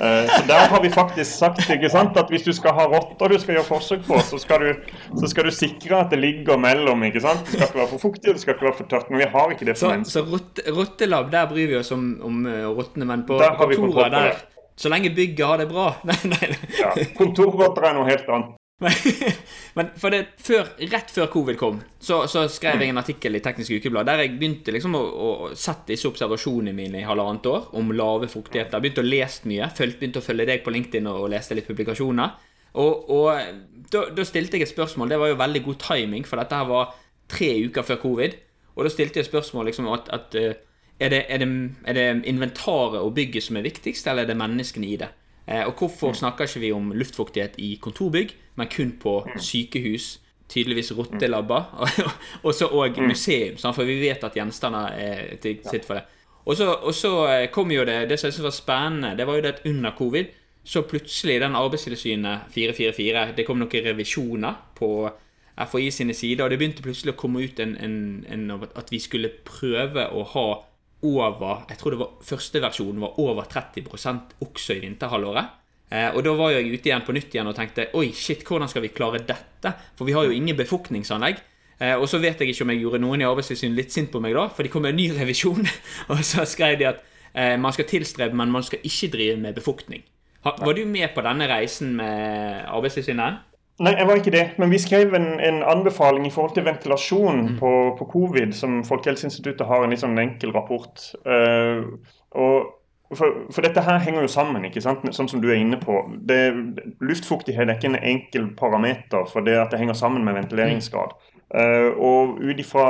Uh, 0.00 0.24
så 0.36 0.40
der 0.48 0.64
har 0.72 0.80
vi 0.82 0.90
faktisk 0.92 1.38
sagt 1.38 1.68
ikke 1.70 1.90
sant, 1.92 2.16
at 2.16 2.32
hvis 2.32 2.46
du 2.46 2.52
skal 2.56 2.72
ha 2.78 2.86
rotter 2.88 3.28
du 3.28 3.38
skal 3.40 3.58
gjøre 3.58 3.68
forsøk 3.68 4.06
på, 4.06 4.20
så 4.30 4.40
skal, 4.40 4.64
du, 4.64 4.96
så 5.20 5.28
skal 5.28 5.44
du 5.44 5.52
sikre 5.56 6.00
at 6.06 6.14
det 6.14 6.22
ligger 6.24 6.56
mellom. 6.56 7.04
ikke 7.04 7.20
sant? 7.20 7.44
Det 7.44 7.58
skal 7.58 7.68
ikke 7.68 7.82
være 7.82 7.92
for 7.92 8.06
fuktig 8.06 8.32
det 8.32 8.40
skal 8.40 8.56
ikke 8.56 8.70
være 8.70 8.78
for 8.80 8.88
tørt. 8.94 9.10
Men 9.10 9.24
vi 9.24 9.28
har 9.36 9.52
ikke 9.52 9.68
det 9.68 9.76
for 9.76 9.92
mennesker. 9.92 10.24
Så, 10.24 10.64
så 10.64 10.76
rottelab, 10.78 11.28
der 11.32 11.52
bryr 11.52 11.68
vi 11.68 11.76
oss 11.82 11.92
om, 11.92 12.08
om 12.24 12.46
rottene, 12.78 13.08
men 13.12 13.28
på 13.28 13.36
kontoret 13.36 14.16
der 14.16 14.40
så 14.76 14.90
lenge 14.92 15.12
bygget 15.14 15.46
har 15.46 15.60
det 15.60 15.68
bra. 15.70 15.92
Nei, 16.08 16.18
nei. 16.32 16.50
ja, 16.78 16.92
Kontorrotter 17.16 17.88
er 17.90 17.96
noe 17.98 18.08
helt 18.08 18.28
annet. 18.32 18.58
Men 19.76 19.90
for 20.00 20.10
det, 20.10 20.22
før, 20.42 20.72
rett 20.90 21.10
før 21.14 21.28
covid 21.30 21.58
kom, 21.60 21.76
så, 22.02 22.24
så 22.30 22.44
skrev 22.50 22.82
jeg 22.82 22.90
en 22.90 22.98
artikkel 22.98 23.38
i 23.38 23.42
Teknisk 23.44 23.76
Ukeblad 23.76 24.08
der 24.08 24.24
jeg 24.24 24.32
begynte 24.40 24.74
liksom 24.74 24.96
å, 24.98 25.02
å 25.02 25.28
sette 25.54 25.92
disse 25.92 26.08
observasjonene 26.10 26.74
mine 26.74 27.02
i 27.02 27.06
halvannet 27.06 27.46
år 27.50 27.68
om 27.78 27.92
lave 27.94 28.30
fuktigheter. 28.32 28.82
Begynte 28.82 29.04
å 29.04 29.06
lese 29.06 29.46
mye. 29.50 29.70
begynte 29.78 30.22
å 30.22 30.26
følge 30.26 30.48
deg 30.50 30.64
på 30.64 30.74
LinkedIn 30.74 31.10
og, 31.10 31.20
og 31.24 31.30
leste 31.34 31.58
litt 31.58 31.68
publikasjoner. 31.70 32.34
Og, 32.80 33.10
og 33.12 33.30
da, 33.92 34.06
da, 34.16 34.24
stilte 34.26 34.58
jeg 34.58 34.66
et 34.66 34.72
spørsmål. 34.72 35.12
Det 35.12 35.20
var 35.20 35.32
jo 35.32 35.40
veldig 35.40 35.62
god 35.68 35.80
timing, 35.86 36.26
for 36.28 36.40
dette 36.40 36.58
her 36.58 36.68
var 36.68 36.94
tre 37.30 37.52
uker 37.68 37.86
før 37.86 38.00
covid. 38.02 38.36
Og 38.74 38.86
da 38.86 38.92
stilte 38.92 39.20
jeg 39.20 39.26
et 39.26 39.30
spørsmål 39.30 39.68
liksom 39.68 39.90
at, 39.92 40.08
at 40.16 40.36
eh, 40.40 40.60
er 41.00 41.08
det, 41.08 41.24
er, 41.28 41.38
det, 41.38 41.48
er 41.84 41.92
det, 41.92 42.24
inventaret 42.30 43.00
og 43.00 43.14
bygget 43.14 43.42
som 43.42 43.56
er 43.56 43.66
viktigst, 43.66 44.06
eller 44.06 44.22
er 44.22 44.32
det 44.32 44.36
menneskene 44.36 44.86
i 44.86 44.96
det? 44.96 45.08
Eh, 45.46 45.64
og 45.66 45.74
hvorfor 45.78 46.12
snakker 46.12 46.46
ikke 46.46 46.60
vi 46.60 46.72
om 46.72 46.92
luftfuktighet 46.94 47.58
i 47.58 47.78
kontorbygg, 47.82 48.34
men 48.56 48.68
kun 48.70 48.92
på 49.00 49.16
sykehus, 49.38 50.20
tydeligvis 50.48 50.92
rottelabber, 50.96 51.88
og 52.44 52.54
så 52.54 52.68
òg 52.68 53.00
museum? 53.00 53.56
For 53.58 53.84
vi 53.88 54.00
vet 54.04 54.24
at 54.24 54.36
gjenstander 54.36 54.92
er 54.94 55.36
til 55.42 55.58
sitt 55.70 55.88
for 55.88 55.98
det. 55.98 56.04
Og 56.44 56.56
så, 56.94 57.12
eh, 57.30 57.50
kom 57.50 57.70
jo 57.70 57.84
det 57.84 58.08
Det 58.08 58.18
som 58.18 58.26
jeg 58.26 58.34
syntes 58.34 58.44
var 58.44 58.50
spennende, 58.50 59.16
det 59.16 59.26
var 59.26 59.34
jo 59.34 59.42
det 59.42 59.52
at 59.54 59.66
under 59.66 59.90
covid 59.98 60.24
så 60.64 60.82
plutselig 60.82 61.40
den 61.40 61.56
Arbeidstilsynet 61.56 62.40
444 62.54 63.32
Det 63.36 63.46
kom 63.46 63.58
noen 63.58 63.86
revisjoner 63.86 64.54
på 64.74 65.10
FHI 65.66 65.90
sine 65.90 66.14
sider, 66.14 66.44
og 66.44 66.50
det 66.50 66.58
begynte 66.58 66.82
plutselig 66.82 67.12
å 67.12 67.18
komme 67.20 67.42
ut 67.44 67.58
en, 67.60 67.76
en, 67.76 67.96
en, 68.28 68.62
at 68.76 68.88
vi 68.90 68.98
skulle 68.98 69.28
prøve 69.44 70.06
å 70.08 70.22
ha 70.32 70.46
over 71.02 71.64
Jeg 71.68 71.78
tror 71.80 71.94
det 71.94 72.00
var 72.00 72.12
første 72.22 72.62
versjonen 72.62 73.02
var 73.02 73.18
over 73.20 73.48
30 73.50 73.88
også 74.40 74.76
i 74.76 74.82
vinterhalvåret. 74.84 75.58
Eh, 75.92 76.08
og 76.16 76.22
da 76.24 76.32
var 76.38 76.54
jeg 76.54 76.70
ute 76.72 76.88
igjen 76.88 77.04
på 77.04 77.12
nytt 77.12 77.34
igjen 77.34 77.50
og 77.50 77.56
tenkte 77.56 77.90
oi, 77.98 78.12
shit, 78.16 78.44
hvordan 78.46 78.70
skal 78.70 78.84
vi 78.84 78.92
klare 78.94 79.20
dette? 79.26 79.74
For 79.98 80.08
vi 80.08 80.14
har 80.16 80.24
jo 80.24 80.36
ingen 80.36 80.56
befuktningsanlegg. 80.56 81.42
Eh, 81.82 81.96
og 81.98 82.06
så 82.08 82.20
vet 82.22 82.40
jeg 82.40 82.52
ikke 82.52 82.64
om 82.64 82.72
jeg 82.72 82.84
gjorde 82.84 83.02
noen 83.02 83.24
i 83.24 83.28
Arbeidstilsynet 83.28 83.76
litt 83.76 83.94
sint 83.94 84.12
på 84.12 84.22
meg 84.22 84.36
da, 84.38 84.46
for 84.54 84.64
de 84.64 84.72
kom 84.72 84.86
med 84.86 84.94
en 84.94 85.00
ny 85.02 85.10
revisjon. 85.20 85.66
og 86.12 86.24
så 86.24 86.46
skrev 86.48 86.78
de 86.80 86.88
at 86.94 87.02
eh, 87.34 87.56
man 87.60 87.74
skal 87.76 87.88
tilstrebe, 87.90 88.38
men 88.38 88.54
man 88.54 88.64
skal 88.66 88.84
ikke 88.86 89.12
drive 89.16 89.38
med 89.42 89.58
befuktning. 89.58 90.06
Ha, 90.46 90.56
var 90.58 90.74
du 90.74 90.84
med 90.88 91.12
på 91.14 91.22
denne 91.22 91.46
reisen 91.50 91.92
med 91.98 92.64
Arbeidstilsynet? 92.66 93.42
Nei, 93.80 93.94
jeg 93.96 94.06
var 94.06 94.20
ikke 94.20 94.34
det. 94.34 94.44
Men 94.60 94.70
vi 94.70 94.78
skrev 94.78 95.14
en, 95.16 95.40
en 95.40 95.62
anbefaling 95.64 96.26
i 96.26 96.30
forhold 96.30 96.54
til 96.54 96.66
ventilasjon 96.66 97.40
mm. 97.46 97.58
på, 97.58 97.72
på, 97.98 98.04
covid, 98.12 98.52
som 98.52 98.84
Folkehelseinstituttet 98.84 99.66
har 99.66 99.84
en 99.84 99.96
sånn 99.98 100.18
enkel 100.20 100.52
rapport. 100.54 101.00
Uh, 101.24 101.96
for, 103.12 103.26
for, 103.52 103.60
dette 103.64 103.80
her 103.84 103.98
henger 104.04 104.22
jo 104.24 104.30
sammen, 104.32 104.64
ikke 104.68 104.80
sant? 104.84 105.00
sånn 105.16 105.28
som 105.28 105.40
du 105.42 105.48
er 105.50 105.60
inne 105.60 105.78
på. 105.80 105.92
Det, 106.28 106.40
luftfuktighet 107.00 107.66
er 107.66 107.76
ikke 107.78 107.94
en 107.94 108.04
enkel 108.14 108.44
parameter 108.58 109.22
for 109.32 109.40
det 109.46 109.56
at 109.60 109.70
det 109.72 109.80
henger 109.80 109.96
sammen 109.98 110.22
med 110.28 110.34
ventileringsgrad. 110.40 111.10
Uh, 111.52 111.90
og 112.00 112.40
ut 112.40 112.60
ifra 112.60 112.86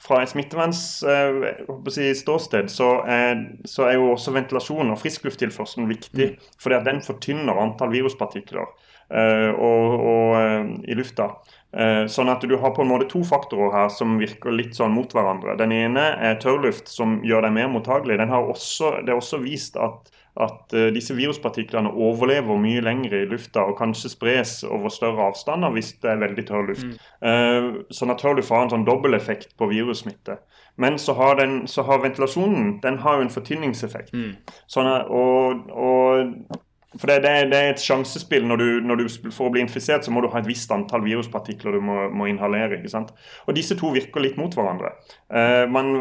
fra 0.00 0.22
et 0.22 0.30
smittevernsståsted 0.30 2.64
uh, 2.64 2.70
så, 2.72 2.88
er, 3.04 3.36
så 3.68 3.82
er 3.84 3.94
jo 3.98 4.14
også 4.14 4.32
ventilasjon 4.32 4.92
og 4.94 5.00
frisklufttilførselen 5.02 5.90
viktig. 5.90 6.28
Mm. 6.32 6.38
At 6.78 6.88
den 6.88 7.00
fortynner 7.04 7.60
antall 7.60 7.92
viruspartikler. 7.92 8.64
Eh, 9.10 9.50
og, 9.50 10.00
og, 10.06 10.36
eh, 10.38 10.68
i 10.90 10.94
lufta. 10.94 11.32
Eh, 11.70 12.04
sånn 12.10 12.30
at 12.30 12.44
du 12.46 12.56
har 12.62 12.74
på 12.74 12.84
en 12.84 12.90
måte 12.90 13.08
to 13.10 13.22
faktorer 13.26 13.74
her 13.74 13.90
som 13.94 14.18
virker 14.20 14.54
litt 14.54 14.78
sånn 14.78 14.94
mot 14.94 15.10
hverandre. 15.14 15.56
Den 15.58 15.74
ene 15.74 16.12
er 16.18 16.38
tørrluft, 16.42 16.90
som 16.90 17.18
gjør 17.26 17.46
deg 17.46 17.56
mer 17.58 17.70
mottagelig. 17.74 18.20
Også, 18.40 19.00
det 19.02 19.14
er 19.14 19.18
også 19.18 19.42
vist 19.42 19.78
at, 19.82 20.12
at 20.40 20.76
disse 20.94 21.14
viruspartiklene 21.18 21.90
overlever 21.90 22.58
mye 22.58 22.82
lenger 22.86 23.18
i 23.18 23.24
lufta 23.30 23.66
og 23.66 23.76
kanskje 23.80 24.12
spres 24.14 24.54
over 24.66 24.94
større 24.94 25.26
avstander 25.30 25.74
hvis 25.74 25.96
det 26.02 26.12
er 26.12 26.22
veldig 26.22 26.46
tørr 26.48 26.70
luft. 26.70 26.86
Mm. 27.20 27.82
Sånn 27.92 28.14
at 28.14 28.22
tørrluft 28.22 28.54
har 28.54 28.64
en 28.64 28.72
sånn 28.72 28.86
dobbeleffekt 28.86 29.56
på 29.58 29.68
virussmitte. 29.74 30.38
Men 30.80 30.96
så 31.02 31.18
har, 31.18 31.36
den, 31.42 31.66
så 31.68 31.82
har, 31.84 32.00
ventilasjonen 32.06 32.78
den 32.82 33.02
har 33.02 33.18
jo 33.18 33.26
en 33.26 33.34
fortynningseffekt. 33.34 34.14
Mm. 34.14 34.38
Sånn 34.70 34.88
at, 34.88 35.10
og, 35.10 35.66
og 35.74 36.62
for 36.98 37.06
det, 37.06 37.20
det, 37.22 37.32
det, 37.52 37.58
er 37.58 37.68
et 37.70 37.82
sjansespill. 37.82 38.42
Når 38.50 38.56
du, 38.58 38.66
når 38.82 38.98
du, 38.98 39.04
For 39.30 39.46
å 39.46 39.52
bli 39.54 39.62
infisert 39.62 40.02
så 40.06 40.10
må 40.10 40.24
du 40.24 40.30
ha 40.32 40.40
et 40.40 40.48
visst 40.48 40.72
antall 40.74 41.04
viruspartikler 41.04 41.76
du 41.76 41.84
må, 41.86 42.08
må 42.10 42.26
inhalere. 42.26 42.80
ikke 42.80 42.90
sant? 42.90 43.12
Og 43.46 43.54
Disse 43.54 43.76
to 43.78 43.92
virker 43.94 44.24
litt 44.24 44.40
mot 44.40 44.54
hverandre. 44.56 44.90
Eh, 45.30 45.66
men 45.70 45.92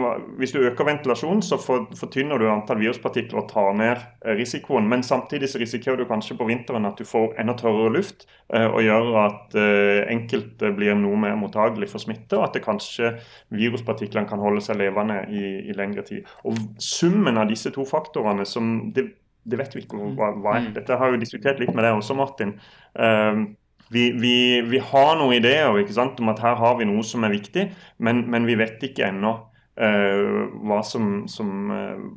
hvis 0.41 0.55
du 0.55 0.63
øker 0.63 0.87
ventilasjonen, 0.87 1.43
så 1.45 1.59
fortynner 1.61 2.41
du 2.41 2.47
antall 2.49 2.81
viruspartikler 2.81 3.43
og 3.43 3.51
tar 3.51 3.69
ned 3.77 4.01
eh, 4.01 4.33
risikoen. 4.39 4.89
Men 4.89 5.05
samtidig 5.05 5.51
så 5.53 5.61
risikerer 5.61 6.01
du 6.01 6.07
kanskje 6.09 6.39
på 6.39 6.49
vinteren 6.49 6.89
at 6.89 6.97
du 6.97 7.05
får 7.05 7.37
enda 7.37 7.53
tørrere 7.59 7.93
luft, 7.93 8.25
eh, 8.49 8.65
og 8.65 8.81
gjør 8.81 9.13
at 9.27 9.61
eh, 9.61 10.01
enkelte 10.09 10.73
blir 10.73 10.97
noe 10.97 11.21
mer 11.21 11.37
mottagelig 11.37 11.91
for 11.93 12.01
smitte, 12.01 12.39
og 12.39 12.47
at 12.47 12.57
det 12.57 12.65
kanskje 12.65 13.13
viruspartiklene 13.53 14.25
kan 14.29 14.41
holde 14.41 14.65
seg 14.65 14.81
levende 14.81 15.21
i, 15.29 15.69
i 15.69 15.77
lengre 15.77 16.07
tid. 16.09 16.25
Og 16.49 16.57
Summen 16.81 17.37
av 17.37 17.49
disse 17.51 17.69
to 17.75 17.85
faktorene 17.85 18.41
som 18.47 18.89
det 18.95 19.11
det 19.49 19.59
vet 19.59 19.75
vi 19.75 19.83
ikke 19.85 19.99
hva, 20.17 20.31
hva 20.37 20.57
er. 20.57 20.69
Mm. 20.69 20.75
Dette 20.77 20.99
har 21.01 21.11
jo 21.11 21.21
diskutert 21.21 21.61
litt 21.61 21.73
med 21.73 21.85
deg 21.85 21.97
også, 21.97 22.17
Martin. 22.17 22.55
Uh, 22.93 23.49
vi, 23.89 24.11
vi, 24.21 24.35
vi, 24.69 24.81
har 24.85 25.15
noen 25.17 25.39
ideer 25.39 25.73
om 25.73 26.29
at 26.29 26.41
her 26.43 26.57
har 26.59 26.75
vi 26.77 26.85
noe 26.85 27.05
som 27.05 27.25
er 27.25 27.33
viktig, 27.33 27.69
men, 28.05 28.27
men 28.29 28.45
vi 28.45 28.57
vet 28.59 28.83
ikke 28.85 29.07
ennå 29.09 29.33
hva, 29.79 30.81
som, 30.83 31.27
som, 31.31 31.69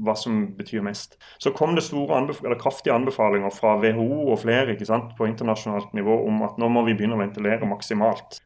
hva, 0.03 0.15
som, 0.19 0.41
betyr 0.57 0.83
mest. 0.83 1.15
Så 1.39 1.53
kom 1.55 1.77
det 1.77 1.85
anbef 1.93 2.41
kraftige 2.59 2.95
anbefalinger 2.95 3.55
fra 3.55 3.77
WHO 3.79 4.33
og 4.33 4.41
flere 4.43 4.75
på 5.19 5.29
internasjonalt 5.29 5.93
nivå 5.95 6.17
om 6.27 6.43
at 6.43 6.59
nå 6.59 6.69
må 6.69 6.83
vi 6.89 6.97
begynne 6.99 7.15
å 7.15 7.23
ventilere 7.23 7.69
maksimalt. 7.69 8.41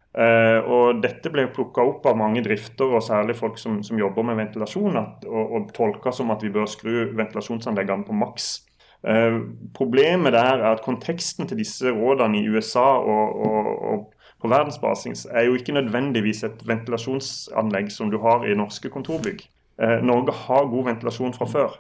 og 0.69 1.01
Dette 1.01 1.33
ble 1.33 1.49
plukka 1.49 1.81
opp 1.81 2.07
av 2.07 2.17
mange 2.17 2.45
drifter, 2.45 2.93
og 2.93 3.03
særlig 3.03 3.37
folk 3.37 3.59
som, 3.59 3.83
som 3.83 3.99
jobber 3.99 4.23
med 4.23 4.37
ventilasjon, 4.37 4.97
at, 5.01 5.25
og, 5.25 5.57
og 5.57 5.73
tolka 5.77 6.13
som 6.13 6.31
at 6.31 6.45
vi 6.45 6.53
bør 6.53 6.69
skru 6.69 7.17
ventilasjonsanleggene 7.17 8.05
på 8.05 8.17
maks. 8.17 8.66
Eh, 9.05 9.41
problemet 9.75 10.33
der 10.33 10.63
er 10.63 10.71
at 10.73 10.85
konteksten 10.85 11.49
til 11.49 11.59
disse 11.59 11.93
rådene 11.93 12.41
i 12.41 12.49
USA 12.49 12.87
og, 13.01 13.41
og, 13.47 13.83
og 13.93 14.13
på 14.43 14.49
verdensbasis 14.49 15.27
er 15.31 15.47
jo 15.49 15.55
ikke 15.55 15.73
nødvendigvis 15.73 16.45
et 16.45 16.63
ventilasjonsanlegg 16.69 17.91
som 17.93 18.11
du 18.11 18.19
har 18.23 18.45
i 18.45 18.55
norske 18.55 18.91
kontorbygg. 18.93 19.43
Eh, 19.83 20.01
Norge 20.05 20.33
har 20.33 20.71
god 20.71 20.85
ventilasjon 20.91 21.35
fra 21.35 21.47
før. 21.47 21.77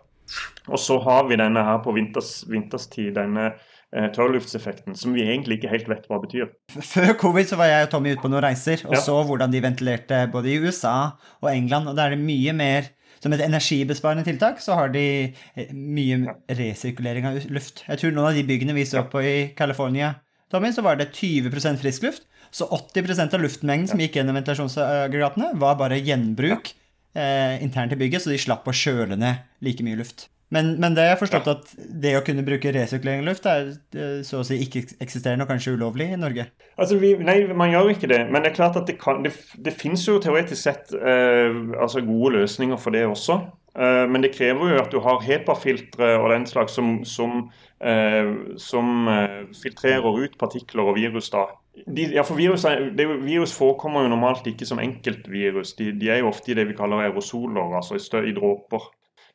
Og 0.67 0.79
så 0.79 0.99
har 0.99 1.29
vi 1.29 1.39
denne 1.39 1.63
her 1.65 1.79
på 1.85 1.93
vinters, 1.95 2.45
vinterstid, 2.51 3.15
denne 3.15 3.53
tørrluftseffekten, 3.94 4.96
som 4.99 5.14
vi 5.14 5.22
egentlig 5.25 5.61
ikke 5.61 5.70
helt 5.70 5.87
vet 5.88 6.09
hva 6.11 6.18
betyr. 6.20 6.51
Før 6.75 7.12
covid 7.20 7.53
så 7.53 7.59
var 7.61 7.70
jeg 7.70 7.87
og 7.87 7.92
Tommy 7.92 8.12
ute 8.12 8.25
på 8.25 8.31
noen 8.33 8.42
reiser 8.44 8.83
og 8.88 8.96
ja. 8.96 9.01
så 9.05 9.14
hvordan 9.29 9.55
de 9.55 9.62
ventilerte 9.62 10.18
både 10.33 10.51
i 10.53 10.59
USA 10.61 10.96
og 11.40 11.49
England. 11.53 11.88
Og 11.88 11.96
da 11.96 12.09
er 12.09 12.16
det 12.16 12.25
mye 12.25 12.53
mer 12.57 12.90
som 13.22 13.35
et 13.35 13.42
energibesparende 13.44 14.27
tiltak 14.27 14.61
så 14.62 14.77
har 14.79 14.92
de 14.94 15.07
eh, 15.33 15.72
mye 15.72 16.37
resirkulering 16.59 17.29
av 17.29 17.40
luft. 17.53 17.85
Jeg 17.88 18.03
tror 18.03 18.14
noen 18.14 18.31
av 18.31 18.38
de 18.38 18.44
byggene 18.46 18.77
vi 18.77 18.87
så 18.88 19.07
på 19.11 19.22
i 19.25 19.37
California, 19.59 20.14
Tommy, 20.53 20.70
så 20.72 20.85
var 20.87 20.99
det 21.01 21.11
20% 21.16 21.81
frisk 21.83 22.05
luft. 22.07 22.27
Så 22.55 22.68
80% 22.70 23.35
av 23.35 23.42
luftmengden 23.42 23.88
som 23.90 24.01
gikk 24.01 24.20
gjennom 24.20 24.37
ventilasjonsaggregatene, 24.38 25.51
var 25.59 25.75
bare 25.81 25.99
gjenbruk 25.99 26.70
eh, 27.18 27.59
internt 27.64 27.96
i 27.96 27.99
bygget, 27.99 28.22
så 28.22 28.31
de 28.31 28.38
slapp 28.40 28.68
å 28.68 28.75
kjøle 28.77 29.18
ned 29.18 29.42
like 29.66 29.85
mye 29.85 29.99
luft. 29.99 30.29
Men, 30.55 30.77
men, 30.79 30.95
det 30.95 31.03
jeg 31.03 31.15
har 31.17 31.19
forstått 31.19 31.49
at 31.51 31.71
det 32.03 32.13
å 32.15 32.23
kunne 32.27 32.45
bruke 32.47 32.71
resirkulering 32.75 33.25
luft 33.27 33.49
er 33.51 33.73
eh, 33.99 34.21
så 34.27 34.41
å 34.41 34.47
si 34.47 34.61
ikke-eksisterende 34.63 35.43
og 35.43 35.51
kanskje 35.51 35.75
ulovlig 35.75 36.13
i 36.15 36.21
Norge? 36.21 36.47
Altså 36.79 37.01
vi, 37.03 37.17
nei, 37.19 37.41
man 37.51 37.73
gjør 37.73 37.91
ikke 37.97 38.11
det. 38.13 38.21
Men 38.31 38.45
det 38.45 38.53
er 38.53 38.59
klart 38.61 38.79
at 38.79 38.87
det, 38.87 38.95
kan, 39.03 39.25
det, 39.27 39.35
det 39.59 39.75
finnes 39.75 40.07
jo 40.07 40.21
teoretisk 40.23 40.63
sett 40.63 40.95
eh, 40.95 41.51
altså 41.75 42.05
gode 42.07 42.37
løsninger 42.39 42.79
for 42.79 42.95
det 42.95 43.03
også. 43.09 43.41
Eh, 43.77 44.05
men 44.09 44.23
det 44.25 44.33
krever 44.37 44.73
jo 44.73 44.81
at 44.81 44.95
du 44.95 45.01
har 45.05 45.25
HEPA-filtre 45.25 46.15
og 46.21 46.31
den 46.33 46.47
slags 46.49 46.77
som, 46.79 47.01
som, 47.05 47.49
eh, 47.85 48.31
som 48.63 49.09
eh, 49.13 49.41
filtrerer 49.65 50.23
ut 50.23 50.39
partikler 50.39 50.93
og 50.93 51.01
virus. 51.01 51.33
da. 51.35 51.49
De, 51.85 52.07
ja, 52.15 52.23
for 52.25 52.39
virus, 52.39 52.65
det, 52.97 53.09
virus, 53.27 53.53
forekommer 53.57 54.07
jo 54.07 54.15
normalt 54.15 54.47
ikke 54.49 54.69
som 54.69 54.81
enkeltvirus. 54.81 55.75
De, 55.77 55.91
de 55.93 56.09
er 56.09 56.23
jo 56.23 56.31
ofte 56.31 56.55
i 56.55 56.57
det 56.57 56.71
vi 56.71 56.79
kaller 56.79 57.05
aerosoler, 57.05 57.75
altså 57.77 57.99
i, 57.99 58.05
stø, 58.05 58.23
i 58.25 58.37
dråper 58.37 58.87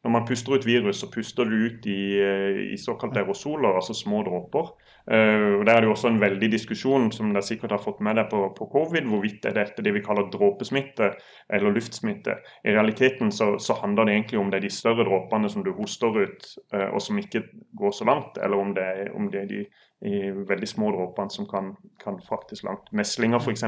når 0.03 0.11
man 0.11 0.25
puster 0.25 0.55
ut 0.57 0.65
virus, 0.65 0.97
så 1.01 1.09
puster 1.13 1.45
du 1.45 1.55
ut 1.67 1.85
i, 1.85 2.17
eh, 2.17 2.73
i 2.73 2.77
såkalte 2.77 3.21
aerosoler, 3.21 3.75
altså 3.75 3.93
små 3.93 4.23
dråper. 4.25 4.71
Uh, 5.11 5.59
og 5.59 5.65
Der 5.65 5.73
er 5.73 5.81
det 5.81 5.87
jo 5.87 5.93
også 5.95 6.11
en 6.11 6.19
veldig 6.21 6.51
diskusjon 6.51 7.07
som 7.11 7.31
dere 7.33 7.41
sikkert 7.41 7.71
har 7.73 7.81
fått 7.81 8.03
med 8.05 8.19
deg 8.19 8.27
på, 8.29 8.41
på 8.53 8.67
covid, 8.69 9.07
hvorvidt 9.09 9.45
er 9.49 9.55
dette 9.57 9.81
det 9.81 9.93
vi 9.95 10.03
kaller 10.05 10.29
dråpesmitte 10.29 11.07
eller 11.49 11.73
luftsmitte. 11.73 12.35
I 12.65 12.75
realiteten 12.75 13.31
så, 13.33 13.55
så, 13.57 13.79
handler 13.81 14.05
det 14.05 14.13
egentlig 14.13 14.39
om 14.39 14.51
det 14.51 14.59
er 14.59 14.67
de 14.67 14.73
større 14.73 15.05
dråpene 15.07 15.49
som 15.49 15.65
du 15.65 15.71
hoster 15.73 16.21
ut, 16.21 16.45
uh, 16.73 16.89
og 16.93 17.01
som 17.01 17.17
ikke 17.17 17.43
går 17.77 17.97
så 17.97 18.05
langt, 18.05 18.37
eller 18.37 18.61
om 18.61 18.75
det, 18.77 18.87
om 19.17 19.29
det 19.33 19.41
er 19.41 19.49
de 19.49 19.63
i 20.01 20.31
veldig 20.49 20.67
små 20.69 20.89
dråpene 20.95 21.29
som 21.29 21.45
kan, 21.49 21.75
kan 22.01 22.17
fraktes 22.25 22.63
langt. 22.65 22.89
Meslinger 22.95 23.41
f.eks. 23.41 23.65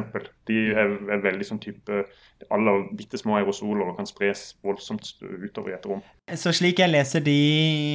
De 0.49 0.59
er, 0.73 0.95
er, 1.13 1.21
veldig 1.21 1.45
sånn 1.45 1.61
type 1.61 2.03
aller 2.51 2.87
bitte 2.97 3.19
små 3.21 3.37
aerosoler 3.37 3.91
og 3.91 3.99
kan 3.99 4.09
spres 4.09 4.55
voldsomt 4.65 5.05
utover 5.21 5.71
i 5.71 5.75
et 5.77 5.85
rom. 5.87 6.01
Så 6.39 6.53
slik 6.55 6.79
jeg 6.79 6.89
leser 6.89 7.23
de 7.23 7.37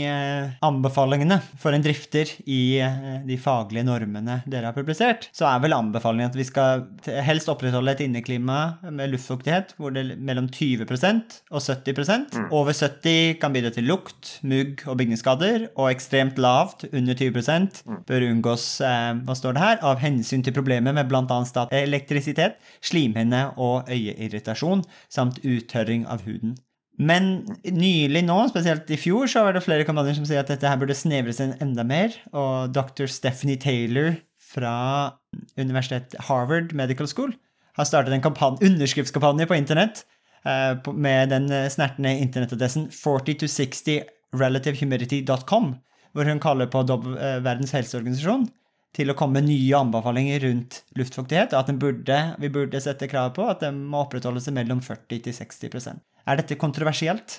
eh, 0.06 0.54
anbefalingene 0.64 1.40
for 1.58 1.74
en 1.74 1.84
drifter 1.84 2.30
i 2.44 2.78
eh, 2.84 3.08
de 3.26 3.38
faglige 3.40 3.86
normene 3.88 4.38
dere 4.48 4.70
har 4.70 4.76
publisert, 4.76 5.30
så 5.36 5.48
er 5.50 5.62
vel 5.64 5.76
anbefalingen 5.76 6.30
at 6.30 6.38
vi 6.38 6.46
skal 6.46 6.84
helst 7.24 7.50
opprettholde 7.50 7.96
et 7.96 8.04
inneklima 8.04 8.78
med 8.84 9.14
luftfuktighet 9.14 9.74
hvor 9.80 9.94
det 9.96 10.04
er 10.04 10.22
mellom 10.28 10.46
20% 10.52 11.38
og 11.50 11.64
70 11.64 12.28
mm. 12.36 12.48
Over 12.54 12.76
70 12.76 13.38
kan 13.42 13.54
bidra 13.56 13.72
til 13.74 13.88
lukt, 13.88 14.36
mugg 14.46 14.84
og 14.86 15.00
bygningsskader, 15.00 15.70
og 15.74 15.90
ekstremt 15.90 16.38
lavt, 16.40 16.86
under 16.92 17.16
20 17.16 17.42
mm. 17.88 18.02
bør 18.08 18.27
unngås 18.30 18.66
eh, 18.84 19.12
hva 19.26 19.34
står 19.36 19.56
det 19.56 19.64
her, 19.64 19.76
av 19.86 20.00
hensyn 20.02 20.42
til 20.44 20.54
problemer 20.56 20.92
med 20.96 21.08
bl.a. 21.10 21.38
elektrisitet, 21.74 22.54
slimhinne 22.84 23.42
og 23.56 23.90
øyeirritasjon, 23.92 24.82
samt 25.12 25.40
uttørring 25.44 26.06
av 26.10 26.18
huden. 26.26 26.56
Men 26.98 27.46
nylig 27.62 28.24
nå, 28.26 28.48
spesielt 28.50 28.90
i 28.90 28.98
fjor, 28.98 29.30
så 29.30 29.44
var 29.46 29.54
det 29.54 29.62
flere 29.62 29.84
kampanjer 29.86 30.18
som 30.18 30.26
sier 30.26 30.42
at 30.42 30.50
dette 30.50 30.66
her 30.66 30.74
burde 30.80 30.96
snevres 30.98 31.38
inn 31.44 31.54
enda 31.62 31.84
mer, 31.86 32.10
og 32.34 32.74
dr. 32.74 33.06
Stephanie 33.06 33.54
Taylor 33.62 34.18
fra 34.42 35.14
universitetet 35.60 36.18
Harvard 36.26 36.74
Medical 36.74 37.06
School 37.10 37.32
har 37.78 37.86
startet 37.86 38.14
en 38.16 38.24
underskriftskampanje 38.24 39.46
på 39.46 39.54
internett 39.54 40.02
eh, 40.42 40.74
med 40.90 41.30
den 41.30 41.46
snertne 41.70 42.18
internettadressen 42.18 42.90
40to60relativehumidity.com, 42.90 45.78
hvor 46.18 46.28
hun 46.28 46.42
kaller 46.42 46.70
på 46.70 46.82
eh, 46.82 47.38
Verdens 47.44 47.74
helseorganisasjon 47.76 48.48
til 48.96 49.12
å 49.12 49.16
komme 49.18 49.38
med 49.38 49.50
nye 49.50 49.78
anbefalinger 49.78 50.42
rundt 50.46 50.80
luftfuktighet, 50.98 51.52
og 51.54 51.60
at 51.60 51.80
burde, 51.80 52.18
vi 52.40 52.50
burde 52.52 52.80
sette 52.82 53.08
krav 53.10 53.34
på 53.36 53.44
at 53.46 53.62
den 53.62 53.82
må 53.86 54.06
opprettholdes 54.06 54.48
mellom 54.54 54.80
40 54.84 55.22
til 55.26 55.36
60% 55.36 56.00
Er 56.26 56.40
dette 56.40 56.58
kontroversielt? 56.58 57.38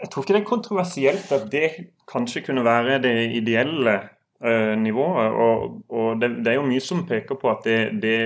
Jeg 0.00 0.10
tror 0.10 0.24
ikke 0.24 0.36
det 0.36 0.40
er 0.42 0.48
kontroversielt 0.48 1.32
at 1.34 1.46
det 1.52 1.68
kanskje 2.10 2.44
kunne 2.46 2.64
være 2.64 3.00
det 3.02 3.14
ideelle 3.34 3.96
uh, 4.44 4.74
nivået. 4.78 5.34
Og, 5.44 5.80
og 5.90 6.22
det, 6.22 6.30
det, 6.44 6.52
er 6.52 6.60
jo 6.60 6.68
mye 6.68 6.82
som 6.84 7.02
peker 7.08 7.38
på 7.40 7.50
at 7.50 7.66
det, 7.66 7.78
det 8.02 8.16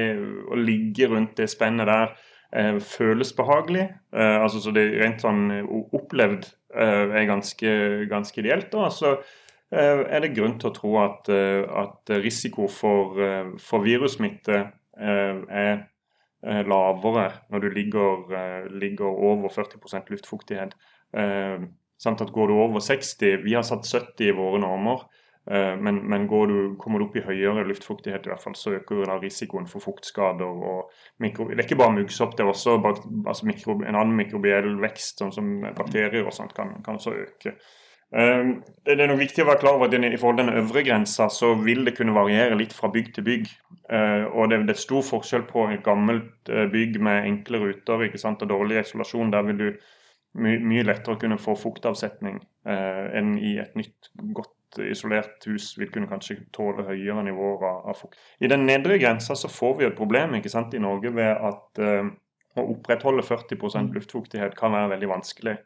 å 0.53 0.59
ligge 0.61 1.09
rundt 1.13 1.37
det 1.41 1.49
spennet 1.53 1.89
der 1.89 2.13
uh, 2.13 2.77
føles 2.85 3.33
behagelig. 3.37 3.89
Uh, 4.13 4.43
altså 4.43 4.61
Så 4.61 4.75
det 4.77 4.91
rent 4.99 5.25
sånn 5.25 5.49
opplevd 5.97 6.51
er 6.77 7.23
ganske, 7.25 7.71
ganske 8.11 8.41
ideelt. 8.43 8.67
da, 8.75 8.91
så 8.93 9.15
Eh, 9.17 9.46
er 9.75 10.23
det 10.23 10.35
grunn 10.37 10.59
til 10.61 10.71
å 10.71 10.75
tro 10.75 10.95
at, 11.03 11.29
eh, 11.33 11.65
at 11.67 12.15
risiko 12.23 12.69
for, 12.71 13.19
eh, 13.21 13.53
for 13.59 13.83
virussmitte 13.83 14.73
er 14.97 15.89
lavere 16.47 17.33
når 17.51 17.61
du 17.61 17.71
ligger, 17.71 18.69
ligger 18.71 19.05
over 19.05 19.49
40% 19.51 20.09
luftfuktighet. 20.09 20.73
Samt 21.99 22.21
at 22.21 22.33
går 22.33 22.49
du 22.49 22.55
over 22.55 22.81
60 22.81 23.43
Vi 23.43 23.53
har 23.53 23.63
satt 23.63 23.85
70 23.85 24.29
i 24.29 24.31
våre 24.33 24.61
normer. 24.61 25.03
Men, 25.45 26.09
men 26.09 26.27
du, 26.27 26.77
kommer 26.79 26.99
du 26.99 27.07
opp 27.07 27.17
i 27.17 27.25
høyere 27.25 27.67
luftfuktighet, 27.67 28.27
i 28.27 28.31
hvert 28.31 28.43
fall, 28.43 28.55
så 28.55 28.73
øker 28.79 29.05
da 29.05 29.19
risikoen 29.19 29.67
for 29.67 29.81
fuktskader. 29.81 30.45
og 30.45 30.91
mikro, 31.19 31.49
Det 31.49 31.59
er 31.59 31.65
ikke 31.65 31.79
bare 31.83 31.99
muggsopp, 31.99 32.37
det 32.37 32.45
er 32.45 32.53
også 32.53 32.79
altså 33.27 33.47
mikro, 33.47 33.81
en 33.83 33.95
annen 33.95 34.17
mikrobiell 34.17 34.81
vekst, 34.81 35.19
sånn 35.19 35.33
som 35.33 35.61
bakterier 35.77 36.25
og 36.25 36.33
sånt, 36.33 36.55
kan, 36.55 36.83
kan 36.83 36.95
også 36.97 37.15
øke. 37.27 37.57
Ehm, 38.15 38.61
det 38.87 39.01
er 39.01 39.11
nok 39.11 39.19
viktig 39.19 39.43
å 39.43 39.49
være 39.49 39.61
klar 39.65 39.79
over 39.79 39.91
at 39.91 39.97
i 39.99 40.19
forhold 40.21 40.39
til 40.39 40.47
den 40.47 40.61
øvre 40.61 40.85
grensa 40.87 41.27
så 41.33 41.55
vil 41.59 41.83
det 41.85 41.97
kunne 41.97 42.15
variere 42.15 42.59
litt 42.59 42.75
fra 42.77 42.91
bygg 42.93 43.13
til 43.17 43.27
bygg. 43.27 43.49
Ehm, 43.91 44.27
og 44.31 44.51
det 44.53 44.63
er 44.63 44.81
stor 44.81 45.03
forskjell 45.07 45.47
på 45.51 45.67
et 45.75 45.83
gammelt 45.87 46.51
eh, 46.51 46.69
bygg 46.71 47.01
med 47.03 47.27
enkle 47.27 47.63
ruter 47.65 48.07
og 48.07 48.49
dårlig 48.49 48.81
isolasjon. 48.85 49.33
Der 49.35 49.43
vil 49.43 49.59
du 49.59 49.71
my 50.37 50.59
mye 50.61 50.85
lettere 50.85 51.17
kunne 51.21 51.39
få 51.41 51.57
fuktavsetning 51.57 52.43
eh, 52.69 53.05
enn 53.17 53.37
i 53.41 53.57
et 53.63 53.75
nytt, 53.79 54.11
godt 54.37 54.53
isolert 54.85 55.45
hus 55.49 55.71
vil 55.79 55.91
kunne 55.93 56.11
kanskje 56.11 56.43
tåle 56.53 56.85
høyere 56.85 57.25
nivåer 57.25 57.65
av, 57.65 57.95
fukt. 57.97 58.19
I 58.41 58.51
den 58.51 58.67
nedre 58.69 58.99
grensa 59.01 59.37
så 59.39 59.49
får 59.49 59.79
vi 59.79 59.87
et 59.89 59.97
problem 59.97 60.35
i 60.37 60.43
Norge 60.83 61.13
ved 61.15 61.33
at 61.33 61.81
uh, 61.81 62.11
å 62.57 62.65
opprettholde 62.75 63.25
40% 63.25 63.95
luftfuktighet 63.97 64.57
kan 64.59 64.75
være 64.75 64.91
veldig 64.97 65.09
vanskelig. 65.15 65.57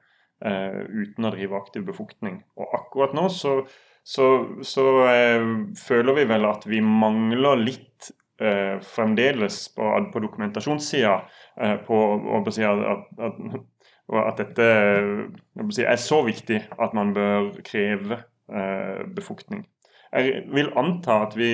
Uh, 0.41 0.87
uten 0.88 1.27
å 1.29 1.35
drive 1.35 1.57
aktiv 1.59 1.83
befuktning. 1.85 2.38
Og 2.57 2.71
akkurat 2.79 3.13
nå 3.13 3.27
så, 3.29 3.59
så, 4.01 4.29
så 4.65 4.85
uh, 5.05 5.51
føler 5.77 6.17
vi 6.17 6.25
vel 6.31 6.47
at 6.49 6.65
vi 6.65 6.81
mangler 6.81 7.61
litt 7.61 8.09
uh, 8.41 8.81
fremdeles 8.81 9.67
på, 9.77 9.91
på 10.15 10.25
dokumentasjonssida 10.25 11.19
på 11.85 11.99
å 12.33 12.41
si 12.49 12.65
at, 12.65 12.81
at, 13.21 13.43
at, 14.17 14.41
dette 14.41 14.69
si, 15.77 15.85
er 15.85 16.01
så 16.01 16.23
viktig 16.25 16.63
at 16.81 16.97
man 16.97 17.13
bør 17.13 17.53
kreve 17.67 18.23
befuktning. 19.13 19.67
Jeg 20.11 20.47
vil 20.51 20.73
anta 20.81 21.21
at, 21.27 21.37
vi, 21.38 21.51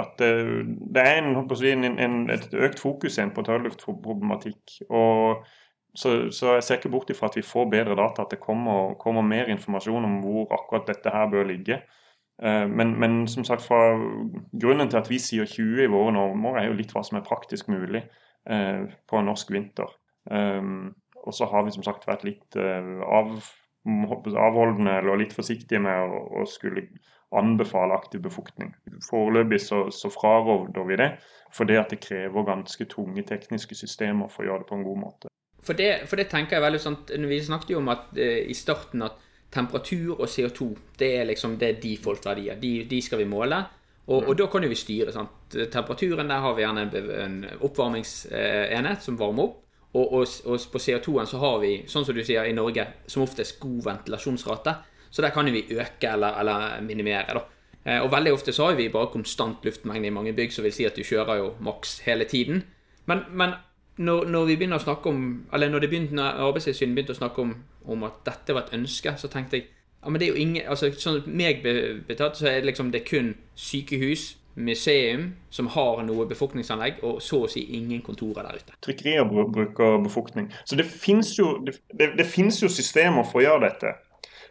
at 0.00 0.16
det 0.18 1.04
er 1.04 1.20
en, 1.20 1.36
en, 1.36 1.98
en, 2.06 2.16
et 2.32 2.56
økt 2.56 2.80
fokus 2.82 3.20
igjen 3.20 3.34
på 3.36 3.44
tørrluftproblematikk. 3.46 4.80
og 4.88 5.44
så, 5.94 6.30
så, 6.30 6.54
jeg 6.54 6.62
ser 6.62 6.78
ikke 6.78 6.92
bort 6.92 7.10
ifra 7.10 7.28
at 7.30 7.36
vi 7.36 7.42
får 7.46 7.70
bedre 7.70 7.96
data, 7.98 8.22
at 8.22 8.34
det 8.34 8.40
kommer, 8.42 8.94
kommer 9.00 9.26
mer 9.26 9.50
informasjon 9.50 10.06
om 10.06 10.20
hvor 10.24 10.52
akkurat 10.54 10.86
dette 10.88 11.10
her 11.10 11.26
bør 11.32 11.48
ligge. 11.48 11.80
Uh, 12.42 12.66
men, 12.70 12.94
men, 13.00 13.28
som 13.28 13.44
sagt, 13.44 13.66
fra 13.66 13.96
grunnen 14.60 14.90
til 14.90 15.00
at 15.00 15.10
vi 15.10 15.18
sier 15.18 15.48
20 15.48 15.84
i 15.84 15.90
våre 15.90 16.14
normer, 16.16 16.60
er 16.60 16.70
jo 16.70 16.78
litt 16.78 16.94
hva 16.94 17.02
som 17.06 17.18
er 17.18 17.26
praktisk 17.26 17.68
mulig 17.68 18.04
uh, 18.50 18.86
på 19.10 19.18
en 19.18 19.30
norsk 19.32 19.50
vinter. 19.52 19.90
Um, 20.30 20.94
Og 21.20 21.34
så 21.36 21.44
har 21.44 21.66
vi 21.66 21.72
som 21.74 21.84
sagt 21.84 22.06
vært 22.08 22.22
litt 22.24 22.56
av, 22.56 23.34
avholdende 23.84 24.94
eller 25.02 25.18
litt 25.20 25.34
forsiktige 25.36 25.80
med 25.84 25.92
å, 26.00 26.22
å 26.40 26.46
skulle 26.48 26.86
anbefale 27.36 27.94
aktiv 27.94 28.22
befuktning. 28.24 28.72
Foreløpig 29.06 29.60
så, 29.62 29.82
så 29.94 30.10
fraråder 30.10 30.86
vi 30.88 30.96
det, 30.96 31.10
fordi 31.54 31.76
at 31.78 31.92
det 31.92 32.00
krever 32.02 32.46
ganske 32.48 32.86
tunge 32.90 33.22
tekniske 33.28 33.76
systemer 33.78 34.32
for 34.32 34.44
å 34.44 34.50
gjøre 34.50 34.64
det 34.64 34.70
på 34.70 34.78
en 34.80 34.86
god 34.86 35.02
måte. 35.04 35.30
For 35.64 35.76
det, 35.76 35.90
for 36.08 36.16
det 36.16 36.30
tenker 36.32 36.56
jeg 36.56 36.64
veldig 36.64 36.80
sånn 36.80 37.26
Vi 37.28 37.40
snakket 37.44 37.74
jo 37.74 37.82
om 37.82 37.90
at 37.92 38.16
eh, 38.16 38.46
i 38.48 38.56
starten 38.56 39.04
at 39.04 39.18
temperatur 39.52 40.14
og 40.14 40.28
CO2 40.30 40.70
det 40.98 41.10
er 41.18 41.26
liksom 41.28 41.56
det 41.58 41.68
er 41.68 41.80
default-verdier. 41.82 42.58
De, 42.60 42.84
de, 42.90 43.00
skal 43.02 43.18
vi 43.18 43.28
måle. 43.28 43.58
Og, 44.06 44.28
og, 44.28 44.34
da 44.38 44.46
kan 44.50 44.62
jo 44.62 44.70
vi 44.70 44.78
styre. 44.78 45.12
sant? 45.14 45.56
Temperaturen, 45.72 46.30
der 46.30 46.44
har 46.44 46.54
vi 46.54 46.62
gjerne 46.62 46.86
en, 46.86 47.10
en 47.24 47.36
oppvarmingsenhet 47.66 49.02
som 49.02 49.18
varmer 49.18 49.48
opp. 49.48 49.58
Og, 49.90 50.12
og, 50.20 50.26
og 50.46 50.66
på 50.70 50.78
CO2-en 50.78 51.26
så 51.26 51.40
har 51.42 51.56
vi, 51.64 51.72
sånn 51.90 52.06
som 52.06 52.14
du 52.14 52.22
sier 52.22 52.46
i 52.46 52.54
Norge, 52.54 52.84
som 53.10 53.24
oftest 53.24 53.58
god 53.62 53.82
ventilasjonsrate. 53.88 54.76
Så 55.10 55.24
der 55.24 55.34
kan 55.34 55.50
vi 55.50 55.64
øke 55.74 56.12
eller, 56.12 56.38
eller 56.38 56.84
minimere. 56.86 57.40
da. 57.40 57.42
Eh, 57.84 57.98
og 57.98 58.12
veldig 58.12 58.32
ofte 58.36 58.54
så 58.54 58.68
har 58.68 58.78
vi 58.78 58.90
bare 58.92 59.10
konstant 59.12 59.64
luftmengde 59.66 60.10
i 60.10 60.14
mange 60.14 60.34
bygg, 60.36 60.52
som 60.54 60.66
vil 60.66 60.74
si 60.74 60.86
at 60.86 60.98
du 60.98 61.02
kjører 61.06 61.40
jo 61.40 61.50
maks 61.64 62.00
hele 62.06 62.28
tiden. 62.30 62.62
Men, 63.10 63.24
men 63.34 63.56
når, 64.00 64.24
når, 64.32 64.48
vi 64.48 64.56
begynner 64.56 64.80
å 64.80 64.84
snakke 64.84 65.10
om 65.12 65.20
Eller 65.52 65.70
når, 65.72 65.84
begynte, 65.92 66.24
Arbeidstilsynet 66.24 66.96
begynte 66.96 67.16
å 67.16 67.20
snakke 67.20 67.44
om, 67.44 67.54
om, 67.84 68.04
at 68.08 68.22
dette 68.26 68.56
var 68.56 68.66
et 68.66 68.74
ønske, 68.78 69.12
så 69.20 69.28
tenkte 69.32 69.60
jeg 69.60 69.68
ja, 70.00 70.08
men 70.08 70.20
det 70.20 70.28
er 70.28 70.32
jo 70.32 70.40
ingen 70.40 70.68
altså 70.72 70.88
Sånn 70.96 71.22
meg 71.28 71.60
betatt, 72.08 72.38
så 72.38 72.48
er 72.48 72.60
det 72.60 72.70
liksom 72.70 72.92
det 72.94 73.02
er 73.02 73.08
kun 73.10 73.34
sykehus, 73.60 74.30
museum, 74.60 75.26
som 75.52 75.68
har 75.74 76.00
noe 76.04 76.24
befolkningsanlegg, 76.28 77.02
og 77.06 77.20
så 77.22 77.44
å 77.44 77.50
si 77.50 77.62
ingen 77.76 78.00
kontorer 78.04 78.48
der 78.48 78.58
ute. 78.60 78.76
Trykkerier 78.82 79.28
bruker 79.28 80.00
befolkning. 80.02 80.48
Så 80.64 80.76
det 80.80 80.88
fins 80.88 81.34
jo, 81.38 81.52
det, 81.64 81.76
det 82.18 82.26
jo 82.26 82.72
systemer 82.72 83.28
for 83.28 83.40
å 83.40 83.44
gjøre 83.44 83.68
dette 83.68 83.94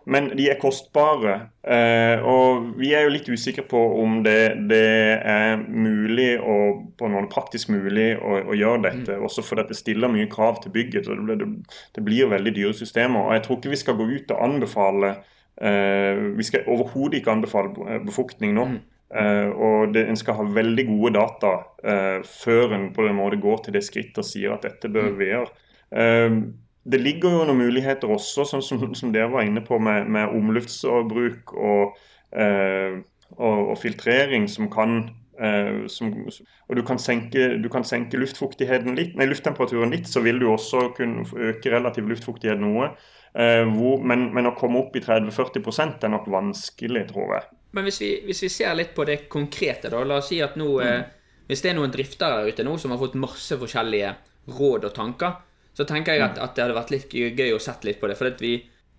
men 0.10 0.30
de 0.38 0.48
er 0.50 0.58
kostbare. 0.62 1.36
Eh, 1.62 2.24
og 2.26 2.72
vi 2.80 2.92
er 2.98 3.06
jo 3.06 3.14
litt 3.14 3.30
usikre 3.30 3.64
på 3.70 3.80
om 4.02 4.20
det, 4.26 4.40
det 4.72 4.82
er 5.22 5.60
mulig 5.62 6.32
og 6.42 6.86
på 6.98 7.10
noen 7.12 7.30
praktisk 7.32 7.70
mulig 7.74 8.12
å, 8.18 8.40
å 8.50 8.58
gjøre 8.58 8.84
dette. 8.88 9.18
Mm. 9.18 9.26
Også 9.28 9.46
fordi 9.46 9.68
det 9.70 9.78
stiller 9.78 10.12
mye 10.12 10.30
krav 10.32 10.64
til 10.64 10.74
bygget. 10.74 11.10
og 11.10 11.28
det, 11.30 11.40
det, 11.44 11.50
det, 11.96 12.06
blir 12.06 12.32
veldig 12.32 12.54
dyre 12.56 12.78
systemer. 12.78 13.28
og 13.28 13.36
Jeg 13.38 13.46
tror 13.46 13.60
ikke 13.60 13.74
vi 13.76 13.84
skal 13.84 14.00
gå 14.00 14.08
ut 14.10 14.34
og 14.34 14.46
anbefale 14.48 15.12
eh, 15.62 16.24
Vi 16.40 16.48
skal 16.48 16.66
overhodet 16.68 17.22
ikke 17.22 17.36
anbefale 17.38 18.00
befuktning 18.08 18.58
nå. 18.58 18.72
Mm. 18.74 18.80
Uh, 19.10 19.50
og 19.58 19.94
det, 19.96 20.04
En 20.06 20.18
skal 20.18 20.36
ha 20.38 20.44
veldig 20.54 20.84
gode 20.86 21.16
data 21.16 21.54
uh, 21.82 22.20
før 22.22 22.76
en 22.78 22.92
på 22.94 23.08
den 23.08 23.16
måte 23.18 23.40
går 23.42 23.64
til 23.66 23.74
det 23.74 23.82
skrittet 23.82 24.20
og 24.22 24.28
sier 24.28 24.54
at 24.54 24.68
dette 24.68 24.92
bør 24.94 25.08
mm. 25.10 25.16
vi 25.18 25.30
gjøre. 25.32 25.64
Uh, 25.90 26.36
det 26.84 27.00
ligger 27.02 27.34
jo 27.34 27.46
noen 27.46 27.60
muligheter 27.60 28.12
også, 28.14 28.46
sånn 28.48 28.64
som, 28.64 28.84
som 28.96 29.14
dere 29.14 29.32
var 29.34 29.48
inne 29.48 29.64
på, 29.66 29.80
med, 29.84 30.08
med 30.12 30.32
omluftsbruk 30.36 31.54
og, 31.54 31.98
eh, 32.32 33.00
og, 33.36 33.58
og, 33.74 33.76
filtrering 33.82 34.48
som 34.50 34.70
kan 34.72 35.02
eh, 35.42 35.86
som, 35.92 36.14
Og 36.70 36.80
du 36.80 36.84
kan, 36.88 37.02
senke, 37.02 37.58
du 37.62 37.70
kan 37.72 37.86
senke 37.88 38.20
luftfuktigheten 38.22 38.96
litt, 38.98 39.16
nei, 39.20 39.28
lufttemperaturen 39.30 39.92
litt, 39.94 40.08
så 40.08 40.24
vil 40.26 40.40
du 40.40 40.48
også 40.50 40.90
kunne 40.98 41.28
øke 41.52 41.74
relativ 41.74 42.08
luftfuktighet 42.10 42.62
noe. 42.62 42.94
Eh, 43.34 43.66
hvor, 43.70 44.02
men, 44.02 44.30
men, 44.34 44.50
å 44.50 44.56
komme 44.58 44.82
opp 44.82 44.96
i 44.98 45.04
30-40% 45.06 46.08
er 46.08 46.14
nok 46.16 46.30
vanskelig, 46.32 47.06
tror 47.12 47.36
jeg. 47.38 47.50
Men 47.78 47.86
hvis 47.86 48.00
vi, 48.02 48.14
hvis 48.26 48.44
vi, 48.48 48.50
ser 48.50 48.74
litt 48.78 48.96
på 48.98 49.06
det 49.06 49.28
konkrete, 49.30 49.92
da. 49.92 50.02
La 50.08 50.18
oss 50.24 50.32
si 50.32 50.40
at 50.42 50.58
nå, 50.58 50.72
mm. 50.80 50.88
Eh, 50.88 51.44
hvis 51.50 51.62
det 51.66 51.72
er 51.72 51.78
noen 51.78 51.94
driftere 51.94 52.48
ute 52.50 52.66
nå 52.66 52.76
som 52.82 52.94
har 52.94 53.02
fått 53.02 53.18
masse 53.20 53.58
forskjellige 53.58 54.16
råd 54.58 54.90
og 54.90 54.96
tanker, 54.96 55.38
så 55.78 55.86
tenker 55.88 56.16
jeg 56.16 56.26
at, 56.26 56.38
at, 56.42 56.56
det 56.56 56.66
hadde 56.66 56.78
vært 56.78 56.94
litt 56.94 57.14
gøy 57.14 57.54
å 57.56 57.62
sette 57.64 57.88
litt 57.88 58.02
på 58.02 58.10
det. 58.10 58.18
For 58.20 58.36
vi, 58.42 58.54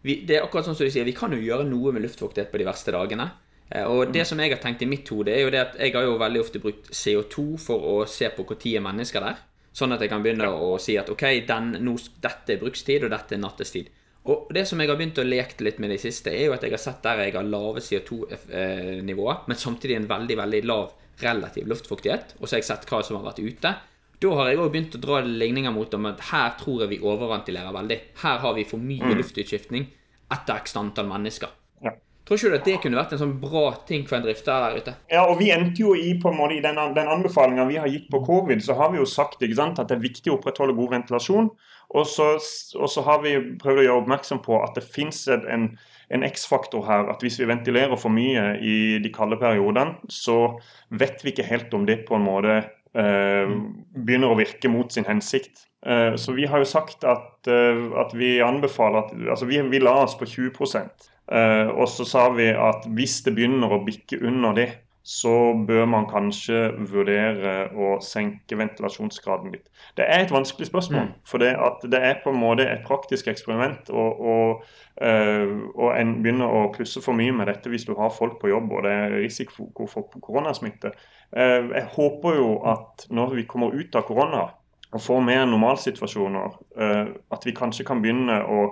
vi, 0.07 0.21
det 0.27 0.39
er 0.39 0.47
akkurat 0.47 0.69
sånn 0.69 0.79
som 0.79 0.87
de 0.87 0.93
sier, 0.95 1.09
vi 1.09 1.17
kan 1.17 1.33
jo 1.35 1.41
gjøre 1.43 1.69
noe 1.69 1.93
med 1.95 2.05
luftfuktighet 2.07 2.53
på 2.53 2.61
de 2.63 2.69
verste 2.69 2.95
dagene. 2.97 3.29
Eh, 3.71 3.87
og 3.87 4.15
det 4.15 4.25
som 4.29 4.41
jeg 4.41 4.55
har 4.55 4.63
tenkt 4.63 4.83
i 4.83 4.89
mitt 4.91 5.09
hode, 5.13 5.35
er 5.35 5.45
jo 5.45 5.53
det 5.53 5.63
at 5.63 5.79
jeg 5.79 5.95
har 5.97 6.09
jo 6.09 6.19
veldig 6.21 6.43
ofte 6.43 6.63
brukt 6.63 6.91
CO2 6.95 7.47
for 7.63 7.89
å 7.93 7.97
se 8.09 8.31
på 8.35 8.47
når 8.49 8.67
er 8.73 8.85
mennesker 8.87 9.27
der. 9.27 9.47
Sånn 9.77 9.95
at 9.95 10.03
jeg 10.03 10.11
kan 10.11 10.23
begynne 10.25 10.49
å 10.51 10.75
si 10.83 10.97
at 10.99 11.11
ok, 11.13 11.25
den, 11.47 11.75
no, 11.87 11.95
dette 12.23 12.57
er 12.57 12.63
brukstid, 12.63 13.07
og 13.07 13.13
dette 13.15 13.37
er 13.37 13.43
nattestid. 13.43 13.91
Og 14.31 14.51
det 14.53 14.67
som 14.69 14.81
jeg 14.83 14.91
har 14.91 14.99
begynt 14.99 15.19
å 15.23 15.25
leke 15.25 15.65
litt 15.65 15.79
med 15.81 15.93
i 15.93 15.95
det 15.95 16.03
siste, 16.03 16.33
er 16.35 16.49
jo 16.49 16.57
at 16.57 16.65
jeg 16.67 16.75
har 16.75 16.83
sett 16.83 16.99
der 17.05 17.23
jeg 17.25 17.37
har 17.39 17.47
lave 17.47 17.81
CO2-nivåer, 17.85 19.47
men 19.49 19.61
samtidig 19.61 19.97
en 19.97 20.11
veldig, 20.11 20.37
veldig 20.43 20.61
lav 20.69 20.91
relativ 21.21 21.71
luftfuktighet. 21.71 22.35
Og 22.41 22.45
så 22.45 22.57
har 22.57 22.61
jeg 22.61 22.69
sett 22.69 22.91
hva 22.91 23.01
som 23.07 23.17
har 23.17 23.31
vært 23.31 23.41
ute. 23.41 23.73
Da 24.21 24.35
har 24.37 24.51
jeg 24.51 24.61
òg 24.61 24.75
begynt 24.75 24.97
å 24.99 25.01
dra 25.01 25.23
ligninger 25.25 25.73
mot 25.73 25.89
dem 25.89 26.11
at 26.11 26.21
her 26.29 26.53
tror 26.61 26.85
jeg 26.85 26.91
vi 26.91 27.01
overventilerer 27.01 27.73
veldig. 27.73 27.97
Her 28.21 28.43
har 28.43 28.53
vi 28.59 28.67
for 28.69 28.83
mye 28.83 29.15
mm. 29.15 29.17
luftutskiftning 29.17 29.87
etter 30.31 30.61
x 30.61 30.77
antall 30.77 31.09
mennesker. 31.09 31.55
Ja. 31.81 31.95
Tror 32.29 32.37
ikke 32.37 32.51
du 32.51 32.57
at 32.59 32.69
det 32.69 32.75
kunne 32.83 32.99
vært 33.01 33.15
en 33.17 33.23
sånn 33.23 33.39
bra 33.41 33.65
ting 33.89 34.05
for 34.07 34.19
en 34.19 34.27
drifter 34.27 34.67
der 34.67 34.77
ute? 34.77 34.95
Ja, 35.11 35.23
og 35.25 35.41
vi 35.41 35.49
endte 35.55 35.81
jo 35.83 35.95
i 35.97 36.13
på 36.21 36.29
en 36.31 36.37
måte 36.37 36.59
i 36.59 36.61
den, 36.63 36.77
den 36.95 37.09
anbefalinga 37.11 37.65
vi 37.71 37.79
har 37.81 37.89
gitt 37.89 38.11
på 38.13 38.21
covid, 38.27 38.61
så 38.63 38.77
har 38.79 38.93
vi 38.93 39.01
jo 39.01 39.09
sagt 39.09 39.41
sant, 39.57 39.81
at 39.81 39.89
det 39.89 39.97
er 39.97 40.05
viktig 40.05 40.31
å 40.31 40.37
opprettholde 40.37 40.77
god 40.77 40.93
ventilasjon. 40.99 41.49
Og 41.91 42.07
så, 42.07 42.29
og 42.77 42.93
så 42.93 43.07
har 43.09 43.25
vi 43.25 43.33
prøvd 43.59 43.81
å 43.81 43.87
gjøre 43.87 44.03
oppmerksom 44.05 44.43
på 44.45 44.61
at 44.63 44.77
det 44.77 44.85
fins 44.85 45.25
en, 45.33 45.73
en 46.13 46.27
X-faktor 46.29 46.85
her. 46.87 47.09
At 47.11 47.25
hvis 47.25 47.41
vi 47.41 47.49
ventilerer 47.51 47.97
for 47.99 48.13
mye 48.15 48.53
i 48.61 48.77
de 49.03 49.15
kalde 49.17 49.41
periodene, 49.41 49.97
så 50.13 50.61
vet 50.93 51.25
vi 51.25 51.33
ikke 51.33 51.49
helt 51.49 51.75
om 51.75 51.89
det 51.89 52.05
på 52.07 52.21
en 52.21 52.29
måte 52.29 52.61
begynner 52.95 54.33
å 54.33 54.39
virke 54.39 54.71
mot 54.73 54.91
sin 54.93 55.07
hensikt. 55.07 55.69
Eh, 55.87 56.15
så 56.17 56.33
vi 56.33 56.47
har 56.47 56.59
jo 56.59 56.65
sagt 56.65 57.05
at, 57.05 57.47
eh, 57.49 57.85
at 57.97 58.13
vi 58.15 58.39
anbefaler 58.45 58.99
at 58.99 59.13
Altså 59.31 59.47
vi, 59.47 59.61
vi 59.61 59.79
la 59.79 60.03
oss 60.05 60.15
på 60.15 60.29
20% 60.29 61.09
og 61.31 61.87
så 61.87 62.05
sa 62.05 62.25
vi 62.35 62.49
at 62.51 62.89
hvis 62.91 63.21
det 63.23 63.37
begynner 63.37 63.71
å 63.71 63.85
bikke 63.87 64.17
under 64.27 64.51
det, 64.51 64.65
så 65.07 65.55
bør 65.67 65.87
man 65.87 66.09
kanskje 66.11 66.73
vurdere 66.91 67.71
å 67.73 67.93
senke 68.03 68.59
ventilasjonsgraden 68.59 69.55
litt. 69.55 69.71
Det 69.97 70.05
er 70.05 70.25
et 70.25 70.35
vanskelig 70.35 70.69
spørsmål, 70.69 71.07
mm. 71.07 71.15
for 71.25 71.39
det, 71.39 71.53
det, 71.87 72.01
er 72.03 72.19
på 72.25 72.35
en 72.35 72.41
måte 72.43 72.67
et 72.67 72.83
praktisk 72.85 73.31
eksperiment. 73.33 73.89
Og, 73.95 74.21
og, 74.21 74.67
og, 75.01 75.89
en 75.95 76.17
begynner 76.21 76.51
å 76.51 76.67
klusse 76.75 77.01
for 77.05 77.17
mye 77.17 77.33
med 77.33 77.49
dette 77.49 77.73
hvis 77.73 77.87
du 77.89 77.95
har 77.95 78.13
folk 78.13 78.41
på 78.43 78.51
jobb 78.53 78.75
og 78.75 78.85
det 78.87 78.93
er 78.93 79.17
risiko 79.23 79.87
for 79.89 80.11
koronasmitte. 80.19 80.93
Eh, 81.37 81.67
jeg 81.77 81.89
håper 81.95 82.39
jo 82.41 82.55
at 82.67 83.07
når 83.11 83.37
vi 83.39 83.49
kommer 83.51 83.75
ut 83.77 83.95
av 83.95 84.07
korona 84.09 84.49
og 84.91 85.03
får 85.03 85.21
mer 85.23 85.45
normalsituasjoner, 85.47 86.57
eh, 86.83 87.13
at 87.31 87.45
vi 87.47 87.55
kanskje 87.55 87.87
kan 87.87 88.01
begynne 88.03 88.41
å 88.43 88.65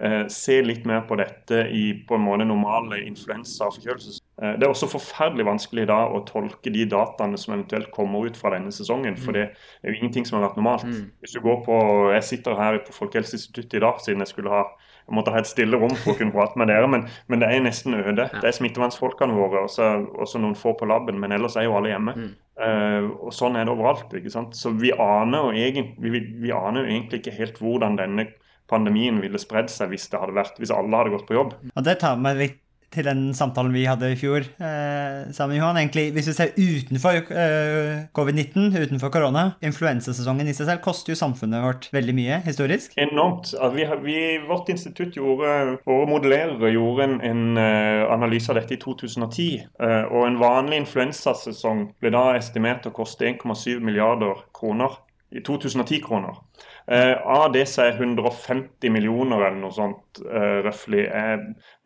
eh, 0.00 0.22
se 0.32 0.56
litt 0.64 0.86
mer 0.88 1.02
på 1.08 1.18
dette 1.20 1.66
i 1.68 1.90
på 2.08 2.16
en 2.16 2.24
måte 2.24 2.46
normale 2.48 3.02
influensa- 3.04 3.68
og 3.68 3.76
forkjølelses... 3.76 4.22
Det 4.36 4.64
er 4.64 4.68
også 4.68 4.88
forferdelig 4.92 5.46
vanskelig 5.48 5.86
da 5.88 5.98
å 6.12 6.22
tolke 6.28 6.72
de 6.72 6.82
dataene 6.88 7.38
som 7.40 7.54
eventuelt 7.54 7.88
kommer 7.92 8.24
ut 8.28 8.36
fra 8.36 8.52
denne 8.52 8.72
sesongen. 8.72 9.16
For 9.16 9.36
det 9.36 9.46
er 9.46 9.88
jo 9.88 9.96
ingenting 9.96 10.28
som 10.28 10.36
har 10.36 10.50
vært 10.50 10.58
normalt. 10.60 10.88
Mm. 10.88 11.06
Hvis 11.24 11.36
du 11.36 11.40
går 11.44 11.62
på, 11.64 11.78
Jeg 12.12 12.24
sitter 12.24 12.60
her 12.60 12.80
på 12.84 12.92
Folkehelseinstituttet 12.92 13.78
i 13.78 13.84
dag 13.84 14.02
siden 14.04 14.24
jeg 14.24 14.32
skulle 14.34 14.52
ha 14.52 14.66
jeg 15.06 15.14
måtte 15.14 15.30
ha 15.30 15.38
et 15.38 15.46
stille 15.46 15.78
rom 15.78 15.92
for 15.94 16.14
å 16.14 16.18
kunne 16.18 16.34
prate 16.34 16.58
med 16.58 16.66
dere. 16.70 16.88
Men, 16.90 17.04
men 17.30 17.42
det 17.42 17.50
er 17.52 17.62
nesten 17.62 17.94
øde. 17.94 18.26
Ja. 18.26 18.40
Det 18.42 18.48
er 18.50 18.56
smittevernsfolkene 18.56 19.36
våre 19.36 19.62
og 19.68 19.70
så 19.70 20.40
noen 20.42 20.56
få 20.58 20.74
på 20.78 20.88
laben. 20.90 21.20
Men 21.22 21.34
ellers 21.36 21.54
er 21.54 21.68
jo 21.68 21.76
alle 21.78 21.92
hjemme. 21.92 22.16
Mm. 22.16 22.32
Uh, 22.56 23.06
og 23.28 23.36
Sånn 23.36 23.58
er 23.58 23.68
det 23.68 23.74
overalt. 23.76 24.10
ikke 24.18 24.32
sant? 24.34 24.58
Så 24.58 24.74
vi 24.74 24.90
aner, 24.90 25.46
jo 25.46 25.62
egentlig, 25.62 25.94
vi, 26.02 26.24
vi 26.42 26.52
aner 26.56 26.82
jo 26.82 26.90
egentlig 26.90 27.22
ikke 27.22 27.36
helt 27.38 27.62
hvordan 27.62 28.00
denne 28.00 28.26
pandemien 28.66 29.20
ville 29.22 29.38
spredd 29.38 29.70
seg 29.70 29.92
hvis 29.92 30.08
det 30.10 30.18
hadde 30.18 30.34
vært, 30.34 30.58
hvis 30.58 30.74
alle 30.74 30.98
hadde 30.98 31.14
gått 31.14 31.28
på 31.28 31.38
jobb. 31.38 31.54
Og 31.70 31.86
Det 31.86 32.00
tar 32.02 32.18
meg 32.18 32.40
litt 32.42 32.62
til 32.96 33.06
den 33.06 33.22
samtalen 33.36 33.74
vi 33.74 33.84
hadde 33.88 34.10
i 34.12 34.18
fjor 34.18 34.44
eh, 34.44 35.28
sammen, 35.36 35.58
Johan. 35.58 35.78
Egentlig, 35.80 36.08
hvis 36.16 36.30
vi 36.30 36.36
ser 36.36 36.54
utenfor 36.56 37.18
eh, 37.30 38.06
covid-19, 38.16 38.72
utenfor 38.72 39.12
korona 39.12 39.44
Influensasesongen 39.64 40.48
i 40.48 40.54
seg 40.56 40.70
selv 40.70 40.82
koster 40.84 41.12
jo 41.12 41.18
samfunnet 41.20 41.64
vårt 41.64 41.88
veldig 41.94 42.14
mye 42.16 42.40
historisk. 42.46 42.96
Enormt. 43.00 43.52
Vi, 43.74 43.86
vi, 44.04 44.18
vårt 44.48 44.70
institutt 44.72 45.16
gjorde, 45.18 45.78
våre 45.86 46.08
modellerere 46.10 46.72
gjorde 46.72 47.08
en, 47.08 47.16
en 47.30 47.60
uh, 47.60 48.06
analyse 48.14 48.50
av 48.52 48.60
dette 48.60 48.76
i 48.76 48.80
2010. 48.82 49.66
Uh, 49.80 49.86
eh, 49.86 50.04
og 50.10 50.28
en 50.28 50.40
vanlig 50.40 50.80
influensasesong 50.84 51.90
ble 52.00 52.14
da 52.14 52.28
estimert 52.38 52.88
å 52.88 52.94
koste 52.96 53.28
1,7 53.28 53.82
milliarder 53.84 54.46
kroner 54.56 55.00
i 55.34 55.42
2010-kroner. 55.44 56.38
Eh, 56.86 57.14
av 57.26 57.56
så 57.66 57.82
er 57.82 57.98
150 57.98 58.92
millioner 58.94 59.42
eller 59.48 59.58
noe 59.58 59.74
sånt 59.74 60.20
eh, 60.22 60.60
røftlig 60.66 61.08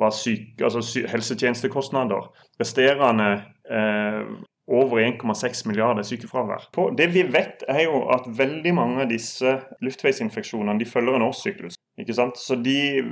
var 0.01 0.13
syk, 0.13 0.61
altså 0.61 0.85
helsetjenestekostnader. 1.09 2.29
Resterende 2.61 3.31
eh, 3.71 4.25
over 4.71 5.01
1,6 5.03 5.67
milliarder 5.67 6.03
sykefravær. 6.07 6.69
På, 6.73 6.91
det 6.95 7.09
vi 7.15 7.25
vet 7.27 7.65
er 7.69 7.85
jo 7.89 8.05
at 8.15 8.29
veldig 8.39 8.75
mange 8.77 9.03
av 9.03 9.11
disse 9.11 9.57
luftveisinfeksjonene 9.83 10.79
de 10.79 10.87
følger 10.87 11.19
en 11.19 11.27
årssyklus. 11.27 11.79
Ikke 11.99 12.15
sant? 12.15 12.39
Så 12.39 12.55
de, 12.55 13.03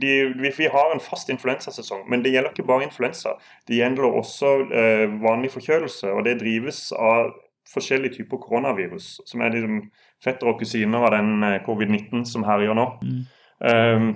de, 0.00 0.12
vi, 0.36 0.68
har 0.68 0.92
en 0.92 1.02
fast 1.02 1.30
influensasesong, 1.32 2.04
men 2.10 2.22
det 2.22 2.34
gjelder 2.34 2.52
ikke 2.52 2.68
bare 2.68 2.86
influensa. 2.86 3.38
Det 3.68 3.80
gjelder 3.80 4.10
også 4.20 4.52
eh, 4.68 5.06
vanlig 5.22 5.50
forkjølelse, 5.56 6.12
og 6.12 6.26
det 6.28 6.40
drives 6.42 6.90
av 6.92 7.32
forskjellige 7.72 8.20
typer 8.20 8.40
koronavirus, 8.44 9.18
som 9.28 9.42
er 9.44 9.56
liksom 9.56 9.80
fettere 10.24 10.52
og 10.52 10.62
kusiner 10.62 11.06
av 11.06 11.14
den 11.16 11.44
eh, 11.46 11.60
covid-19 11.66 12.24
som 12.28 12.46
herjer 12.46 12.76
nå. 12.78 12.86
Mm. 13.02 13.20
Um, 13.58 14.08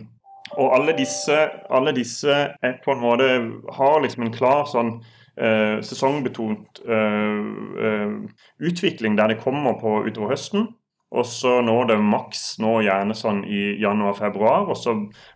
og 0.58 0.74
alle 0.76 0.94
disse, 0.98 1.36
alle 1.72 1.94
disse 1.96 2.34
er 2.62 2.78
på 2.84 2.92
en 2.92 3.02
måte 3.02 3.28
har 3.76 4.02
liksom 4.02 4.26
en 4.26 4.34
klar 4.34 4.66
sånn 4.68 4.92
uh, 5.00 5.78
sesongbetont 5.80 6.82
uh, 6.84 7.40
uh, 7.78 8.16
utvikling 8.60 9.16
der 9.16 9.32
det 9.32 9.40
kommer 9.42 9.78
på 9.80 10.02
utover 10.08 10.34
høsten. 10.34 10.68
Og 11.12 11.26
så 11.28 11.58
når 11.64 11.90
det 11.90 11.98
maks 12.00 12.56
nå 12.62 12.78
gjerne 12.86 13.16
sånn 13.16 13.42
i 13.44 13.74
januar-februar, 13.80 14.70
og 14.72 14.78
så 14.80 14.94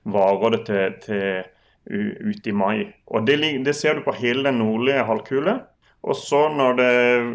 varer 0.08 0.56
det 0.56 0.62
til, 0.68 0.94
til 1.04 2.30
ut 2.32 2.46
i 2.48 2.54
mai. 2.56 2.86
Og 3.12 3.26
det, 3.28 3.38
det, 3.64 3.74
ser 3.76 3.98
du 3.98 4.06
på 4.06 4.14
hele 4.16 4.46
den 4.48 4.58
nordlige 4.62 5.04
halvkule. 5.06 5.58
Og 6.06 6.14
så 6.18 6.44
når, 6.54 6.76
det, 6.78 6.90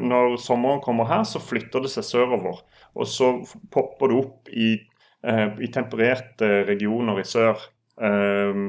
når, 0.08 0.38
sommeren 0.40 0.80
kommer 0.84 1.10
her, 1.10 1.26
så 1.28 1.42
flytter 1.44 1.84
det 1.84 1.92
seg 1.92 2.08
sørover. 2.08 2.62
Og 2.96 3.08
så 3.10 3.34
popper 3.74 4.12
det 4.12 4.20
opp 4.22 4.52
i, 4.52 4.70
eh, 5.28 5.48
i 5.60 5.72
tempererte 5.74 6.64
regioner 6.70 7.20
i 7.20 7.28
sør. 7.28 7.60
Eh, 8.00 8.62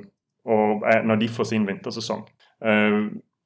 og 0.43 0.83
når 1.07 1.21
de 1.21 1.31
får 1.31 1.53
sin 1.53 1.69
vintersesong. 1.69 2.27
Eh, 2.67 2.99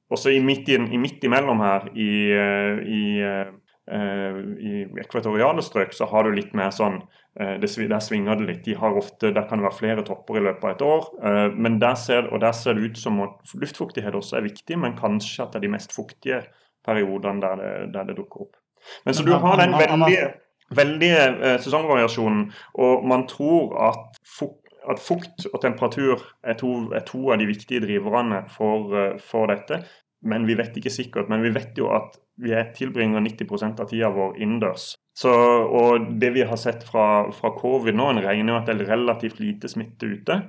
og 0.07 0.21
så 0.23 0.33
midt, 0.41 0.71
i, 0.73 0.99
midt 1.03 1.25
imellom 1.29 1.61
her, 1.61 1.91
i, 1.93 2.11
eh, 2.33 2.83
i 2.89 3.05
eh, 3.21 3.53
Eh, 3.53 3.66
I 3.87 4.83
ekvatoriale 4.99 5.63
strøk 5.63 5.93
så 5.95 6.09
har 6.11 6.27
du 6.27 6.35
litt 6.35 6.55
mer 6.59 6.73
sånn 6.75 6.97
eh, 7.39 7.55
det, 7.63 7.71
Der 7.87 8.03
svinger 8.03 8.39
det 8.41 8.49
litt. 8.49 8.65
De 8.65 8.75
har 8.75 8.97
ofte, 8.99 9.31
Der 9.31 9.47
kan 9.47 9.61
det 9.61 9.69
være 9.69 9.79
flere 9.79 10.05
topper 10.07 10.41
i 10.41 10.43
løpet 10.43 10.65
av 10.65 10.75
et 10.75 10.83
år. 10.83 11.09
Eh, 11.23 11.55
men 11.55 11.79
der 11.83 11.95
ser, 11.95 12.27
og 12.33 12.43
der 12.43 12.53
ser 12.57 12.75
det 12.75 12.91
ut 12.91 12.99
som 12.99 13.21
at 13.23 13.55
luftfuktighet 13.55 14.19
også 14.19 14.41
er 14.41 14.49
viktig, 14.49 14.79
men 14.83 14.99
kanskje 14.99 15.45
at 15.45 15.55
det 15.55 15.63
er 15.63 15.69
de 15.69 15.75
mest 15.77 15.95
fuktige 15.95 16.43
periodene 16.87 17.43
der 17.43 17.63
det, 17.63 17.73
der 17.95 18.11
det 18.11 18.19
dukker 18.19 18.49
opp. 18.49 18.59
Men 19.07 19.15
så 19.15 19.25
du 19.27 19.33
har 19.33 19.59
den 19.59 19.75
veldige, 19.75 20.27
veldige 20.71 21.59
sesongvariasjonen, 21.63 22.53
og 22.75 23.07
man 23.07 23.27
tror 23.31 23.75
at 23.89 24.21
fukt 24.39 24.63
at 24.87 25.01
fukt 25.03 25.47
og 25.51 25.59
temperatur 25.63 26.21
er 26.47 26.55
to, 26.59 26.69
er 26.95 27.03
to, 27.07 27.25
av 27.35 27.41
de 27.41 27.49
viktige 27.49 27.83
driverne 27.83 28.45
for, 28.55 28.93
for, 29.19 29.51
dette. 29.51 29.81
Men 30.25 30.47
vi 30.49 30.57
vet 30.59 30.77
ikke 30.79 30.93
sikkert. 30.93 31.29
Men 31.33 31.45
vi 31.45 31.53
vet 31.55 31.77
jo 31.79 31.91
at 31.95 32.17
vi 32.41 32.53
tilbringer 32.77 33.21
90% 33.25 33.81
av 33.81 33.91
tida 33.91 34.13
vår 34.13 34.37
innendørs. 34.43 34.95
Og 35.25 36.11
det 36.21 36.33
vi 36.35 36.45
har 36.45 36.61
sett 36.61 36.85
fra, 36.85 37.31
fra 37.33 37.53
covid 37.57 37.97
nå, 37.97 38.11
en 38.13 38.25
regner 38.25 38.53
jo 38.53 38.59
at 38.59 38.69
det 38.69 38.77
er 38.77 38.93
relativt 38.93 39.41
lite 39.41 39.71
smitte 39.73 40.09
ute. 40.09 40.41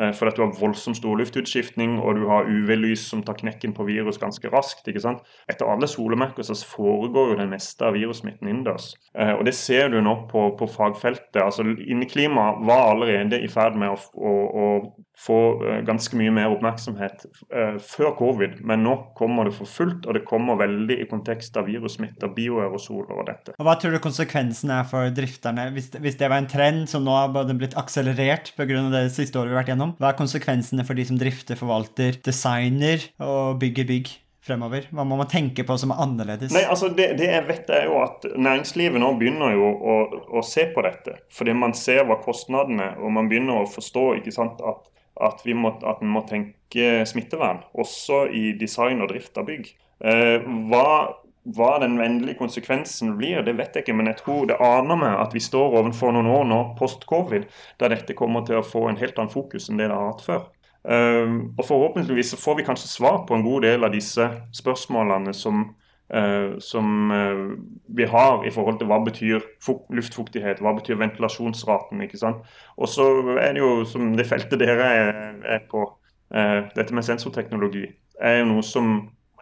Eh, 0.00 0.12
for 0.12 0.28
at 0.28 0.36
du 0.36 0.42
har 0.44 0.52
voldsomt 0.58 0.98
stor 0.98 1.16
luftutskiftning, 1.16 1.96
og 2.02 2.18
du 2.18 2.26
har 2.28 2.48
UV-lys 2.48 3.06
som 3.08 3.22
tar 3.24 3.38
knekken 3.40 3.72
på 3.76 3.86
virus 3.88 4.18
ganske 4.20 4.50
raskt. 4.52 4.88
ikke 4.88 5.00
sant? 5.00 5.22
Etter 5.48 5.68
alle 5.72 5.88
solemerker 5.88 6.44
så 6.44 6.56
foregår 6.68 7.32
jo 7.32 7.38
det 7.40 7.48
meste 7.48 7.86
av 7.86 7.96
virussmitten 7.96 8.50
innendørs. 8.50 8.92
Eh, 9.16 9.32
og 9.32 9.46
det 9.48 9.54
ser 9.56 9.88
du 9.94 10.00
nå 10.04 10.16
på, 10.30 10.50
på 10.58 10.68
fagfeltet. 10.68 11.40
altså 11.42 11.64
Inneklimaet 11.64 12.60
var 12.68 12.92
allerede 12.92 13.40
i 13.40 13.48
ferd 13.48 13.78
med 13.80 13.94
å, 13.94 13.96
å, 14.20 14.34
å 14.36 14.66
få 15.16 15.38
eh, 15.64 15.80
ganske 15.86 16.18
mye 16.18 16.34
mer 16.34 16.52
oppmerksomhet 16.52 17.24
før 17.80 18.10
covid, 18.18 18.58
men 18.68 18.82
nå 18.84 18.92
kommer 19.16 19.48
det 19.48 19.54
for 19.56 19.70
fullt, 19.70 20.04
og 20.04 20.16
det 20.16 20.26
kommer 20.28 20.58
veldig 20.60 20.98
i 21.00 21.06
kontekst 21.08 21.56
av 21.56 21.70
virussmitte, 21.70 22.28
bioaerosoler 22.36 23.16
og 23.16 23.28
dette. 23.30 23.54
Og 23.56 23.64
Hva 23.64 23.76
tror 23.80 23.96
du 23.96 24.00
konsekvensen 24.02 24.74
er 24.74 24.84
for 24.88 25.08
drifterne, 25.14 25.70
hvis, 25.72 25.88
hvis 26.02 26.18
det 26.20 26.28
var 26.32 26.42
en 26.42 26.50
trend 26.50 26.84
som 26.90 27.06
nå 27.06 27.14
har 27.16 27.32
blitt 27.32 27.78
akselerert 27.78 28.52
pga. 28.58 28.82
det 28.92 29.06
siste 29.14 29.40
året 29.40 29.52
vi 29.52 29.56
har 29.56 29.62
vært 29.62 29.72
gjennom? 29.72 29.76
gjennom? 29.76 29.96
Hva 30.00 30.12
er 30.12 30.20
konsekvensene 30.20 30.86
for 30.86 30.98
de 30.98 31.06
som 31.08 31.18
drifter, 31.20 31.58
forvalter, 31.58 32.20
designer 32.24 33.10
og 33.22 33.60
bygger 33.62 33.92
bygg? 33.92 34.14
fremover? 34.46 34.84
Hva 34.94 35.02
må 35.02 35.16
man 35.18 35.26
tenke 35.26 35.64
på 35.66 35.74
som 35.74 35.90
er 35.90 35.98
annerledes? 36.04 36.52
Nei, 36.54 36.60
altså 36.70 36.86
det, 36.94 37.16
det 37.18 37.32
jeg 37.32 37.46
vet 37.48 37.70
er 37.74 37.88
jo 37.88 37.96
at 37.98 38.28
Næringslivet 38.30 39.02
nå 39.02 39.08
begynner 39.18 39.56
jo 39.56 39.72
å, 39.74 39.96
å, 40.38 40.42
se 40.46 40.68
på 40.70 40.84
dette. 40.86 41.16
Fordi 41.34 41.50
man 41.58 41.74
ser 41.74 42.04
hva 42.06 42.20
kostnadene 42.22 42.92
og 43.00 43.10
man 43.16 43.26
begynner 43.26 43.64
å 43.64 43.66
forstå 43.66 44.04
ikke 44.20 44.36
sant, 44.36 44.62
at, 44.62 44.86
at, 45.22 45.44
vi 45.46 45.54
må, 45.56 45.72
at 45.82 46.02
en 46.04 46.12
må 46.12 46.24
tenke 46.28 47.04
smittevern, 47.08 47.62
også 47.74 48.26
i 48.32 48.50
design 48.58 49.00
og 49.04 49.12
drift 49.12 49.38
av 49.40 49.48
bygg. 49.48 49.70
Eh, 50.04 50.44
hva 50.70 50.88
hva 51.54 51.76
den 51.78 52.00
endelige 52.02 52.40
konsekvensen 52.40 53.12
blir, 53.18 53.42
det 53.46 53.54
vet 53.58 53.76
jeg 53.76 53.84
ikke, 53.84 53.94
men 53.94 54.10
jeg 54.10 54.18
tror 54.22 54.48
det 54.50 54.58
aner 54.62 54.98
meg 54.98 55.14
at 55.20 55.34
vi 55.34 55.42
står 55.42 55.78
overfor 55.78 56.14
noen 56.14 56.30
år 56.32 56.44
nå 56.50 56.60
post-covid 56.78 57.46
der 57.80 57.92
dette 57.94 58.16
kommer 58.18 58.42
til 58.46 58.58
å 58.58 58.66
få 58.66 58.88
en 58.90 58.98
helt 58.98 59.18
annen 59.18 59.32
fokus 59.32 59.68
enn 59.70 59.78
det 59.78 59.86
det 59.86 59.94
har 59.94 60.10
hatt 60.10 60.24
før. 60.26 60.44
Eh, 60.86 61.36
og 61.54 61.62
Forhåpentligvis 61.68 62.34
så 62.34 62.40
får 62.40 62.60
vi 62.60 62.66
kanskje 62.66 62.90
svar 62.90 63.22
på 63.28 63.36
en 63.36 63.46
god 63.46 63.66
del 63.68 63.86
av 63.86 63.94
disse 63.94 64.26
spørsmålene 64.58 65.34
som, 65.36 65.68
som 66.62 67.10
uh, 67.10 67.58
vi 67.88 68.04
har 68.06 68.44
i 68.46 68.50
forhold 68.54 68.78
til 68.78 68.86
hva 68.90 69.00
betyr 69.04 69.42
luftfuktighet, 69.90 70.60
hva 70.62 70.76
betyr 70.76 71.00
ventilasjonsraten. 71.00 72.02
ikke 72.02 72.20
sant? 72.20 72.44
Og 72.76 72.88
så 72.88 73.06
er 73.40 73.56
det 73.56 73.62
jo, 73.64 73.84
som 73.84 74.14
det 74.16 74.28
feltet 74.28 74.60
dere 74.62 74.86
er, 74.86 75.64
på, 75.70 75.82
uh, 76.34 76.60
dette 76.76 76.94
med 76.94 77.06
sensorteknologi, 77.06 77.88
er 78.20 78.40
jo 78.40 78.52
noe 78.52 78.62
som 78.62 78.94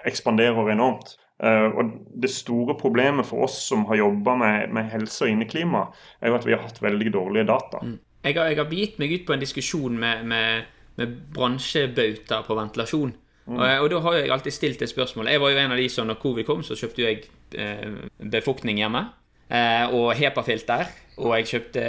ekspanderer 0.04 0.72
enormt. 0.72 1.18
Og 1.44 1.88
Det 2.22 2.30
store 2.30 2.76
problemet 2.78 3.26
for 3.26 3.44
oss 3.44 3.56
som 3.68 3.82
har 3.88 3.98
jobba 3.98 4.36
med, 4.38 4.68
med, 4.72 4.86
helse 4.92 5.24
og 5.24 5.32
inneklima, 5.32 5.88
er 6.22 6.30
jo 6.30 6.36
at 6.38 6.46
vi 6.46 6.54
har 6.54 6.62
hatt 6.62 6.78
veldig 6.82 7.10
dårlige 7.12 7.48
data. 7.48 7.80
Mm. 7.82 7.98
Jeg, 8.24 8.36
har, 8.38 8.46
jeg 8.48 8.56
har 8.56 8.68
begitt 8.70 9.00
meg 9.02 9.12
ut 9.12 9.26
på 9.26 9.34
en 9.34 9.42
diskusjon 9.42 9.98
med, 9.98 10.22
med, 10.30 10.70
med 10.96 11.16
bransjebauta 11.34 12.44
på 12.46 12.56
ventilasjon. 12.56 13.12
Mm. 13.44 13.58
Og, 13.58 13.66
og, 13.68 13.90
da 13.92 14.00
har 14.06 14.16
jeg 14.16 14.32
alltid 14.32 14.56
stilt 14.56 14.80
det 14.80 14.88
spørsmålet. 14.88 15.34
Jeg 15.34 15.42
var 15.42 15.52
jo 15.52 15.60
en 15.60 15.74
av 15.74 15.80
de 15.80 15.88
som 15.92 16.08
når 16.08 16.20
covid 16.22 16.46
kom, 16.48 16.64
så 16.64 16.76
kjøpte 16.78 17.04
jeg 17.04 17.24
eh, 17.60 17.98
befuktning 18.32 18.80
hjemme. 18.80 19.04
Eh, 19.52 19.84
og 19.92 20.14
HEPA-filter. 20.16 20.88
Og 21.20 21.36
jeg 21.38 21.50
kjøpte 21.52 21.84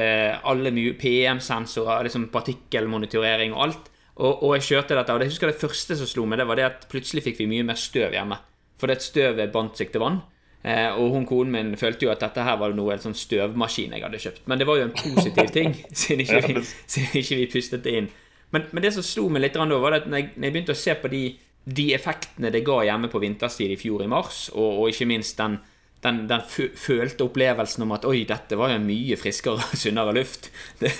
alle 0.45 0.71
PM-sensorer, 0.99 2.05
liksom 2.05 2.27
partikkelmonitorering 2.33 3.55
og 3.55 3.63
alt. 3.67 3.91
Og, 4.15 4.43
og, 4.43 4.51
jeg 4.57 4.67
kjørte 4.69 4.99
dette. 4.99 5.15
Og 5.15 5.23
jeg 5.23 5.33
husker 5.33 5.51
det 5.51 5.59
første 5.61 5.97
som 5.99 6.09
slo 6.09 6.27
meg, 6.27 6.39
det 6.39 6.47
var 6.49 6.59
det 6.59 6.67
at 6.67 6.87
plutselig 6.91 7.25
fikk 7.25 7.41
vi 7.41 7.51
mye 7.51 7.67
mer 7.67 7.79
støv 7.79 8.15
hjemme. 8.15 8.37
Fordi 8.79 8.99
støvet 8.99 9.53
bandt 9.55 9.79
seg 9.79 9.91
til 9.93 10.03
vann. 10.03 10.21
Eh, 10.65 10.91
og 10.97 11.11
hun 11.13 11.27
konen 11.29 11.51
min 11.53 11.75
følte 11.77 12.07
jo 12.07 12.11
at 12.11 12.23
dette 12.23 12.41
her 12.41 12.55
var 12.57 12.73
noe 12.73 12.95
en 12.95 13.01
sånn 13.03 13.17
støvmaskin 13.17 13.91
jeg 13.93 14.01
hadde 14.01 14.21
kjøpt. 14.21 14.45
Men 14.49 14.61
det 14.61 14.65
var 14.65 14.79
jo 14.79 14.87
en 14.87 14.95
positiv 14.97 15.51
ting, 15.53 15.75
siden 16.01 16.23
ikke 16.23 16.39
vi, 16.47 16.63
siden 16.65 17.19
ikke 17.21 17.37
vi 17.41 17.49
pustet 17.51 17.83
det 17.85 17.97
inn. 17.99 18.07
Men, 18.53 18.65
men, 18.71 18.81
det 18.81 18.93
som 18.95 19.05
slo 19.05 19.27
meg 19.29 19.43
litt 19.43 19.57
da, 19.57 19.65
var 19.81 19.99
at 19.99 20.07
når 20.09 20.21
jeg, 20.21 20.31
når 20.35 20.47
jeg 20.47 20.55
begynte 20.55 20.73
å 20.73 20.79
se 20.79 20.95
på 21.01 21.11
de, 21.11 21.21
de, 21.65 21.87
effektene 21.97 22.51
det 22.53 22.63
ga 22.65 22.81
hjemme 22.85 23.09
på 23.09 23.21
vinterstid 23.21 23.73
i 23.73 23.79
fjor 23.79 24.05
i 24.05 24.09
mars, 24.09 24.47
og, 24.53 24.83
og 24.83 24.91
ikke 24.91 25.07
minst 25.09 25.39
den, 25.39 25.57
den, 26.05 26.25
den 26.29 26.43
følte 26.45 27.25
opplevelsen 27.25 27.85
om 27.85 27.95
at 27.95 28.05
oi, 28.05 28.23
dette 28.29 28.57
var 28.59 28.73
jo 28.75 28.81
mye 28.83 29.17
friskere 29.17 29.57
og 29.57 29.79
sunnere 29.81 30.13
luft. 30.15 30.51
Det, 30.81 30.91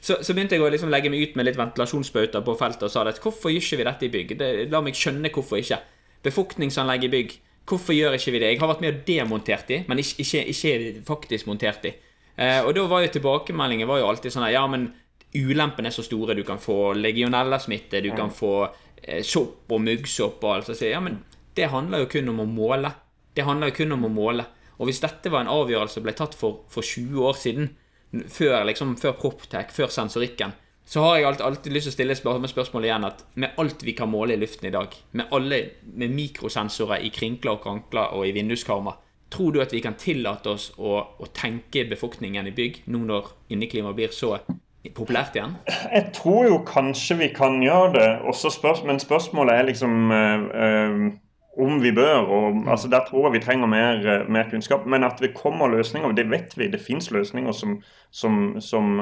så, 0.00 0.18
så, 0.22 0.34
begynte 0.34 0.58
jeg 0.58 0.64
å 0.64 0.70
liksom 0.72 0.90
legge 0.92 1.10
meg 1.12 1.22
ut 1.22 1.38
med 1.38 1.48
litt 1.48 1.58
ventilasjonsbauter 1.58 2.42
på 2.46 2.56
feltet 2.58 2.88
og 2.88 2.92
sa 2.94 3.06
at 3.06 3.22
hvorfor 3.22 3.54
gjør 3.54 3.62
ikke 3.62 3.80
vi 3.80 3.88
dette 3.90 4.08
i 4.08 4.12
bygg? 4.14 4.34
Det, 4.40 4.50
la 4.72 4.82
meg 4.84 4.98
skjønne 4.98 5.30
hvorfor 5.34 5.62
ikke. 5.62 5.80
Befuktningsanlegg 6.26 7.06
i 7.06 7.12
bygg. 7.14 7.38
Hvorfor 7.68 7.94
gjør 7.94 8.16
ikke 8.16 8.34
vi 8.34 8.42
det? 8.42 8.52
Jeg 8.54 8.62
har 8.62 8.70
vært 8.70 8.82
med 8.82 8.94
og 8.94 9.02
demontert 9.06 9.70
de, 9.70 9.82
men 9.90 10.00
ikke, 10.02 10.24
ikke, 10.24 10.44
ikke 10.54 11.02
faktisk 11.06 11.50
montert 11.50 11.84
de. 11.84 11.92
Eh, 12.38 12.62
og 12.62 12.72
da 12.74 12.86
var 12.88 13.04
jo 13.04 13.12
tilbakemeldingen 13.18 13.90
var 13.90 14.00
jo 14.00 14.08
alltid 14.08 14.32
sånn 14.32 14.46
at 14.46 14.54
ja, 14.54 14.64
men 14.70 14.88
ulempene 15.36 15.90
er 15.90 15.94
så 15.94 16.04
store. 16.06 16.36
Du 16.38 16.44
kan 16.48 16.62
få 16.62 16.94
legionellasmitte, 16.96 18.00
du 18.04 18.10
kan 18.16 18.32
få 18.34 18.68
sopp 19.26 19.72
og 19.72 19.82
muggsopp 19.84 20.44
og 20.44 20.54
alt. 20.54 20.70
Så 20.76 20.90
ja, 20.90 21.00
men 21.04 21.20
det 21.56 21.70
handler 21.72 22.04
jo 22.04 22.12
kun 22.12 22.30
om 22.32 22.44
å 22.44 22.48
måle. 22.48 22.92
Det 23.34 23.46
handler 23.46 23.70
jo 23.70 23.80
kun 23.80 23.96
om 23.96 24.06
å 24.08 24.12
måle. 24.12 24.46
Og 24.78 24.88
hvis 24.88 25.02
dette 25.02 25.30
var 25.32 25.44
en 25.44 25.52
avgjørelse 25.52 25.98
som 25.98 26.06
ble 26.06 26.14
tatt 26.16 26.36
for, 26.38 26.62
for 26.70 26.86
20 26.86 27.26
år 27.26 27.38
siden, 27.38 27.70
før, 28.30 28.62
liksom, 28.68 28.96
før 29.00 29.16
Proptech, 29.18 29.72
før 29.74 29.90
sensorikken, 29.92 30.54
så 30.88 31.02
har 31.04 31.18
jeg 31.18 31.26
alltid, 31.28 31.44
alltid 31.44 31.74
lyst 31.74 31.90
til 31.90 31.92
å 31.92 31.96
stille 31.98 32.14
spør 32.16 32.46
spørsmålet 32.48 32.88
igjen 32.88 33.04
at 33.04 33.24
med 33.36 33.58
alt 33.60 33.82
vi 33.84 33.92
kan 33.96 34.08
måle 34.08 34.38
i 34.38 34.40
luften 34.40 34.70
i 34.70 34.72
dag, 34.72 34.94
med 35.12 35.34
alle 35.36 35.58
med 35.84 36.14
mikrosensorer 36.16 37.04
i 37.04 37.10
krinkler 37.12 37.58
og 37.58 37.66
krankler 37.66 38.14
og 38.16 38.24
i 38.24 38.32
vinduskarmer, 38.32 38.96
tror 39.28 39.52
du 39.52 39.60
at 39.60 39.74
vi 39.74 39.82
kan 39.84 39.98
tillate 40.00 40.54
oss 40.54 40.70
å, 40.80 40.94
å 41.20 41.28
tenke 41.36 41.84
befolkningen 41.90 42.48
i 42.48 42.54
bygg 42.56 42.86
nå 42.88 43.02
når 43.04 43.28
inneklimaet 43.52 43.98
blir 43.98 44.14
så 44.16 44.38
populært 44.94 45.36
igjen? 45.36 45.56
Jeg 45.68 46.10
tror 46.16 46.46
jo 46.48 46.58
kanskje 46.66 47.18
vi 47.18 47.30
kan 47.34 47.62
gjøre 47.62 47.92
det, 47.96 48.10
spørs 48.52 48.84
men 48.86 49.00
spørsmålet 49.02 49.54
er 49.54 49.66
liksom 49.68 50.12
øh, 50.12 51.08
om 51.58 51.82
vi 51.82 51.92
bør. 51.92 52.14
og 52.14 52.56
mm. 52.56 52.68
altså 52.68 52.88
Der 52.88 53.00
tror 53.08 53.26
jeg 53.26 53.32
vi 53.32 53.44
trenger 53.44 53.66
mer, 53.66 53.98
eh, 54.06 54.30
mer, 54.30 54.50
kunnskap. 54.50 54.86
Men 54.86 55.04
at 55.04 55.18
det 55.20 55.34
kommer 55.34 55.68
løsninger, 55.68 56.12
det 56.12 56.30
vet 56.30 56.54
vi. 56.56 56.70
Det 56.70 56.80
fins 56.80 57.10
løsninger 57.10 57.52
som, 57.52 57.82
som, 58.10 58.60
som 58.60 59.00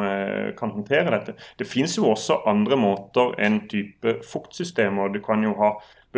kan 0.58 0.70
håndtere 0.70 1.18
dette. 1.18 1.34
Det 1.58 1.66
fins 1.66 1.98
jo 1.98 2.08
også 2.08 2.40
andre 2.46 2.76
måter 2.76 3.36
enn 3.38 3.68
type 3.68 4.20
fuktsystemer. 4.32 5.12
Du 5.12 5.20
kan 5.20 5.44
jo 5.44 5.54
ha 5.60 5.74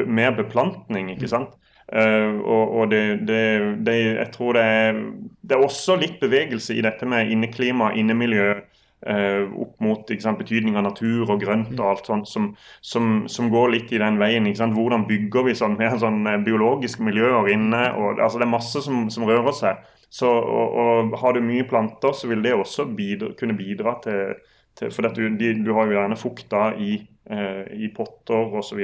mer 0.06 0.30
beplantning, 0.30 1.10
ikke 1.10 1.26
mm. 1.26 1.34
sant. 1.34 1.58
Uh, 1.88 2.36
og, 2.44 2.74
og 2.78 2.90
det, 2.90 3.20
det, 3.28 3.76
det, 3.86 3.94
jeg 4.18 4.28
tror 4.32 4.52
det 4.52 4.62
er, 4.62 4.98
det 5.40 5.56
er 5.56 5.62
også 5.64 5.96
litt 5.96 6.18
bevegelse 6.20 6.74
i 6.76 6.82
dette 6.84 7.06
med 7.08 7.30
inneklima, 7.32 7.94
innemiljø. 7.96 8.58
Eh, 9.06 9.44
opp 9.62 9.76
mot 9.84 10.10
sant, 10.20 10.40
betydning 10.40 10.78
av 10.78 10.86
natur 10.88 11.30
og 11.30 11.42
grønt 11.42 11.74
og 11.78 11.86
alt 11.90 12.08
sånt, 12.10 12.28
som, 12.30 12.50
som, 12.80 13.26
som 13.30 13.50
går 13.52 13.74
litt 13.74 13.92
i 13.92 14.00
den 14.02 14.18
veien. 14.20 14.48
Hvordan 14.48 15.06
bygger 15.08 15.48
vi 15.48 15.54
sånn, 15.58 15.78
mer 15.78 15.98
sånn 16.04 16.26
biologiske 16.46 17.04
miljøer 17.04 17.52
inne? 17.54 17.84
Og, 17.94 18.18
altså, 18.18 18.40
det 18.40 18.48
er 18.48 18.56
masse 18.56 18.84
som, 18.84 19.06
som 19.12 19.28
rører 19.28 19.54
seg. 19.56 19.86
Så, 20.10 20.28
og, 20.28 20.76
og, 20.80 21.18
Har 21.20 21.36
du 21.36 21.44
mye 21.44 21.66
planter, 21.68 22.12
så 22.16 22.30
vil 22.30 22.42
det 22.42 22.54
også 22.56 22.88
bidra, 22.96 23.34
kunne 23.38 23.56
bidra 23.56 23.98
til, 24.04 24.38
til 24.78 24.92
For 24.94 25.08
du, 25.12 25.26
de, 25.36 25.52
du, 25.64 25.72
har 25.76 25.86
jo 25.88 25.98
gjerne 25.98 26.16
fukta 26.16 26.70
i, 26.80 26.94
eh, 27.30 27.64
i 27.76 27.90
potter 27.94 28.56
osv. 28.60 28.80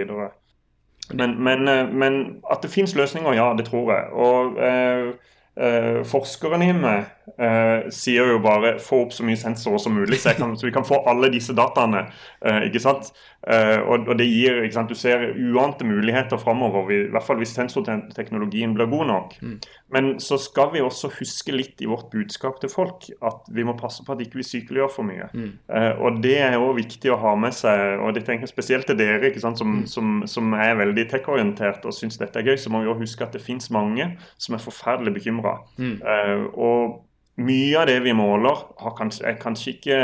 Men, 1.12 1.36
men, 1.44 1.68
eh, 1.68 1.88
men 1.88 2.20
at 2.50 2.62
det 2.62 2.72
finnes 2.72 2.96
løsninger, 2.96 3.32
ja, 3.36 3.52
det 3.56 3.68
tror 3.70 3.92
jeg. 3.94 4.10
Og 4.12 4.60
eh, 4.60 5.12
eh, 5.56 6.00
Forskeren 6.04 6.64
i 6.64 6.72
meg 6.76 7.13
eh, 7.38 7.90
sier 7.94 8.34
jo 8.34 8.40
bare 8.44 8.76
få 8.82 9.04
opp 9.06 9.14
så 9.14 9.26
mye 9.26 9.38
sensorer 9.38 9.82
som 9.82 9.96
mulig, 9.96 10.20
så, 10.22 10.34
kan, 10.38 10.56
så 10.58 10.68
vi 10.68 10.74
kan 10.74 10.86
få 10.86 11.02
alle 11.10 11.30
disse 11.32 11.56
dataene. 11.56 12.06
Eh, 12.44 12.66
ikke 12.68 12.82
sant? 12.82 13.12
Eh, 13.44 13.78
og, 13.82 14.06
og, 14.08 14.14
det 14.16 14.26
gir 14.28 14.62
ikke 14.64 14.76
sant? 14.78 14.92
Du 14.92 14.98
ser 14.98 15.26
uante 15.36 15.84
muligheter 15.84 16.40
framover, 16.40 16.88
i 16.92 17.00
hvert 17.12 17.26
fall 17.26 17.40
hvis 17.40 17.54
sensorteknologien 17.56 18.72
blir 18.76 18.88
god 18.92 19.10
nok. 19.10 19.36
Mm. 19.44 19.58
Men 19.94 20.10
så 20.22 20.38
skal 20.40 20.72
vi 20.72 20.82
også 20.84 21.10
huske 21.18 21.54
litt 21.54 21.82
i 21.84 21.88
vårt 21.90 22.08
budskap 22.14 22.60
til 22.62 22.72
folk 22.72 23.08
at 23.24 23.50
vi 23.54 23.66
må 23.66 23.76
passe 23.78 24.04
på 24.04 24.14
at 24.14 24.22
ikke 24.24 24.40
vi 24.40 24.48
sykeliggjør 24.48 24.92
for 24.96 25.08
mye. 25.08 25.28
Mm. 25.36 25.50
Eh, 25.68 25.90
og 26.00 26.20
det 26.24 26.38
er 26.46 26.58
òg 26.58 26.78
viktig 26.80 27.12
å 27.12 27.20
ha 27.20 27.34
med 27.38 27.56
seg, 27.56 27.98
og 28.00 28.16
det 28.16 28.24
tenker 28.26 28.48
jeg 28.48 28.54
spesielt 28.54 28.88
til 28.88 28.98
dere 29.00 29.28
ikke 29.28 29.44
sant? 29.44 29.60
Som, 29.60 29.80
mm. 29.82 29.88
som, 29.90 30.14
som 30.30 30.56
er 30.58 30.78
veldig 30.80 31.08
tech-orientert 31.12 31.84
og 31.84 31.96
syns 31.96 32.20
dette 32.20 32.40
er 32.40 32.48
gøy, 32.48 32.56
så 32.60 32.72
må 32.72 32.82
vi 32.82 32.92
òg 32.92 33.02
huske 33.04 33.26
at 33.26 33.36
det 33.36 33.44
fins 33.44 33.70
mange 33.74 34.14
som 34.40 34.56
er 34.56 34.64
forferdelig 34.64 35.18
bekymra. 35.18 35.58
Mm. 35.76 35.98
Eh, 36.00 36.46
og 36.54 37.02
mye 37.36 37.78
av 37.80 37.88
det 37.90 38.00
vi 38.04 38.14
måler, 38.16 38.64
kanskje, 38.98 39.26
er 39.26 39.38
kanskje 39.40 39.74
ikke 39.74 40.00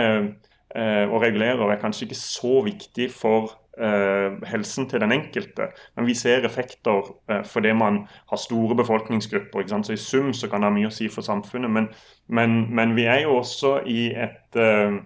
eh, 0.74 1.04
og 1.06 1.20
regulerer, 1.22 1.62
er 1.70 1.82
kanskje 1.82 2.08
ikke 2.08 2.18
så 2.18 2.60
viktig 2.66 3.10
for 3.14 3.52
eh, 3.78 4.38
helsen 4.50 4.88
til 4.90 5.02
den 5.02 5.14
enkelte. 5.14 5.70
Men 5.96 6.08
vi 6.08 6.16
ser 6.18 6.46
effekter 6.46 7.12
eh, 7.30 7.44
fordi 7.46 7.72
man 7.76 8.02
har 8.30 8.40
store 8.40 8.76
befolkningsgrupper. 8.80 9.68
Så 9.82 9.94
i 9.94 10.00
sum 10.00 10.32
så 10.34 10.50
kan 10.50 10.62
det 10.62 10.70
ha 10.70 10.74
mye 10.74 10.90
å 10.90 10.94
si 10.94 11.08
for 11.12 11.26
samfunnet. 11.26 11.70
Men, 11.70 11.88
men, 12.28 12.64
men 12.74 12.96
vi 12.98 13.06
er 13.10 13.24
jo 13.26 13.38
også 13.38 13.80
i 13.86 14.10
et 14.10 14.58
eh, 14.58 14.98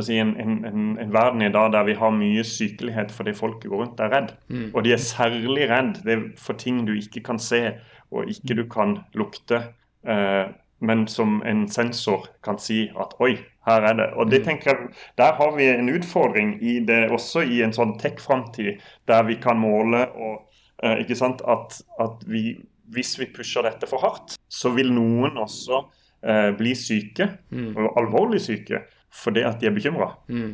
si, 0.00 0.18
en, 0.18 0.34
en, 0.40 0.58
en, 0.64 0.88
en, 0.98 1.12
verden 1.12 1.42
i 1.42 1.52
dag 1.52 1.72
der 1.74 1.86
vi 1.88 1.98
har 1.98 2.14
mye 2.14 2.44
sykelighet 2.46 3.12
fordi 3.12 3.34
folk 3.34 3.64
går 3.64 3.84
rundt 3.84 4.00
og 4.00 4.06
er 4.06 4.16
redd. 4.16 4.34
Mm. 4.48 4.68
Og 4.72 4.84
de 4.84 4.94
er 4.94 5.02
særlig 5.02 5.68
redd 5.70 6.02
for 6.38 6.58
ting 6.58 6.84
du 6.86 6.94
ikke 6.96 7.24
kan 7.32 7.42
se 7.42 7.66
og 8.12 8.28
ikke 8.28 8.56
du 8.60 8.66
kan 8.70 8.98
lukte. 9.16 9.62
Eh, 10.04 10.52
men 10.82 11.06
som 11.08 11.40
en 11.46 11.64
sensor 11.70 12.26
kan 12.42 12.58
si 12.58 12.84
at 12.98 13.14
oi, 13.22 13.36
her 13.66 13.86
er 13.86 13.98
det. 13.98 14.08
Og 14.18 14.30
det 14.30 14.42
mm. 14.42 14.46
tenker 14.48 14.72
jeg, 14.72 14.88
Der 15.18 15.36
har 15.38 15.54
vi 15.56 15.68
en 15.70 15.90
utfordring 15.92 16.56
i 16.62 16.80
det 16.86 17.04
også 17.14 17.44
i 17.46 17.62
en 17.62 17.74
sånn 17.74 17.94
tech-framtid, 18.02 18.82
der 19.06 19.22
vi 19.28 19.38
kan 19.42 19.60
måle 19.62 20.04
og 20.10 20.48
eh, 20.82 20.98
ikke 21.04 21.18
sant, 21.18 21.44
at, 21.46 21.78
at 22.02 22.26
vi, 22.26 22.56
hvis 22.90 23.14
vi 23.20 23.30
pusher 23.34 23.66
dette 23.68 23.86
for 23.90 24.02
hardt, 24.02 24.36
så 24.48 24.74
vil 24.74 24.90
noen 24.94 25.38
også 25.38 25.84
eh, 26.26 26.50
bli 26.58 26.74
syke, 26.78 27.28
mm. 27.54 27.72
og 27.76 28.02
alvorlig 28.02 28.42
syke, 28.42 28.82
fordi 29.12 29.46
at 29.46 29.62
de 29.62 29.70
er 29.70 29.76
bekymra. 29.76 30.10
Mm. 30.28 30.52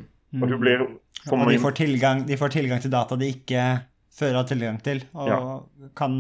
Og, 1.33 1.33
og 1.33 1.49
de 1.49 1.57
får, 1.63 1.79
tilgang, 1.79 2.27
de 2.29 2.37
får 2.37 2.53
tilgang 2.53 2.83
til 2.85 2.93
data 2.93 3.17
de 3.17 3.31
ikke 3.33 3.63
før 4.19 4.41
har 4.41 4.49
tilgang 4.51 4.77
til, 4.85 5.01
og 5.17 5.31
ja. 5.31 5.39
kan 5.97 6.15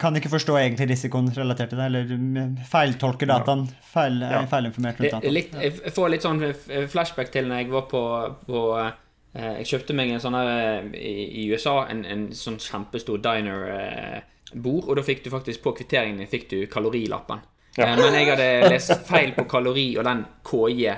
kan 0.00 0.16
ikke 0.16 0.30
forstå 0.32 0.54
egentlig 0.62 0.88
risikoen 0.94 1.28
relatert 1.36 1.72
til 1.72 1.80
det, 1.80 1.88
eller 1.90 2.54
feiltolker 2.70 3.28
dataen. 3.28 3.66
Feil, 3.92 4.16
ja. 4.22 4.40
Feilinformert 4.48 5.02
rundt 5.02 5.16
dataen. 5.18 5.34
Litt, 5.34 5.52
jeg 5.60 5.92
får 5.92 6.14
litt 6.14 6.24
sånn 6.24 6.40
flashback 6.88 7.32
til 7.34 7.50
når 7.50 7.62
jeg 7.62 7.70
var 7.74 7.84
på, 7.90 8.00
på 8.48 8.62
eh, 8.78 9.52
Jeg 9.60 9.68
kjøpte 9.72 9.98
meg 9.98 10.14
en 10.14 10.24
sånn 10.24 10.38
her 10.38 10.50
eh, 10.54 10.88
i, 10.96 11.44
USA, 11.52 11.82
en, 11.92 12.00
en, 12.08 12.24
sånn 12.36 12.56
kjempestor 12.62 13.20
diner-bord, 13.24 14.82
eh, 14.82 14.88
og 14.88 14.98
da 15.00 15.04
fikk 15.04 15.26
du 15.26 15.30
faktisk 15.36 15.64
på 15.66 15.76
kvitteringen 15.82 16.24
din 16.24 16.32
fikk 16.32 16.48
du 16.54 16.58
kalorilappen. 16.72 17.44
Ja. 17.78 17.92
Men 17.94 18.16
jeg 18.16 18.32
hadde 18.32 18.72
lest 18.72 19.04
feil 19.06 19.36
på 19.36 19.44
kalori 19.46 19.90
og 20.00 20.08
den 20.08 20.24
KJ, 20.48 20.96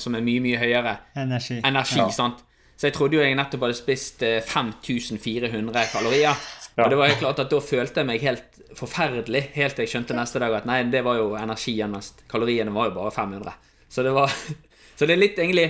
som 0.00 0.14
er 0.16 0.22
mye, 0.24 0.40
mye 0.40 0.60
høyere. 0.62 0.94
Energi. 1.20 1.58
Energi, 1.60 1.98
ja. 2.00 2.06
sant? 2.14 2.40
Så 2.74 2.88
jeg 2.88 2.94
trodde 2.96 3.18
jo 3.18 3.20
jeg 3.22 3.36
nettopp 3.36 3.66
hadde 3.66 3.76
spist 3.76 4.24
5400 4.24 5.90
kalorier. 5.92 6.46
Ja. 6.74 6.84
Og 6.84 6.90
det 6.90 6.98
var 6.98 7.10
helt 7.10 7.20
klart 7.22 7.38
at 7.38 7.52
Da 7.52 7.60
følte 7.62 8.02
jeg 8.02 8.08
meg 8.08 8.22
helt 8.26 8.62
forferdelig, 8.74 9.44
helt 9.54 9.76
til 9.78 9.86
jeg 9.86 9.92
skjønte 9.92 10.16
neste 10.18 10.40
dag 10.42 10.56
at 10.56 10.66
nei, 10.66 10.80
det 10.90 11.04
var 11.06 11.20
jo 11.20 11.34
energien 11.38 11.92
mest. 11.94 12.24
Kaloriene 12.30 12.74
var 12.74 12.90
jo 12.90 12.96
bare 12.96 13.14
500. 13.14 13.54
Så 13.88 14.02
det 14.02 14.14
var 14.16 14.32
Så 14.98 15.06
det 15.06 15.14
er 15.16 15.22
litt 15.22 15.38
egentlig 15.38 15.68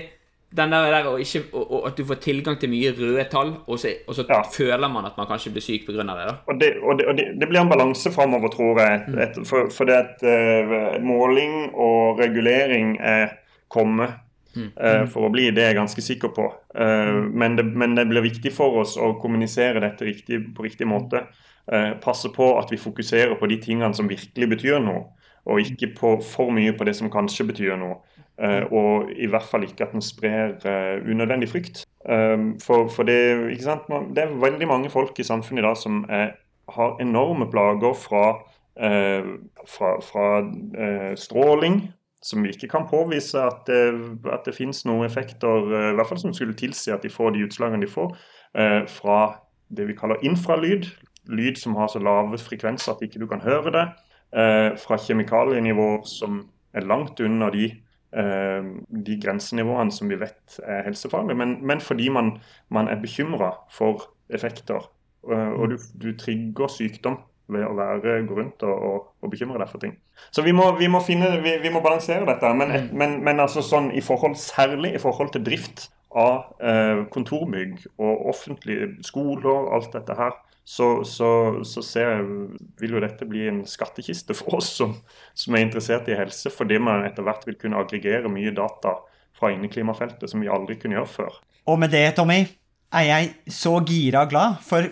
den 0.55 0.71
der, 0.71 0.91
der 0.93 1.07
og 1.11 1.21
ikke, 1.21 1.41
og, 1.53 1.71
og 1.75 1.87
at 1.89 1.97
du 1.99 2.05
får 2.07 2.19
tilgang 2.23 2.59
til 2.61 2.71
mye 2.71 2.93
røde 2.95 3.25
tall, 3.31 3.55
og 3.67 3.79
så, 3.81 3.91
og 4.07 4.15
så 4.15 4.25
ja. 4.29 4.43
føler 4.55 4.91
man 4.93 5.09
at 5.09 5.17
man 5.19 5.27
kanskje 5.27 5.51
blir 5.55 5.65
syk 5.65 5.87
pga. 5.89 6.05
det. 6.05 6.27
da. 6.29 6.35
Og 6.47 6.61
det, 6.61 6.69
det, 6.99 7.07
det, 7.19 7.25
det 7.41 7.49
blir 7.51 7.61
en 7.61 7.73
balanse 7.73 8.13
framover, 8.15 8.53
tror 8.53 8.79
jeg. 8.81 9.01
Mm. 9.09 9.45
For, 9.49 9.71
for 9.75 9.91
det 9.91 9.97
at 9.99 10.23
uh, 10.23 11.03
måling 11.03 11.73
og 11.75 12.21
regulering 12.23 12.95
er 13.01 13.35
kommet 13.69 14.21
Mm. 14.57 14.71
Uh, 14.79 15.05
for 15.11 15.27
å 15.27 15.33
bli. 15.33 15.49
Det 15.55 15.65
er 15.65 15.73
jeg 15.73 15.81
ganske 15.81 16.05
sikker 16.05 16.33
på. 16.35 16.47
Uh, 16.77 17.27
men, 17.31 17.59
det, 17.59 17.67
men, 17.75 17.97
det, 17.99 18.07
blir 18.11 18.25
viktig 18.25 18.53
for 18.55 18.81
oss 18.85 18.97
å 19.01 19.15
kommunisere 19.21 19.83
dette 19.83 20.07
riktig, 20.07 20.41
på 20.55 20.67
riktig 20.67 20.89
måte. 20.91 21.27
Uh, 21.71 21.95
passe 22.03 22.31
på 22.35 22.55
at 22.61 22.73
vi 22.73 22.81
fokuserer 22.81 23.37
på 23.41 23.49
de 23.51 23.59
tingene 23.63 23.95
som 23.97 24.11
virkelig 24.11 24.51
betyr 24.57 24.83
noe, 24.85 25.07
og 25.45 25.63
ikke 25.65 25.93
på 25.99 26.17
for 26.25 26.55
mye 26.55 26.75
på 26.77 26.87
det 26.89 26.97
som 26.99 27.13
kanskje 27.13 27.49
betyr 27.53 27.79
noe. 27.81 28.01
og 28.75 29.13
i 29.15 29.29
hvert 29.31 29.47
fall 29.47 29.63
ikke 29.63 29.85
at 29.85 29.93
den 29.95 30.03
sprer 30.03 30.57
unødvendig 31.07 31.47
frykt. 31.53 31.85
For, 32.65 32.89
for 32.91 33.07
det, 33.07 33.19
det, 33.63 34.23
er 34.25 34.33
veldig 34.43 34.67
mange 34.67 34.91
folk 34.91 35.21
i 35.21 35.27
samfunnet 35.27 35.63
i 35.63 35.67
dag 35.69 35.77
som 35.79 36.01
er, 36.11 36.33
har 36.75 36.97
enorme 37.05 37.47
plager 37.53 37.95
fra, 37.95 38.25
fra, 38.75 39.93
fra 40.03 40.27
stråling 41.15 41.79
som 42.25 42.43
vi 42.43 42.55
ikke 42.55 42.71
kan 42.73 42.87
påvise 42.89 43.41
at 43.41 43.67
det, 43.69 43.83
at 44.33 44.47
det 44.49 44.57
finnes 44.57 44.81
noen 44.89 45.05
effekter, 45.05 45.69
eh, 45.69 45.91
i 45.93 45.97
hvert 45.99 46.09
fall 46.09 46.23
som 46.23 46.33
skulle 46.37 46.57
tilsi 46.57 46.93
at 46.95 47.05
de 47.05 47.13
får 47.13 47.35
de 47.35 47.45
utslagene 47.45 47.85
de 47.85 47.91
får, 47.91 48.15
eh, 48.57 48.81
fra 48.89 49.19
det 49.69 49.89
vi 49.91 49.97
kaller 49.99 50.25
infralyd. 50.25 50.89
Lyd 51.29 51.61
som 51.61 51.77
har 51.77 51.91
så 51.93 52.01
lave 52.01 52.41
frekvenser 52.41 52.95
at 52.95 53.05
ikke 53.05 53.21
du 53.21 53.27
kan 53.29 53.45
høre 53.45 53.73
det. 53.73 53.85
Eh, 54.35 54.71
fra 54.81 54.97
kjemikalienivåer 54.99 56.07
som 56.09 56.47
er 56.75 56.89
langt 56.89 57.21
under 57.21 57.51
de, 57.55 57.69
de 58.15 59.15
grensenivåene 59.19 59.91
som 59.91 60.11
vi 60.11 60.17
vet 60.19 60.57
er 60.63 60.85
helsefarlige. 60.87 61.35
Men, 61.39 61.57
men 61.67 61.81
fordi 61.83 62.09
man, 62.15 62.37
man 62.71 62.87
er 62.89 63.01
bekymra 63.03 63.53
for 63.75 64.05
effekter. 64.31 64.87
Og 65.27 65.71
du, 65.71 65.77
du 65.99 66.13
trigger 66.19 66.71
sykdom 66.71 67.19
ved 67.53 67.67
å 67.67 67.75
være, 67.77 68.23
gå 68.29 68.39
rundt 68.39 68.65
og, 68.65 68.75
og, 68.75 69.11
og 69.21 69.33
bekymre 69.33 69.61
deg 69.61 69.71
for 69.71 69.83
ting. 69.83 69.97
Så 70.33 70.45
vi 70.47 70.55
må, 70.57 70.71
vi 70.79 70.89
må, 70.91 71.03
finne, 71.05 71.35
vi, 71.45 71.57
vi 71.63 71.73
må 71.73 71.83
balansere 71.85 72.27
dette. 72.29 72.53
Men, 72.57 72.73
mm. 72.73 72.89
men, 72.97 73.19
men, 73.27 73.43
altså 73.45 73.65
sånn 73.65 73.91
i 73.93 74.03
forhold, 74.05 74.39
særlig 74.41 74.95
i 74.95 75.03
forhold 75.03 75.35
til 75.35 75.45
drift 75.47 75.89
av 76.15 76.55
eh, 76.63 77.05
kontorbygg 77.13 77.89
og 77.99 78.29
offentlige 78.31 78.93
skoler, 79.07 79.71
alt 79.75 79.93
dette 79.97 80.17
her, 80.19 80.37
så, 80.65 81.05
så, 81.05 81.31
så 81.69 81.83
ser, 81.85 82.23
vil 82.81 82.97
jo 82.97 83.03
dette 83.05 83.27
bli 83.29 83.45
en 83.51 83.65
skattkiste 83.69 84.37
for 84.39 84.61
oss 84.63 84.71
som, 84.79 84.95
som 85.37 85.57
er 85.57 85.67
interessert 85.67 86.09
i 86.09 86.17
helse, 86.17 86.49
fordi 86.55 86.79
man 86.81 87.05
etter 87.05 87.27
hvert 87.27 87.45
vil 87.45 87.59
kunne 87.61 87.83
aggregere 87.83 88.33
mye 88.33 88.55
data 88.57 88.97
fra 89.35 89.51
inneklimafeltet 89.53 90.31
som 90.31 90.41
vi 90.41 90.49
aldri 90.49 90.79
kunne 90.81 90.97
gjøre 90.97 91.11
før. 91.11 91.41
Og 91.69 91.81
med 91.83 91.93
det, 91.93 92.07
Tommy, 92.17 92.45
er 92.95 93.05
jeg 93.11 93.35
så 93.53 93.77
gira 93.85 94.25
og 94.25 94.33
glad, 94.33 94.63
for 94.65 94.89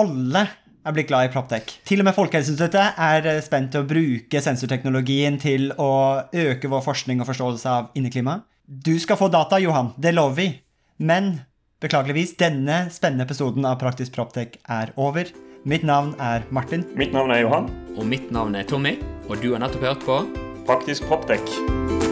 alle 0.00 0.46
er 0.86 0.96
blitt 0.96 1.10
glad 1.10 1.28
i 1.28 1.32
Proptech. 1.32 1.76
Til 1.88 2.02
og 2.02 2.08
med 2.08 2.16
Folkehelseinstituttet 2.16 2.98
er 3.00 3.28
eh, 3.30 3.40
spent 3.44 3.72
til 3.74 3.84
å 3.84 3.88
bruke 3.88 4.42
sensorteknologien 4.42 5.38
til 5.42 5.70
å 5.80 5.92
øke 6.28 6.70
vår 6.72 6.84
forskning 6.86 7.22
og 7.22 7.30
forståelse 7.30 7.76
av 7.78 7.94
inneklima. 7.98 8.40
Du 8.66 8.94
skal 9.02 9.18
få 9.20 9.30
data, 9.32 9.60
Johan. 9.62 9.92
Det 10.00 10.14
lover 10.14 10.38
vi. 10.38 10.48
Men 11.02 11.34
beklageligvis, 11.82 12.36
denne 12.40 12.86
spennende 12.94 13.26
episoden 13.26 13.66
av 13.68 13.80
Praktisk 13.82 14.14
Proptech 14.16 14.58
er 14.70 14.94
over. 14.96 15.30
Mitt 15.68 15.84
navn 15.86 16.14
er 16.18 16.46
Martin. 16.50 16.86
Mitt 16.98 17.14
navn 17.14 17.34
er 17.34 17.44
Johan. 17.44 17.70
Og 17.96 18.06
mitt 18.08 18.32
navn 18.34 18.56
er 18.58 18.66
Tommy. 18.66 18.96
Og 19.28 19.38
du 19.42 19.52
har 19.52 19.62
nettopp 19.62 19.86
hørt 19.92 20.08
på 20.08 20.22
Praktisk 20.66 21.06
Proptech. 21.10 22.11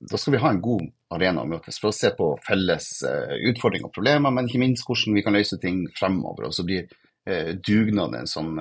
da 0.00 0.18
skal 0.20 0.36
vi 0.36 0.42
ha 0.42 0.52
en 0.52 0.62
god 0.62 0.84
arena 1.14 1.42
å 1.42 1.48
møtes 1.50 1.80
for 1.80 1.90
å 1.90 1.96
se 1.96 2.12
på 2.14 2.30
felles 2.46 2.90
uh, 3.06 3.34
utfordringer 3.50 3.88
og 3.88 3.94
problemer, 3.96 4.34
men 4.34 4.46
ikke 4.46 4.62
minst 4.62 4.86
hvordan 4.86 5.16
vi 5.16 5.24
kan 5.26 5.34
løse 5.34 5.58
ting 5.62 5.86
fremover. 5.98 6.50
Og 6.50 6.54
så 6.54 6.66
blir 6.68 6.86
uh, 6.86 7.54
dugnad 7.58 8.14
en 8.18 8.30
sånn 8.30 8.54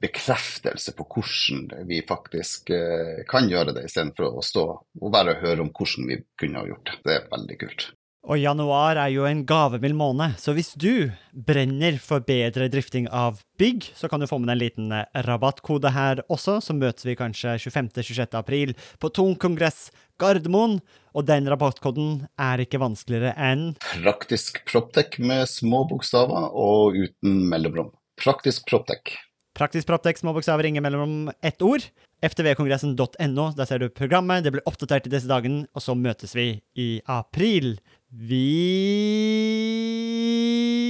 bekreftelse 0.00 0.94
på 0.96 1.04
hvordan 1.04 1.88
vi 1.88 2.00
faktisk 2.08 2.70
eh, 2.72 3.24
kan 3.28 3.48
gjøre 3.50 3.74
det, 3.76 3.88
istedenfor 3.88 4.38
å 4.38 4.44
stå 4.44 4.64
og 5.00 5.12
bare 5.12 5.36
høre 5.42 5.64
om 5.64 5.72
hvordan 5.74 6.08
vi 6.08 6.22
kunne 6.40 6.62
ha 6.62 6.70
gjort 6.70 6.88
det. 6.88 6.96
Det 7.04 7.18
er 7.18 7.28
veldig 7.32 7.58
kult. 7.60 7.90
Og 8.24 8.40
januar 8.40 8.96
er 8.96 9.10
jo 9.12 9.26
en 9.28 9.42
gavemild 9.44 9.98
måned, 9.98 10.38
så 10.40 10.54
hvis 10.56 10.70
du 10.80 11.10
brenner 11.36 11.98
for 12.00 12.24
bedre 12.24 12.70
drifting 12.72 13.04
av 13.12 13.42
bygg, 13.60 13.90
så 13.92 14.08
kan 14.08 14.22
du 14.22 14.28
få 14.30 14.38
med 14.40 14.48
deg 14.48 14.54
en 14.54 14.62
liten 14.62 14.94
eh, 14.96 15.20
rabattkode 15.26 15.92
her 15.92 16.24
også, 16.32 16.56
så 16.64 16.76
møtes 16.76 17.04
vi 17.04 17.18
kanskje 17.20 17.58
25.-26. 17.60 18.38
april 18.40 18.72
på 18.96 19.12
Tung 19.12 19.36
kongress 19.36 19.90
Gardermoen. 20.20 20.80
Og 21.14 21.26
den 21.28 21.46
rabattkoden 21.50 22.24
er 22.40 22.64
ikke 22.64 22.80
vanskeligere 22.82 23.34
enn 23.38 23.68
Praktisk 23.84 24.64
Proptech 24.66 25.20
med 25.22 25.46
små 25.50 25.84
bokstaver 25.90 26.50
og 26.50 26.98
uten 26.98 27.44
mellomrom. 27.50 27.92
Praktisk 28.18 28.66
Proptech. 28.70 29.14
Praktisk 29.54 29.86
proptek, 29.86 30.18
små 30.18 30.32
bokstaver, 30.34 30.66
ingen 30.66 30.82
mellomrom, 30.82 31.28
ett 31.38 31.62
ord. 31.62 31.84
ftvkongressen.no, 32.26 33.44
der 33.54 33.68
ser 33.70 33.78
du 33.78 33.86
programmet. 33.86 34.42
Det 34.42 34.50
blir 34.50 34.66
oppdatert 34.66 35.06
i 35.06 35.12
disse 35.12 35.30
dagene, 35.30 35.68
og 35.70 35.84
så 35.84 35.94
møtes 35.94 36.34
vi 36.34 36.48
i 36.74 36.88
april. 37.06 37.76
Vi 38.10 38.48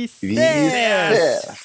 ses! 0.08 0.32
Vi 0.32 0.40
ses! 0.72 1.63